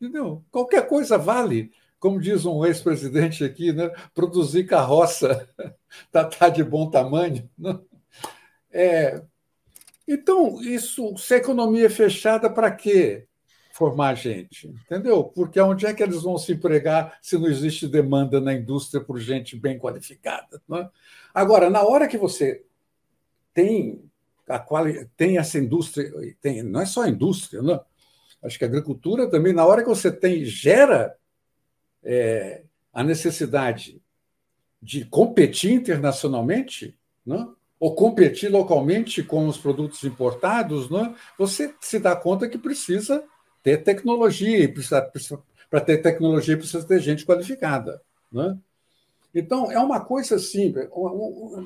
Entendeu? 0.00 0.44
Qualquer 0.50 0.86
coisa 0.86 1.18
vale. 1.18 1.72
Como 1.98 2.20
diz 2.20 2.44
um 2.44 2.64
ex-presidente 2.64 3.44
aqui, 3.44 3.72
né? 3.72 3.90
produzir 4.14 4.64
carroça 4.64 5.48
está 6.04 6.24
tá 6.28 6.48
de 6.48 6.62
bom 6.62 6.90
tamanho. 6.90 7.48
Né? 7.58 7.78
É, 8.70 9.22
então, 10.06 10.60
isso, 10.62 11.16
se 11.16 11.34
a 11.34 11.38
economia 11.38 11.86
é 11.86 11.90
fechada, 11.90 12.48
para 12.48 12.70
quê? 12.70 13.26
formar 13.76 14.14
gente, 14.14 14.68
entendeu? 14.68 15.22
Porque 15.22 15.60
onde 15.60 15.84
é 15.84 15.92
que 15.92 16.02
eles 16.02 16.22
vão 16.22 16.38
se 16.38 16.52
empregar 16.52 17.18
se 17.20 17.36
não 17.36 17.46
existe 17.46 17.86
demanda 17.86 18.40
na 18.40 18.54
indústria 18.54 19.04
por 19.04 19.20
gente 19.20 19.54
bem 19.54 19.78
qualificada? 19.78 20.62
Né? 20.66 20.88
Agora, 21.34 21.68
na 21.68 21.82
hora 21.82 22.08
que 22.08 22.16
você 22.16 22.64
tem 23.52 24.02
a 24.48 24.58
quali... 24.58 25.06
tem 25.14 25.36
essa 25.36 25.58
indústria, 25.58 26.10
tem, 26.40 26.62
não 26.62 26.80
é 26.80 26.86
só 26.86 27.02
a 27.02 27.08
indústria, 27.10 27.60
né? 27.60 27.78
acho 28.42 28.58
que 28.58 28.64
a 28.64 28.68
agricultura 28.68 29.28
também, 29.28 29.52
na 29.52 29.66
hora 29.66 29.82
que 29.82 29.88
você 29.88 30.10
tem, 30.10 30.42
gera 30.44 31.14
é, 32.06 32.62
a 32.92 33.02
necessidade 33.02 34.00
de 34.80 35.04
competir 35.04 35.72
internacionalmente, 35.72 36.96
né? 37.26 37.46
ou 37.78 37.94
competir 37.94 38.50
localmente 38.50 39.22
com 39.22 39.46
os 39.48 39.58
produtos 39.58 40.02
importados, 40.04 40.88
né? 40.88 41.14
você 41.36 41.74
se 41.80 41.98
dá 41.98 42.16
conta 42.16 42.48
que 42.48 42.56
precisa 42.56 43.22
ter 43.62 43.82
tecnologia, 43.82 44.72
para 45.68 45.80
ter 45.80 45.98
tecnologia 45.98 46.56
precisa 46.56 46.86
ter 46.86 47.00
gente 47.00 47.26
qualificada. 47.26 48.00
Né? 48.32 48.56
Então, 49.34 49.70
é 49.70 49.78
uma 49.78 50.00
coisa 50.00 50.38
simples, 50.38 50.88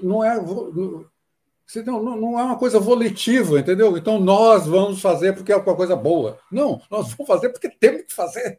não 0.02 0.24
é, 0.24 0.34
não 0.40 2.40
é 2.40 2.42
uma 2.42 2.58
coisa 2.58 2.80
volitiva, 2.80 3.60
entendeu? 3.60 3.96
Então, 3.96 4.18
nós 4.18 4.66
vamos 4.66 5.00
fazer 5.00 5.34
porque 5.34 5.52
é 5.52 5.56
uma 5.56 5.76
coisa 5.76 5.94
boa. 5.94 6.38
Não, 6.50 6.82
nós 6.90 7.12
vamos 7.12 7.28
fazer 7.28 7.50
porque 7.50 7.68
temos 7.68 8.02
que 8.02 8.12
fazer. 8.12 8.58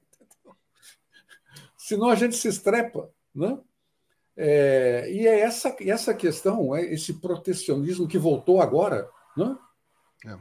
Senão 1.91 2.07
a 2.07 2.15
gente 2.15 2.37
se 2.37 2.47
estrepa. 2.47 3.09
Né? 3.35 3.59
É, 4.37 5.11
e 5.11 5.27
é 5.27 5.41
essa, 5.41 5.75
essa 5.81 6.13
questão, 6.13 6.73
é 6.73 6.85
esse 6.85 7.15
protecionismo 7.15 8.07
que 8.07 8.17
voltou 8.17 8.61
agora, 8.61 9.09
né? 9.35 9.57
É. 10.25 10.37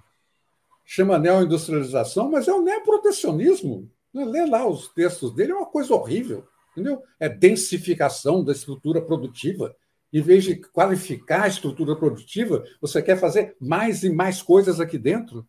chama 0.84 1.18
neoindustrialização, 1.18 2.30
mas 2.30 2.46
é 2.46 2.52
o 2.52 2.62
neoprotecionismo. 2.62 3.90
Né? 4.14 4.24
Lê 4.26 4.46
lá 4.46 4.64
os 4.64 4.86
textos 4.92 5.34
dele, 5.34 5.50
é 5.50 5.56
uma 5.56 5.66
coisa 5.66 5.92
horrível. 5.92 6.46
Entendeu? 6.70 7.02
É 7.18 7.28
densificação 7.28 8.44
da 8.44 8.52
estrutura 8.52 9.02
produtiva. 9.02 9.74
Em 10.12 10.22
vez 10.22 10.44
de 10.44 10.54
qualificar 10.54 11.42
a 11.42 11.48
estrutura 11.48 11.96
produtiva, 11.96 12.64
você 12.80 13.02
quer 13.02 13.18
fazer 13.18 13.56
mais 13.60 14.04
e 14.04 14.10
mais 14.10 14.40
coisas 14.40 14.78
aqui 14.78 14.98
dentro, 14.98 15.44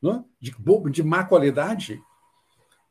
né? 0.00 0.24
de, 0.40 0.54
de 0.92 1.02
má 1.02 1.24
qualidade. 1.24 2.00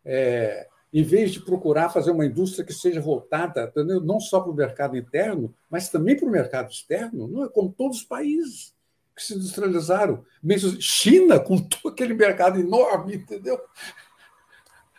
É, 0.04 0.68
em 0.92 1.04
vez 1.04 1.32
de 1.32 1.40
procurar 1.40 1.90
fazer 1.90 2.12
uma 2.12 2.26
indústria 2.26 2.66
que 2.66 2.74
seja 2.74 3.00
voltada 3.00 3.66
entendeu? 3.66 4.02
não 4.02 4.20
só 4.20 4.40
para 4.40 4.52
o 4.52 4.56
mercado 4.56 4.98
interno, 4.98 5.54
mas 5.70 5.90
também 5.90 6.18
para 6.18 6.28
o 6.28 6.32
mercado 6.32 6.72
externo, 6.72 7.28
não 7.28 7.46
é 7.46 7.50
como 7.50 7.72
todos 7.72 7.98
os 7.98 8.04
países 8.04 8.74
que 9.16 9.24
se 9.24 9.36
industrializaram. 9.36 10.24
Mesmo 10.42 10.82
China, 10.82 11.40
com 11.40 11.58
todo 11.62 11.94
aquele 11.94 12.14
mercado 12.14 12.60
enorme, 12.60 13.16
entendeu? 13.16 13.60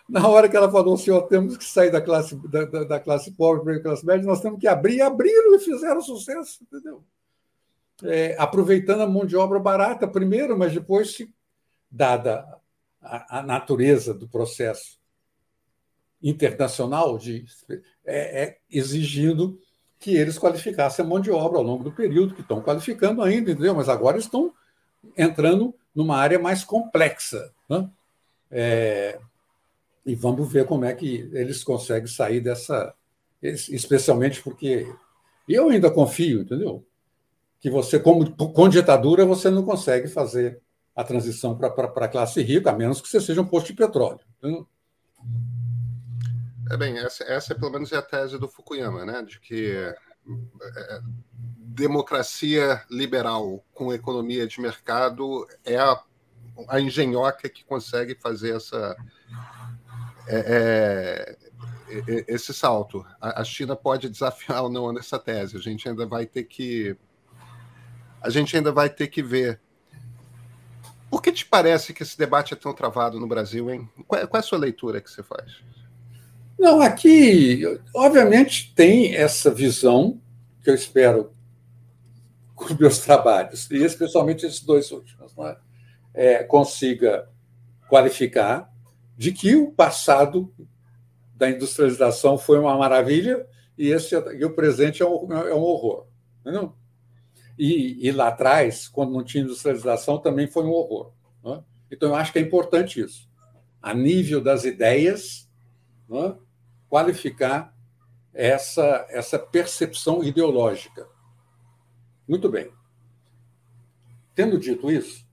Na 0.08 0.26
hora 0.28 0.48
que 0.48 0.56
ela 0.56 0.70
falou 0.70 0.94
assim, 0.94 1.10
temos 1.28 1.56
que 1.56 1.64
sair 1.64 1.90
da 1.90 2.00
classe, 2.00 2.36
da, 2.48 2.64
da, 2.64 2.84
da 2.84 3.00
classe 3.00 3.30
pobre 3.32 3.62
para 3.62 3.76
a 3.76 3.82
classe 3.82 4.06
média, 4.06 4.26
nós 4.26 4.40
temos 4.40 4.60
que 4.60 4.68
abrir, 4.68 5.00
abriram 5.00 5.54
e 5.54 5.58
fizeram 5.58 6.00
sucesso, 6.00 6.62
entendeu? 6.62 7.02
É, 8.02 8.34
aproveitando 8.38 9.02
a 9.02 9.06
mão 9.06 9.24
de 9.24 9.36
obra 9.36 9.58
barata 9.58 10.08
primeiro, 10.08 10.58
mas 10.58 10.72
depois, 10.72 11.16
dada 11.90 12.58
a, 13.00 13.38
a 13.38 13.42
natureza 13.42 14.12
do 14.12 14.28
processo 14.28 14.99
internacional 16.22 17.16
de, 17.18 17.44
é, 18.04 18.42
é, 18.42 18.58
exigindo 18.70 19.58
que 19.98 20.16
eles 20.16 20.38
qualificassem 20.38 21.04
a 21.04 21.08
mão 21.08 21.20
de 21.20 21.30
obra 21.30 21.58
ao 21.58 21.64
longo 21.64 21.84
do 21.84 21.92
período, 21.92 22.34
que 22.34 22.40
estão 22.40 22.62
qualificando 22.62 23.22
ainda, 23.22 23.50
entendeu? 23.50 23.74
Mas 23.74 23.88
agora 23.88 24.18
estão 24.18 24.52
entrando 25.16 25.74
numa 25.94 26.16
área 26.16 26.38
mais 26.38 26.64
complexa. 26.64 27.52
Né? 27.68 27.88
É, 28.50 29.20
e 30.04 30.14
vamos 30.14 30.50
ver 30.50 30.66
como 30.66 30.84
é 30.84 30.94
que 30.94 31.28
eles 31.32 31.62
conseguem 31.62 32.08
sair 32.08 32.40
dessa. 32.40 32.94
Especialmente 33.42 34.42
porque 34.42 34.86
eu 35.48 35.70
ainda 35.70 35.90
confio, 35.90 36.42
entendeu? 36.42 36.84
Que 37.58 37.70
você, 37.70 37.98
como 37.98 38.30
com 38.34 38.68
ditadura, 38.68 39.24
você 39.24 39.50
não 39.50 39.64
consegue 39.64 40.08
fazer 40.08 40.60
a 40.94 41.04
transição 41.04 41.56
para 41.56 41.68
a 41.68 42.08
classe 42.08 42.42
rica, 42.42 42.70
a 42.70 42.76
menos 42.76 43.00
que 43.00 43.08
você 43.08 43.20
seja 43.20 43.40
um 43.40 43.46
posto 43.46 43.68
de 43.68 43.74
petróleo. 43.74 44.20
Entendeu? 44.38 44.66
É 46.70 46.76
bem, 46.76 46.96
essa, 46.98 47.24
essa 47.24 47.52
pelo 47.52 47.72
menos 47.72 47.90
é 47.90 47.96
a 47.96 48.02
tese 48.02 48.38
do 48.38 48.48
Fukuyama, 48.48 49.04
né? 49.04 49.22
De 49.22 49.40
que 49.40 49.72
é, 49.72 49.96
é, 50.76 51.00
democracia 51.34 52.84
liberal 52.88 53.64
com 53.74 53.92
economia 53.92 54.46
de 54.46 54.60
mercado 54.60 55.48
é 55.64 55.76
a, 55.76 56.00
a 56.68 56.80
engenhoca 56.80 57.48
que 57.48 57.64
consegue 57.64 58.14
fazer 58.14 58.54
essa 58.54 58.96
é, 60.28 60.38
é, 60.38 61.36
é 62.08 62.24
esse 62.28 62.54
salto. 62.54 63.04
A, 63.20 63.42
China 63.42 63.74
pode 63.74 64.08
desafiar 64.08 64.62
ou 64.62 64.70
não 64.70 64.92
nessa 64.92 65.18
tese. 65.18 65.56
A 65.56 65.60
gente 65.60 65.88
ainda 65.88 66.06
vai 66.06 66.24
ter 66.24 66.44
que 66.44 66.96
a 68.22 68.30
gente 68.30 68.56
ainda 68.56 68.70
vai 68.70 68.88
ter 68.88 69.08
que 69.08 69.24
ver. 69.24 69.60
Por 71.10 71.20
que 71.20 71.32
te 71.32 71.44
parece 71.44 71.92
que 71.92 72.04
esse 72.04 72.16
debate 72.16 72.54
é 72.54 72.56
tão 72.56 72.72
travado 72.72 73.18
no 73.18 73.26
Brasil, 73.26 73.68
hein? 73.68 73.90
Qual, 74.06 74.28
qual 74.28 74.38
é 74.38 74.44
a 74.44 74.46
sua 74.46 74.58
leitura 74.58 75.00
que 75.00 75.10
você 75.10 75.24
faz? 75.24 75.64
Não, 76.60 76.82
aqui, 76.82 77.62
obviamente, 77.94 78.74
tem 78.74 79.14
essa 79.16 79.50
visão 79.50 80.20
que 80.62 80.68
eu 80.68 80.74
espero 80.74 81.32
com 82.54 82.74
meus 82.78 82.98
trabalhos, 82.98 83.70
e 83.70 83.82
especialmente 83.82 84.44
esses 84.44 84.60
dois 84.60 84.92
últimos, 84.92 85.32
é? 85.38 85.56
É, 86.12 86.44
consiga 86.44 87.30
qualificar 87.88 88.70
de 89.16 89.32
que 89.32 89.56
o 89.56 89.72
passado 89.72 90.52
da 91.34 91.48
industrialização 91.48 92.36
foi 92.36 92.58
uma 92.58 92.76
maravilha 92.76 93.46
e, 93.78 93.88
esse, 93.88 94.14
e 94.14 94.44
o 94.44 94.54
presente 94.54 95.02
é 95.02 95.06
um, 95.06 95.32
é 95.32 95.54
um 95.54 95.62
horror. 95.62 96.08
Entendeu? 96.42 96.74
E, 97.58 98.06
e, 98.06 98.12
lá 98.12 98.28
atrás, 98.28 98.86
quando 98.86 99.12
não 99.12 99.24
tinha 99.24 99.44
industrialização, 99.44 100.18
também 100.18 100.46
foi 100.46 100.64
um 100.64 100.72
horror. 100.72 101.14
É? 101.42 101.62
Então, 101.90 102.10
eu 102.10 102.16
acho 102.16 102.34
que 102.34 102.38
é 102.38 102.42
importante 102.42 103.00
isso. 103.00 103.26
A 103.80 103.94
nível 103.94 104.42
das 104.42 104.64
ideias, 104.64 105.48
é? 106.12 106.49
Qualificar 106.90 107.72
essa, 108.34 109.06
essa 109.08 109.38
percepção 109.38 110.24
ideológica. 110.24 111.08
Muito 112.28 112.48
bem. 112.48 112.70
Tendo 114.34 114.58
dito 114.58 114.90
isso, 114.90 115.24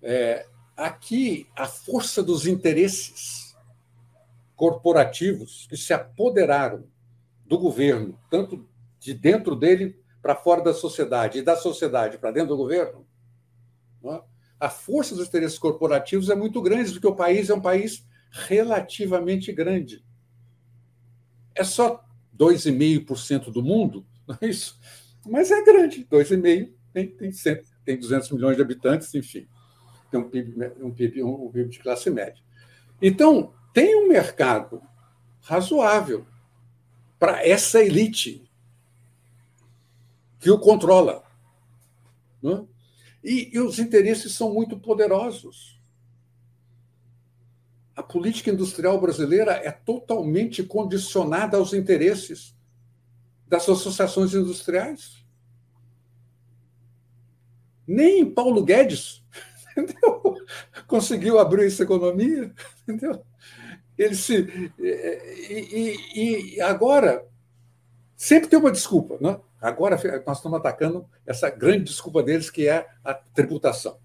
é, 0.00 0.46
aqui 0.76 1.48
a 1.56 1.66
força 1.66 2.22
dos 2.22 2.46
interesses 2.46 3.56
corporativos 4.54 5.66
que 5.68 5.76
se 5.76 5.92
apoderaram 5.92 6.84
do 7.44 7.58
governo, 7.58 8.18
tanto 8.30 8.68
de 9.00 9.12
dentro 9.12 9.56
dele 9.56 10.00
para 10.20 10.36
fora 10.36 10.62
da 10.62 10.72
sociedade 10.72 11.38
e 11.38 11.42
da 11.42 11.56
sociedade 11.56 12.18
para 12.18 12.30
dentro 12.30 12.50
do 12.50 12.56
governo, 12.56 13.04
a 14.58 14.68
força 14.68 15.16
dos 15.16 15.26
interesses 15.26 15.58
corporativos 15.58 16.30
é 16.30 16.34
muito 16.36 16.62
grande, 16.62 16.92
porque 16.92 17.06
o 17.06 17.16
país 17.16 17.50
é 17.50 17.54
um 17.54 17.60
país 17.60 18.06
relativamente 18.30 19.52
grande 19.52 20.04
é 21.54 21.64
só 21.64 22.04
2,5% 22.38 23.50
do 23.50 23.62
mundo, 23.62 24.06
não 24.26 24.36
é 24.40 24.46
isso? 24.46 24.78
Mas 25.26 25.50
é 25.50 25.62
grande, 25.62 26.04
2,5%, 26.04 26.72
tem, 26.92 27.06
tem, 27.08 27.32
tem 27.84 27.98
200 27.98 28.30
milhões 28.32 28.56
de 28.56 28.62
habitantes, 28.62 29.14
enfim, 29.14 29.46
tem 30.10 30.20
um 30.20 30.28
PIB, 30.28 30.72
um 30.80 30.90
PIB, 30.90 31.22
um 31.22 31.50
PIB 31.50 31.70
de 31.70 31.78
classe 31.78 32.10
média. 32.10 32.42
Então, 33.00 33.52
tem 33.72 33.96
um 33.96 34.08
mercado 34.08 34.82
razoável 35.40 36.26
para 37.18 37.46
essa 37.46 37.82
elite 37.82 38.50
que 40.38 40.50
o 40.50 40.58
controla. 40.58 41.24
Não 42.42 42.58
é? 42.58 42.64
e, 43.24 43.50
e 43.54 43.60
os 43.60 43.78
interesses 43.78 44.32
são 44.34 44.52
muito 44.52 44.78
poderosos 44.78 45.80
a 48.02 48.04
política 48.04 48.50
industrial 48.50 49.00
brasileira 49.00 49.52
é 49.52 49.70
totalmente 49.70 50.64
condicionada 50.64 51.56
aos 51.56 51.72
interesses 51.72 52.52
das 53.46 53.68
associações 53.68 54.34
industriais. 54.34 55.24
Nem 57.86 58.28
Paulo 58.28 58.64
Guedes 58.64 59.22
entendeu? 59.78 60.36
conseguiu 60.88 61.38
abrir 61.38 61.66
essa 61.66 61.84
economia. 61.84 62.52
Entendeu? 62.82 63.24
Ele 63.96 64.16
se. 64.16 64.72
E, 64.78 65.96
e, 66.14 66.56
e, 66.56 66.60
agora, 66.60 67.24
sempre 68.16 68.48
tem 68.48 68.58
uma 68.58 68.72
desculpa. 68.72 69.16
Né? 69.20 69.38
Agora 69.60 69.96
nós 70.26 70.38
estamos 70.38 70.58
atacando 70.58 71.08
essa 71.24 71.48
grande 71.48 71.84
desculpa 71.84 72.22
deles, 72.22 72.50
que 72.50 72.66
é 72.66 72.86
a 73.04 73.14
tributação. 73.14 73.98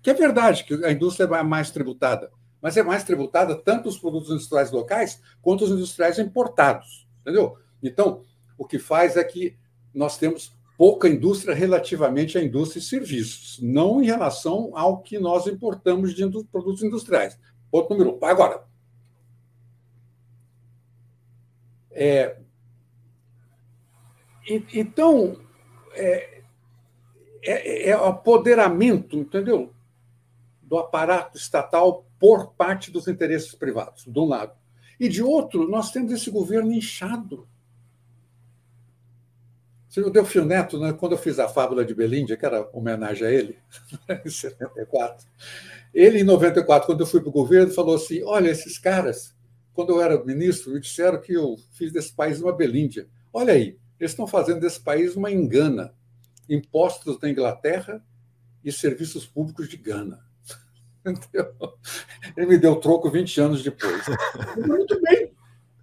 Que 0.00 0.10
é 0.10 0.14
verdade 0.14 0.64
que 0.64 0.84
a 0.84 0.90
indústria 0.90 1.26
é 1.26 1.42
mais 1.42 1.70
tributada 1.70 2.30
mas 2.66 2.76
é 2.76 2.82
mais 2.82 3.04
tributada 3.04 3.54
tanto 3.54 3.88
os 3.88 3.96
produtos 3.96 4.28
industriais 4.28 4.72
locais 4.72 5.22
quanto 5.40 5.62
os 5.62 5.70
industriais 5.70 6.18
importados. 6.18 7.06
Entendeu? 7.20 7.56
Então, 7.80 8.24
o 8.58 8.64
que 8.66 8.76
faz 8.76 9.16
é 9.16 9.22
que 9.22 9.56
nós 9.94 10.18
temos 10.18 10.52
pouca 10.76 11.08
indústria 11.08 11.54
relativamente 11.54 12.36
à 12.36 12.42
indústria 12.42 12.80
e 12.80 12.82
serviços, 12.82 13.60
não 13.62 14.02
em 14.02 14.06
relação 14.06 14.72
ao 14.76 15.00
que 15.00 15.16
nós 15.16 15.46
importamos 15.46 16.12
de 16.12 16.28
produtos 16.50 16.82
industriais. 16.82 17.38
Ponto 17.70 17.88
número 17.90 18.18
um. 18.20 18.24
Agora, 18.24 18.64
é, 21.92 22.36
então, 24.74 25.40
é, 25.92 26.42
é, 27.44 27.90
é 27.90 27.92
apoderamento, 27.92 29.16
entendeu? 29.16 29.72
Do 30.60 30.76
aparato 30.78 31.38
estatal 31.38 32.05
por 32.18 32.52
parte 32.54 32.90
dos 32.90 33.08
interesses 33.08 33.54
privados, 33.54 34.04
de 34.04 34.18
um 34.18 34.24
lado. 34.24 34.52
E 34.98 35.08
de 35.08 35.22
outro, 35.22 35.68
nós 35.68 35.90
temos 35.90 36.12
esse 36.12 36.30
governo 36.30 36.72
inchado. 36.72 37.46
O 39.96 40.10
Delfio 40.10 40.44
Neto, 40.44 40.78
né, 40.78 40.92
quando 40.92 41.12
eu 41.12 41.18
fiz 41.18 41.38
a 41.38 41.48
fábula 41.48 41.82
de 41.82 41.94
Belíndia, 41.94 42.36
que 42.36 42.44
era 42.44 42.68
homenagem 42.70 43.26
a 43.26 43.30
ele, 43.30 43.58
em 44.26 44.28
74, 44.28 45.26
ele, 45.94 46.20
em 46.20 46.24
94, 46.24 46.86
quando 46.86 47.00
eu 47.00 47.06
fui 47.06 47.20
para 47.20 47.30
o 47.30 47.32
governo, 47.32 47.72
falou 47.72 47.94
assim: 47.94 48.22
Olha, 48.22 48.50
esses 48.50 48.78
caras, 48.78 49.34
quando 49.72 49.92
eu 49.92 50.02
era 50.02 50.22
ministro, 50.22 50.74
me 50.74 50.80
disseram 50.80 51.18
que 51.18 51.32
eu 51.32 51.56
fiz 51.72 51.90
desse 51.92 52.12
país 52.12 52.42
uma 52.42 52.52
Belíndia. 52.52 53.08
Olha 53.32 53.54
aí, 53.54 53.78
eles 53.98 54.12
estão 54.12 54.26
fazendo 54.26 54.60
desse 54.60 54.80
país 54.80 55.16
uma 55.16 55.30
engana. 55.30 55.94
Impostos 56.48 57.18
da 57.18 57.28
Inglaterra 57.28 58.04
e 58.62 58.70
serviços 58.70 59.26
públicos 59.26 59.68
de 59.68 59.78
Gana. 59.78 60.25
Ele 62.36 62.46
me 62.46 62.58
deu 62.58 62.76
troco 62.76 63.10
20 63.10 63.40
anos 63.40 63.62
depois. 63.62 64.04
Muito 64.66 65.00
bem. 65.00 65.32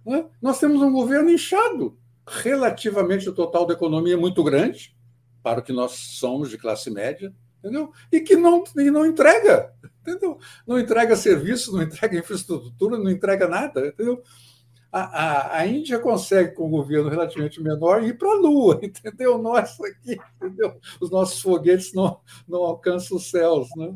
Né? 0.04 0.26
Nós 0.40 0.58
temos 0.60 0.82
um 0.82 0.92
governo 0.92 1.30
inchado. 1.30 1.96
relativamente 2.26 3.28
o 3.28 3.34
total 3.34 3.66
da 3.66 3.74
economia 3.74 4.16
muito 4.16 4.42
grande 4.42 4.94
para 5.42 5.60
o 5.60 5.62
que 5.62 5.72
nós 5.72 5.92
somos 5.92 6.48
de 6.48 6.56
classe 6.56 6.90
média, 6.90 7.34
entendeu? 7.58 7.92
E 8.10 8.20
que 8.20 8.34
não, 8.34 8.64
e 8.76 8.90
não 8.90 9.04
entrega, 9.04 9.74
entendeu? 10.00 10.38
Não 10.66 10.78
entrega 10.78 11.14
serviço, 11.16 11.72
não 11.72 11.82
entrega 11.82 12.18
infraestrutura, 12.18 12.98
não 12.98 13.10
entrega 13.10 13.46
nada, 13.46 13.88
entendeu? 13.88 14.22
A, 14.90 15.00
a, 15.00 15.56
a 15.58 15.66
Índia 15.66 15.98
consegue, 15.98 16.54
com 16.54 16.68
um 16.68 16.70
governo 16.70 17.10
relativamente 17.10 17.60
menor, 17.60 18.02
ir 18.04 18.16
para 18.16 18.30
a 18.30 18.36
Lua, 18.36 18.78
entendeu? 18.82 19.36
Nós 19.36 19.76
aqui, 19.80 20.18
entendeu? 20.36 20.78
Os 21.00 21.10
nossos 21.10 21.42
foguetes 21.42 21.92
não, 21.92 22.20
não 22.48 22.62
alcançam 22.62 23.16
os 23.16 23.28
céus, 23.28 23.68
né? 23.76 23.94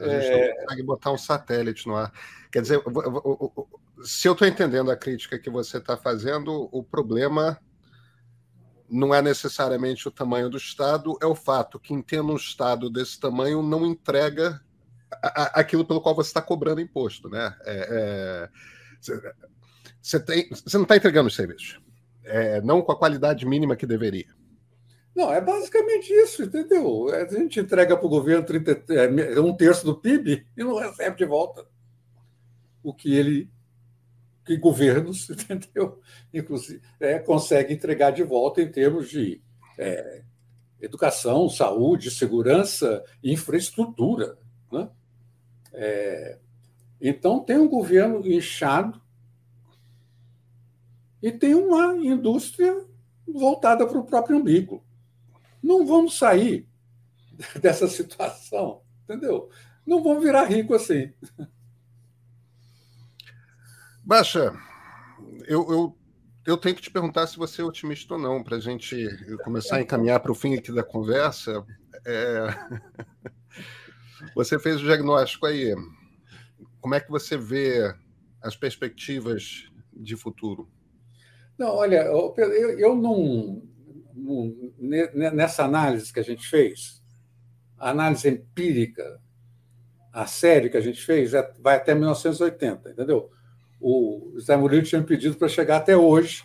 A 0.00 0.08
gente 0.08 0.26
é... 0.26 0.48
não 0.48 0.62
consegue 0.62 0.82
botar 0.82 1.12
um 1.12 1.18
satélite 1.18 1.86
no 1.86 1.96
ar. 1.96 2.12
Quer 2.50 2.62
dizer, 2.62 2.82
se 4.02 4.26
eu 4.26 4.32
estou 4.32 4.48
entendendo 4.48 4.90
a 4.90 4.96
crítica 4.96 5.38
que 5.38 5.50
você 5.50 5.78
está 5.78 5.96
fazendo, 5.96 6.68
o 6.72 6.82
problema 6.82 7.58
não 8.88 9.14
é 9.14 9.22
necessariamente 9.22 10.08
o 10.08 10.10
tamanho 10.10 10.50
do 10.50 10.56
Estado, 10.56 11.16
é 11.22 11.26
o 11.26 11.34
fato 11.34 11.78
que, 11.78 11.94
em 11.94 12.02
tendo 12.02 12.32
um 12.32 12.36
Estado 12.36 12.90
desse 12.90 13.20
tamanho, 13.20 13.62
não 13.62 13.86
entrega 13.86 14.60
aquilo 15.54 15.84
pelo 15.84 16.00
qual 16.00 16.14
você 16.14 16.30
está 16.30 16.42
cobrando 16.42 16.80
imposto. 16.80 17.28
Né? 17.28 17.54
É, 17.64 17.88
é, 17.90 18.48
você, 20.00 20.20
tem, 20.20 20.48
você 20.50 20.76
não 20.76 20.84
está 20.84 20.96
entregando 20.96 21.28
os 21.28 21.36
serviços, 21.36 21.80
é, 22.24 22.60
não 22.62 22.82
com 22.82 22.92
a 22.92 22.98
qualidade 22.98 23.46
mínima 23.46 23.76
que 23.76 23.86
deveria. 23.86 24.39
Não, 25.20 25.30
é 25.30 25.38
basicamente 25.38 26.10
isso, 26.10 26.44
entendeu? 26.44 27.10
A 27.12 27.26
gente 27.26 27.60
entrega 27.60 27.94
para 27.94 28.06
o 28.06 28.08
governo 28.08 28.42
30, 28.42 28.84
é, 28.88 29.38
um 29.38 29.54
terço 29.54 29.84
do 29.84 29.94
PIB 29.94 30.46
e 30.56 30.64
não 30.64 30.78
recebe 30.78 31.14
de 31.14 31.26
volta 31.26 31.66
o 32.82 32.94
que 32.94 33.14
ele 33.14 33.50
que 34.46 34.56
governos, 34.56 35.28
entendeu? 35.38 36.00
Inclusive, 36.32 36.80
é, 36.98 37.18
conseguem 37.18 37.76
entregar 37.76 38.12
de 38.12 38.22
volta 38.22 38.62
em 38.62 38.72
termos 38.72 39.10
de 39.10 39.42
é, 39.76 40.22
educação, 40.80 41.50
saúde, 41.50 42.10
segurança, 42.10 43.04
infraestrutura. 43.22 44.38
Né? 44.72 44.88
É, 45.74 46.38
então, 46.98 47.44
tem 47.44 47.58
um 47.58 47.68
governo 47.68 48.26
inchado 48.26 48.98
e 51.22 51.30
tem 51.30 51.54
uma 51.54 51.94
indústria 51.94 52.86
voltada 53.28 53.86
para 53.86 53.98
o 53.98 54.04
próprio 54.06 54.38
umbigo. 54.38 54.82
Não 55.62 55.86
vamos 55.86 56.18
sair 56.18 56.68
dessa 57.60 57.88
situação, 57.88 58.82
entendeu? 59.04 59.48
Não 59.86 60.02
vamos 60.02 60.22
virar 60.22 60.44
rico 60.44 60.74
assim. 60.74 61.12
Baixa, 64.04 64.52
eu, 65.46 65.70
eu, 65.70 65.98
eu 66.46 66.56
tenho 66.56 66.74
que 66.74 66.82
te 66.82 66.90
perguntar 66.90 67.26
se 67.26 67.36
você 67.36 67.62
é 67.62 67.64
otimista 67.64 68.14
ou 68.14 68.20
não, 68.20 68.42
para 68.42 68.56
a 68.56 68.60
gente 68.60 69.06
começar 69.44 69.76
a 69.76 69.82
encaminhar 69.82 70.20
para 70.20 70.32
o 70.32 70.34
fim 70.34 70.54
aqui 70.54 70.72
da 70.72 70.82
conversa. 70.82 71.64
É... 72.06 72.46
Você 74.34 74.58
fez 74.58 74.76
o 74.76 74.84
diagnóstico 74.84 75.46
aí. 75.46 75.74
Como 76.80 76.94
é 76.94 77.00
que 77.00 77.10
você 77.10 77.36
vê 77.36 77.94
as 78.42 78.56
perspectivas 78.56 79.64
de 79.92 80.16
futuro? 80.16 80.68
Não, 81.58 81.68
olha, 81.68 82.04
eu, 82.04 82.34
eu 82.78 82.94
não, 82.94 83.16
não, 83.16 83.69
Nessa 85.32 85.64
análise 85.64 86.12
que 86.12 86.20
a 86.20 86.24
gente 86.24 86.46
fez, 86.46 87.02
a 87.78 87.90
análise 87.90 88.28
empírica, 88.28 89.20
a 90.12 90.26
série 90.26 90.68
que 90.68 90.76
a 90.76 90.80
gente 90.80 91.00
fez, 91.04 91.34
é, 91.34 91.52
vai 91.60 91.76
até 91.76 91.94
1980, 91.94 92.90
entendeu? 92.90 93.30
o 93.80 94.38
Zé 94.38 94.56
Murilo 94.56 94.82
tinha 94.82 95.02
pedido 95.02 95.36
para 95.36 95.48
chegar 95.48 95.78
até 95.78 95.96
hoje. 95.96 96.44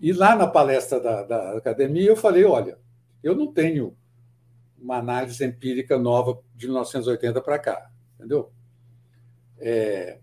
E 0.00 0.12
lá 0.12 0.34
na 0.34 0.46
palestra 0.46 0.98
da, 0.98 1.22
da 1.24 1.56
academia 1.58 2.08
eu 2.08 2.16
falei: 2.16 2.44
olha, 2.44 2.78
eu 3.22 3.34
não 3.34 3.52
tenho 3.52 3.96
uma 4.78 4.96
análise 4.96 5.44
empírica 5.44 5.98
nova 5.98 6.40
de 6.54 6.66
1980 6.66 7.40
para 7.42 7.58
cá, 7.58 7.90
entendeu? 8.14 8.50
É, 9.58 10.18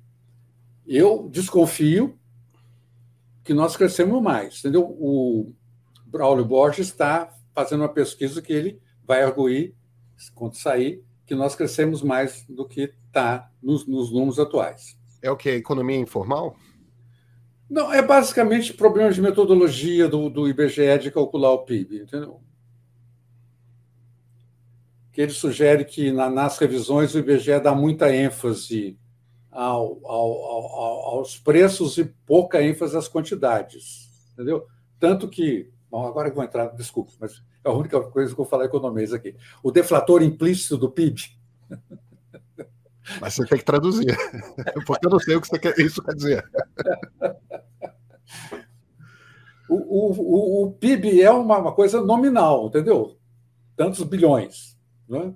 eu 0.88 1.30
desconfio 1.30 2.18
que 3.44 3.54
nós 3.54 3.78
crescemos 3.78 4.22
mais, 4.22 4.60
entendeu? 4.60 4.84
O 4.84 5.54
Braulio 6.16 6.46
Borges 6.46 6.88
está 6.88 7.30
fazendo 7.54 7.82
uma 7.82 7.90
pesquisa 7.90 8.42
que 8.42 8.54
ele 8.54 8.82
vai 9.04 9.22
arguir, 9.22 9.76
quando 10.34 10.56
sair, 10.56 11.04
que 11.26 11.36
nós 11.36 11.56
crescemos 11.56 12.02
mais 12.02 12.46
do 12.48 12.66
que 12.66 12.94
está 13.08 13.52
nos, 13.62 13.86
nos 13.86 14.14
números 14.14 14.40
atuais. 14.40 14.98
É 15.22 15.30
o 15.30 15.36
que? 15.36 15.50
Economia 15.50 15.98
informal? 15.98 16.56
Não, 17.70 17.92
é 17.92 18.02
basicamente 18.02 18.74
problemas 18.74 19.16
de 19.16 19.22
metodologia 19.22 20.08
do, 20.08 20.30
do 20.30 20.48
IBGE 20.48 21.00
de 21.02 21.12
calcular 21.12 21.52
o 21.52 21.66
PIB, 21.66 22.04
entendeu? 22.04 22.40
Que 25.12 25.20
ele 25.20 25.34
sugere 25.34 25.84
que 25.84 26.14
na, 26.14 26.30
nas 26.30 26.58
revisões 26.58 27.14
o 27.14 27.20
IBGE 27.20 27.60
dá 27.60 27.76
muita 27.76 28.16
ênfase 28.16 28.98
ao, 29.52 30.00
ao, 30.06 30.32
ao, 30.46 31.18
aos 31.18 31.38
preços 31.38 31.98
e 31.98 32.06
pouca 32.26 32.64
ênfase 32.64 32.96
às 32.96 33.10
quantidades, 33.10 34.10
entendeu? 34.34 34.66
Tanto 34.98 35.28
que, 35.28 35.72
bom, 35.96 36.08
agora 36.08 36.28
eu 36.28 36.34
vou 36.34 36.44
entrar, 36.44 36.68
desculpe, 36.76 37.14
mas 37.22 37.42
é 37.64 37.70
a 37.70 37.72
única 37.72 38.02
coisa 38.02 38.28
que 38.28 38.34
eu 38.34 38.44
vou 38.44 38.46
falar 38.46 38.66
economês 38.66 39.14
aqui. 39.14 39.34
O 39.64 39.72
deflator 39.72 40.22
implícito 40.22 40.78
do 40.78 40.92
PIB 40.92 41.22
mas 43.22 43.36
você 43.36 43.46
tem 43.46 43.60
que 43.60 43.66
traduzir, 43.66 44.08
porque 44.86 45.06
eu 45.06 45.12
não 45.12 45.20
sei 45.20 45.36
o 45.36 45.42
que 45.42 45.48
você 45.48 45.60
quer, 45.60 45.80
isso 45.80 46.04
quer 46.04 46.16
dizer. 46.16 46.44
O, 49.70 49.76
o, 49.76 50.64
o, 50.64 50.72
PIB 50.74 51.22
é 51.22 51.32
uma, 51.32 51.60
uma, 51.60 51.74
coisa 51.74 52.02
nominal, 52.02 52.68
entendeu? 52.68 53.18
Tantos 53.76 54.04
bilhões. 54.04 54.78
Né? 55.08 55.34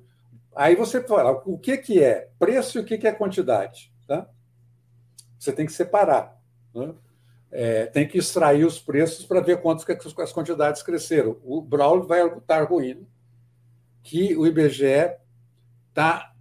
Aí 0.56 0.76
você 0.76 1.02
fala, 1.02 1.42
o 1.46 1.58
que, 1.58 1.78
que 1.78 2.04
é 2.04 2.30
preço 2.38 2.78
e 2.78 2.82
o 2.82 2.86
que, 2.86 2.98
que 2.98 3.08
é 3.08 3.12
quantidade? 3.12 3.94
Tá? 4.08 4.28
Você 5.38 5.54
tem 5.54 5.66
que 5.66 5.72
separar. 5.72 6.40
Né? 6.74 6.94
É, 7.52 7.88
tem 7.88 8.08
que 8.08 8.18
extrair 8.18 8.64
os 8.64 8.80
preços 8.80 9.26
para 9.26 9.42
ver 9.42 9.62
quantas 9.62 9.86
as 10.18 10.32
quantidades 10.32 10.84
cresceram. 10.84 11.38
O 11.44 11.62
Braulio 11.62 12.06
vai 12.06 12.26
estar 12.28 12.64
ruindo 12.64 13.08
que 14.04 14.36
o 14.38 14.46
IBGE 14.46 15.16
está 15.90 16.34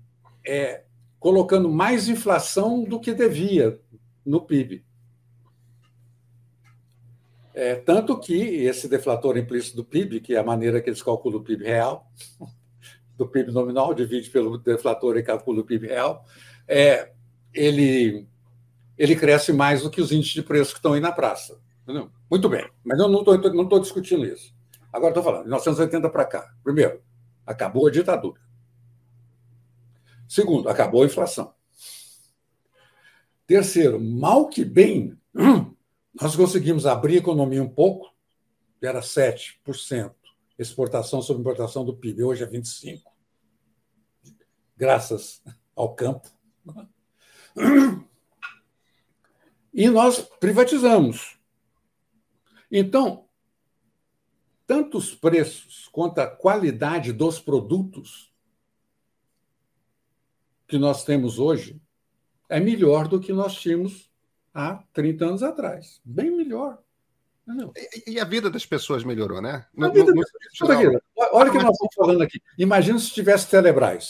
é, 0.47 0.85
colocando 1.19 1.69
mais 1.69 2.09
inflação 2.09 2.85
do 2.85 3.01
que 3.01 3.13
devia 3.13 3.81
no 4.25 4.41
PIB. 4.41 4.85
É, 7.55 7.75
tanto 7.75 8.19
que 8.21 8.35
esse 8.35 8.89
deflator 8.89 9.37
implícito 9.37 9.77
do 9.77 9.85
PIB, 9.85 10.21
que 10.21 10.37
é 10.37 10.39
a 10.39 10.45
maneira 10.45 10.81
que 10.81 10.89
eles 10.89 11.03
calculam 11.03 11.41
o 11.41 11.43
PIB 11.43 11.65
real, 11.65 12.07
do 13.19 13.27
PIB 13.27 13.51
nominal, 13.51 13.93
divide 13.93 14.31
pelo 14.31 14.57
deflator 14.59 15.17
e 15.17 15.25
calcula 15.25 15.61
o 15.61 15.65
PIB 15.65 15.89
real, 15.89 16.25
é, 16.69 17.11
ele, 17.53 18.29
ele 18.99 19.15
cresce 19.15 19.53
mais 19.53 19.83
do 19.83 19.91
que 19.91 20.01
os 20.01 20.11
índices 20.11 20.35
de 20.35 20.43
preço 20.43 20.73
que 20.73 20.79
estão 20.79 20.93
aí 20.93 21.01
na 21.01 21.13
praça. 21.13 21.61
Entendeu? 21.83 22.11
Muito 22.31 22.49
bem, 22.49 22.69
mas 22.85 22.99
eu 22.99 23.09
não 23.09 23.21
estou 23.21 23.39
não 23.39 23.81
discutindo 23.81 24.27
isso. 24.27 24.53
Agora 24.93 25.11
estou 25.11 25.23
falando, 25.23 25.43
de 25.43 25.49
1980 25.49 26.11
para 26.11 26.25
cá. 26.25 26.55
Primeiro, 26.63 27.01
acabou 27.47 27.87
a 27.87 27.91
ditadura. 27.91 28.41
Segundo, 30.29 30.69
acabou 30.69 31.03
a 31.03 31.07
inflação. 31.07 31.55
Terceiro, 33.47 33.99
mal 33.99 34.49
que 34.49 34.65
bem, 34.65 35.17
nós 36.21 36.37
conseguimos 36.37 36.85
abrir 36.85 37.15
a 37.15 37.19
economia 37.19 37.63
um 37.63 37.69
pouco, 37.69 38.13
que 38.79 38.87
era 38.87 39.01
7%, 39.01 40.15
exportação 40.59 41.23
sobre 41.23 41.41
importação 41.41 41.85
do 41.85 41.97
PIB, 41.97 42.25
hoje 42.25 42.45
é 42.45 42.47
25%, 42.47 43.01
graças 44.77 45.43
ao 45.75 45.95
campo. 45.95 46.29
E 49.79 49.89
nós 49.89 50.19
privatizamos. 50.41 51.39
Então, 52.69 53.29
tanto 54.67 54.99
os 54.99 55.15
preços 55.15 55.89
quanto 55.93 56.19
a 56.19 56.27
qualidade 56.27 57.13
dos 57.13 57.39
produtos 57.39 58.35
que 60.67 60.77
nós 60.77 61.05
temos 61.05 61.39
hoje 61.39 61.81
é 62.49 62.59
melhor 62.59 63.07
do 63.07 63.21
que 63.21 63.33
nós 63.33 63.55
tínhamos 63.55 64.11
há 64.53 64.83
30 64.93 65.25
anos 65.25 65.43
atrás. 65.45 66.01
Bem 66.05 66.37
melhor. 66.37 66.83
E, 68.05 68.15
e 68.15 68.21
a 68.21 68.25
vida 68.25 68.51
das 68.51 68.67
pessoas 68.67 69.05
melhorou, 69.05 69.41
né? 69.41 69.65
No, 69.73 69.87
no, 69.93 70.07
no... 70.07 70.25
Olha 71.31 71.51
o 71.51 71.53
que 71.53 71.63
nós 71.63 71.71
estamos 71.71 71.95
falando 71.95 72.23
aqui. 72.23 72.43
Imagina 72.59 72.99
se 72.99 73.13
tivesse 73.13 73.49
Telebrás. 73.49 74.09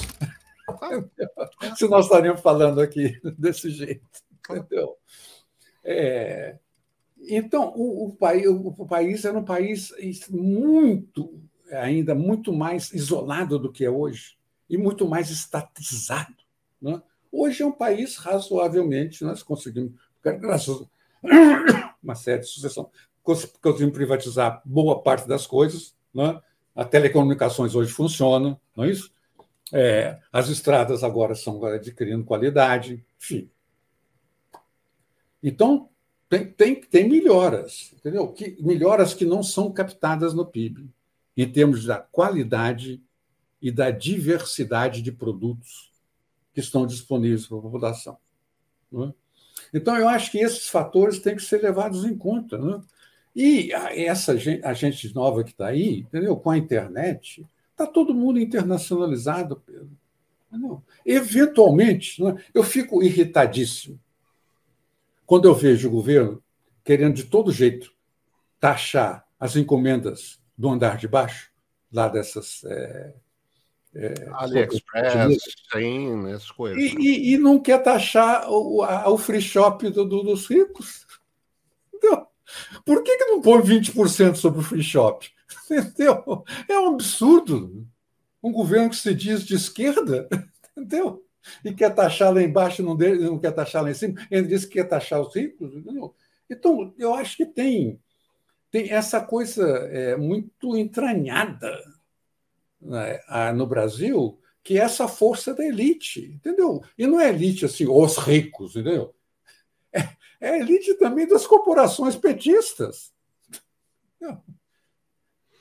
Ah. 0.66 1.76
se 1.76 1.86
nós 1.88 2.06
estaríamos 2.06 2.40
falando 2.40 2.80
aqui 2.80 3.20
desse 3.36 3.68
jeito. 3.68 4.08
Entendeu? 4.48 4.96
É... 5.90 6.58
Então, 7.18 7.72
o, 7.74 8.08
o, 8.08 8.12
país, 8.14 8.46
o, 8.46 8.86
país 8.86 9.24
era 9.24 9.38
um 9.38 9.44
país 9.44 9.92
muito, 10.30 11.42
ainda 11.72 12.14
muito 12.14 12.52
mais 12.52 12.92
isolado 12.92 13.58
do 13.58 13.72
que 13.72 13.84
é 13.84 13.90
hoje 13.90 14.36
e 14.68 14.76
muito 14.76 15.08
mais 15.08 15.30
estatizado. 15.30 16.36
Né? 16.80 17.02
Hoje 17.32 17.62
é 17.62 17.66
um 17.66 17.72
país 17.72 18.16
razoavelmente, 18.16 19.24
nós 19.24 19.42
conseguimos, 19.42 19.92
graças 20.22 20.82
a 21.24 21.96
uma 22.02 22.14
série 22.14 22.42
de 22.42 22.46
sucessão, 22.46 22.90
conseguimos 23.22 23.94
privatizar 23.94 24.62
boa 24.64 25.02
parte 25.02 25.26
das 25.26 25.46
coisas, 25.46 25.94
né? 26.14 26.40
as 26.76 26.88
telecomunicações 26.88 27.74
hoje 27.74 27.90
funcionam, 27.90 28.60
não 28.76 28.84
é 28.84 28.90
isso? 28.90 29.12
É, 29.72 30.18
as 30.32 30.48
estradas 30.48 31.02
agora 31.02 31.32
estão 31.32 31.62
adquirindo 31.64 32.24
qualidade, 32.24 33.04
enfim. 33.20 33.50
Então, 35.42 35.88
tem, 36.28 36.46
tem, 36.46 36.80
tem 36.80 37.08
melhoras, 37.08 37.92
entendeu? 37.96 38.28
Que, 38.28 38.56
melhoras 38.60 39.14
que 39.14 39.24
não 39.24 39.42
são 39.42 39.72
captadas 39.72 40.34
no 40.34 40.44
PIB, 40.44 40.90
em 41.36 41.50
termos 41.50 41.84
da 41.84 41.98
qualidade 41.98 43.02
e 43.62 43.70
da 43.70 43.90
diversidade 43.90 45.00
de 45.00 45.10
produtos 45.10 45.90
que 46.52 46.60
estão 46.60 46.86
disponíveis 46.86 47.46
para 47.46 47.58
a 47.58 47.62
população. 47.62 48.18
É? 48.92 49.12
Então, 49.72 49.96
eu 49.96 50.08
acho 50.08 50.30
que 50.30 50.38
esses 50.38 50.68
fatores 50.68 51.18
têm 51.18 51.36
que 51.36 51.42
ser 51.42 51.62
levados 51.62 52.04
em 52.04 52.16
conta. 52.16 52.58
Né? 52.58 52.80
E 53.34 53.72
essa 53.72 54.36
gente, 54.36 54.64
a 54.64 54.74
gente 54.74 55.14
nova 55.14 55.42
que 55.42 55.50
está 55.50 55.68
aí, 55.68 56.00
entendeu? 56.00 56.36
com 56.36 56.50
a 56.50 56.58
internet, 56.58 57.46
está 57.70 57.86
todo 57.86 58.14
mundo 58.14 58.38
internacionalizado, 58.38 59.62
Pedro. 59.64 59.90
Não. 60.50 60.82
Eventualmente, 61.04 62.22
né? 62.22 62.42
eu 62.52 62.62
fico 62.62 63.02
irritadíssimo 63.02 63.98
quando 65.28 65.46
eu 65.46 65.54
vejo 65.54 65.88
o 65.88 65.90
governo 65.90 66.42
querendo 66.82 67.16
de 67.16 67.24
todo 67.24 67.52
jeito 67.52 67.92
taxar 68.58 69.26
as 69.38 69.56
encomendas 69.56 70.40
do 70.56 70.70
andar 70.70 70.96
de 70.96 71.06
baixo, 71.06 71.52
lá 71.92 72.08
dessas. 72.08 72.64
É, 72.64 73.14
é, 73.94 74.14
AliExpress, 74.32 75.42
sim, 75.70 76.28
essas 76.30 76.50
coisas. 76.50 76.82
E, 76.82 76.96
e, 76.98 77.34
e, 77.34 77.38
não 77.38 77.58
quer 77.58 77.82
taxar 77.82 78.50
o, 78.50 78.82
a, 78.82 79.10
o 79.10 79.18
free 79.18 79.42
shop 79.42 79.90
do, 79.90 80.06
do, 80.06 80.22
dos 80.22 80.46
ricos. 80.46 81.06
Entendeu? 81.92 82.26
Por 82.86 83.02
que, 83.02 83.18
que 83.18 83.26
não 83.26 83.42
põe 83.42 83.60
20% 83.60 84.36
sobre 84.36 84.60
o 84.60 84.64
free 84.64 84.82
shop? 84.82 85.30
Entendeu? 85.70 86.42
É 86.66 86.78
um 86.78 86.94
absurdo. 86.94 87.86
Um 88.42 88.50
governo 88.50 88.88
que 88.88 88.96
se 88.96 89.14
diz 89.14 89.44
de 89.44 89.56
esquerda, 89.56 90.26
entendeu? 90.74 91.22
E 91.64 91.72
quer 91.72 91.94
taxar 91.94 92.32
lá 92.32 92.42
embaixo, 92.42 92.82
não, 92.82 92.96
de, 92.96 93.18
não 93.18 93.38
quer 93.38 93.52
taxar 93.52 93.82
lá 93.82 93.90
em 93.90 93.94
cima, 93.94 94.14
ele 94.30 94.46
diz 94.46 94.64
que 94.64 94.74
quer 94.74 94.88
taxar 94.88 95.20
os 95.20 95.34
ricos. 95.34 95.84
Não. 95.84 96.14
Então, 96.48 96.94
eu 96.98 97.14
acho 97.14 97.36
que 97.36 97.46
tem, 97.46 98.00
tem 98.70 98.90
essa 98.90 99.20
coisa 99.20 99.66
é, 99.90 100.16
muito 100.16 100.76
entranhada 100.76 101.76
né, 102.80 103.20
no 103.54 103.66
Brasil, 103.66 104.38
que 104.62 104.78
é 104.78 104.82
essa 104.82 105.08
força 105.08 105.54
da 105.54 105.64
elite, 105.64 106.32
entendeu? 106.34 106.82
E 106.96 107.06
não 107.06 107.20
é 107.20 107.28
elite 107.28 107.64
assim, 107.64 107.86
os 107.86 108.16
ricos, 108.18 108.76
entendeu? 108.76 109.14
É, 109.92 110.08
é 110.40 110.50
a 110.50 110.58
elite 110.58 110.94
também 110.94 111.26
das 111.26 111.46
corporações 111.46 112.16
petistas. 112.16 113.12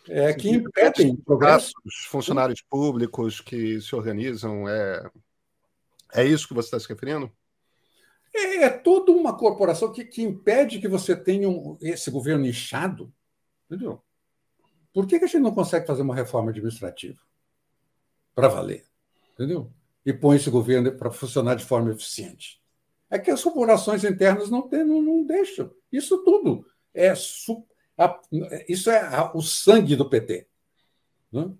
É, 0.10 0.34
que 0.34 0.50
impedem 0.50 1.16
progressos. 1.16 1.74
Funcionários 2.08 2.62
públicos 2.62 3.42
que 3.42 3.80
se 3.82 3.96
organizam, 3.96 4.68
é, 4.68 5.10
é 6.14 6.26
isso 6.26 6.48
que 6.48 6.54
você 6.54 6.68
está 6.68 6.80
se 6.80 6.88
referindo? 6.88 7.32
É, 8.34 8.64
é 8.64 8.70
toda 8.70 9.12
uma 9.12 9.38
corporação 9.38 9.92
que, 9.92 10.04
que 10.04 10.22
impede 10.22 10.80
que 10.80 10.88
você 10.88 11.16
tenha 11.16 11.50
um, 11.50 11.78
esse 11.82 12.12
governo 12.12 12.46
inchado. 12.46 13.14
Entendeu? 13.66 14.02
Por 14.94 15.06
que, 15.06 15.20
que 15.20 15.26
a 15.26 15.28
gente 15.28 15.42
não 15.42 15.54
consegue 15.54 15.86
fazer 15.86 16.02
uma 16.02 16.16
reforma 16.16 16.52
administrativa? 16.52 17.20
Para 18.34 18.48
valer. 18.48 18.86
Entendeu? 19.34 19.72
E 20.06 20.14
põe 20.14 20.38
esse 20.38 20.50
governo 20.50 20.92
para 20.94 21.12
funcionar 21.12 21.56
de 21.56 21.66
forma 21.66 21.92
eficiente. 21.92 22.62
É 23.10 23.18
que 23.18 23.32
as 23.32 23.44
corporações 23.44 24.04
internas 24.04 24.50
não, 24.50 24.68
tem, 24.68 24.84
não, 24.84 25.02
não 25.02 25.26
deixam. 25.26 25.72
Isso 25.92 26.24
tudo 26.24 26.66
é. 26.94 27.14
A, 27.98 28.22
isso 28.68 28.90
é 28.90 29.32
o 29.34 29.42
sangue 29.42 29.96
do 29.96 30.10
PT. 30.10 30.48
Né? 31.32 31.52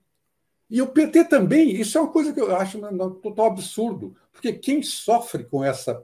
E 0.70 0.82
o 0.82 0.88
PT 0.88 1.26
também, 1.26 1.72
isso 1.80 1.98
é 1.98 2.02
uma 2.02 2.12
coisa 2.12 2.34
que 2.34 2.42
eu 2.42 2.56
acho 2.56 2.78
um 2.78 3.10
total 3.16 3.48
absurdo, 3.48 4.16
porque 4.34 4.52
quem 4.54 4.84
sofre 4.84 5.46
com 5.46 5.64
essa 5.64 6.04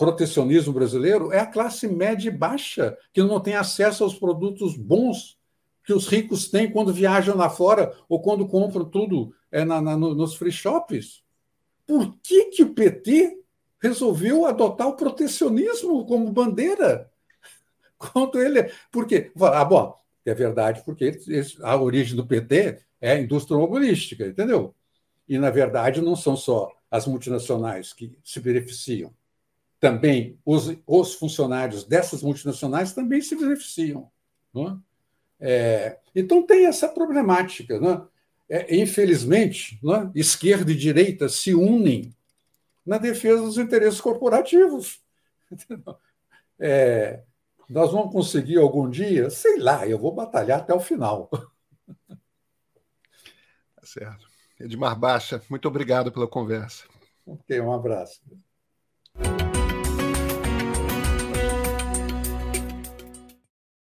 protecionismo 0.00 0.72
brasileiro 0.72 1.30
é 1.30 1.40
a 1.40 1.46
classe 1.46 1.86
média 1.86 2.30
e 2.30 2.34
baixa, 2.34 2.96
que 3.12 3.22
não 3.22 3.38
tem 3.38 3.54
acesso 3.54 4.02
aos 4.02 4.14
produtos 4.14 4.74
bons 4.74 5.38
que 5.84 5.92
os 5.92 6.06
ricos 6.06 6.48
têm 6.48 6.70
quando 6.70 6.94
viajam 6.94 7.36
lá 7.36 7.50
fora 7.50 7.94
ou 8.08 8.22
quando 8.22 8.48
compram 8.48 8.84
tudo 8.84 9.34
é, 9.52 9.62
na, 9.62 9.80
na, 9.82 9.96
nos 9.96 10.34
free 10.36 10.50
shops. 10.50 11.22
Por 11.86 12.16
que, 12.22 12.46
que 12.46 12.62
o 12.62 12.72
PT 12.72 13.40
resolveu 13.78 14.46
adotar 14.46 14.88
o 14.88 14.96
protecionismo 14.96 16.06
como 16.06 16.32
bandeira? 16.32 17.10
Quanto 17.98 18.38
ele. 18.38 18.72
Por 18.90 19.06
quê? 19.06 19.30
Ah, 19.38 19.64
bom, 19.66 19.99
é 20.24 20.34
verdade, 20.34 20.82
porque 20.84 21.18
a 21.62 21.76
origem 21.76 22.16
do 22.16 22.26
PT 22.26 22.80
é 23.00 23.12
a 23.12 23.20
indústria 23.20 23.56
automobilística, 23.56 24.26
entendeu? 24.26 24.74
E, 25.28 25.38
na 25.38 25.50
verdade, 25.50 26.00
não 26.00 26.14
são 26.14 26.36
só 26.36 26.70
as 26.90 27.06
multinacionais 27.06 27.92
que 27.92 28.18
se 28.24 28.40
beneficiam. 28.40 29.14
Também 29.78 30.38
os, 30.44 30.76
os 30.86 31.14
funcionários 31.14 31.84
dessas 31.84 32.22
multinacionais 32.22 32.92
também 32.92 33.22
se 33.22 33.34
beneficiam. 33.34 34.10
É? 34.54 34.76
É, 35.42 35.98
então, 36.14 36.44
tem 36.44 36.66
essa 36.66 36.88
problemática. 36.88 37.80
É? 38.48 38.56
é 38.58 38.76
infelizmente, 38.76 39.80
é? 39.84 40.18
esquerda 40.18 40.72
e 40.72 40.76
direita 40.76 41.28
se 41.28 41.54
unem 41.54 42.14
na 42.84 42.98
defesa 42.98 43.42
dos 43.42 43.56
interesses 43.56 44.00
corporativos. 44.00 45.00
É, 46.62 47.22
nós 47.70 47.92
vamos 47.92 48.12
conseguir 48.12 48.58
algum 48.58 48.90
dia? 48.90 49.30
Sei 49.30 49.58
lá, 49.58 49.86
eu 49.86 49.98
vou 49.98 50.12
batalhar 50.12 50.58
até 50.58 50.74
o 50.74 50.80
final. 50.80 51.30
Certo. 53.82 54.28
Edmar 54.58 54.98
Baixa, 54.98 55.40
muito 55.48 55.66
obrigado 55.66 56.12
pela 56.12 56.28
conversa. 56.28 56.84
Ok, 57.24 57.60
um 57.60 57.72
abraço. 57.72 58.20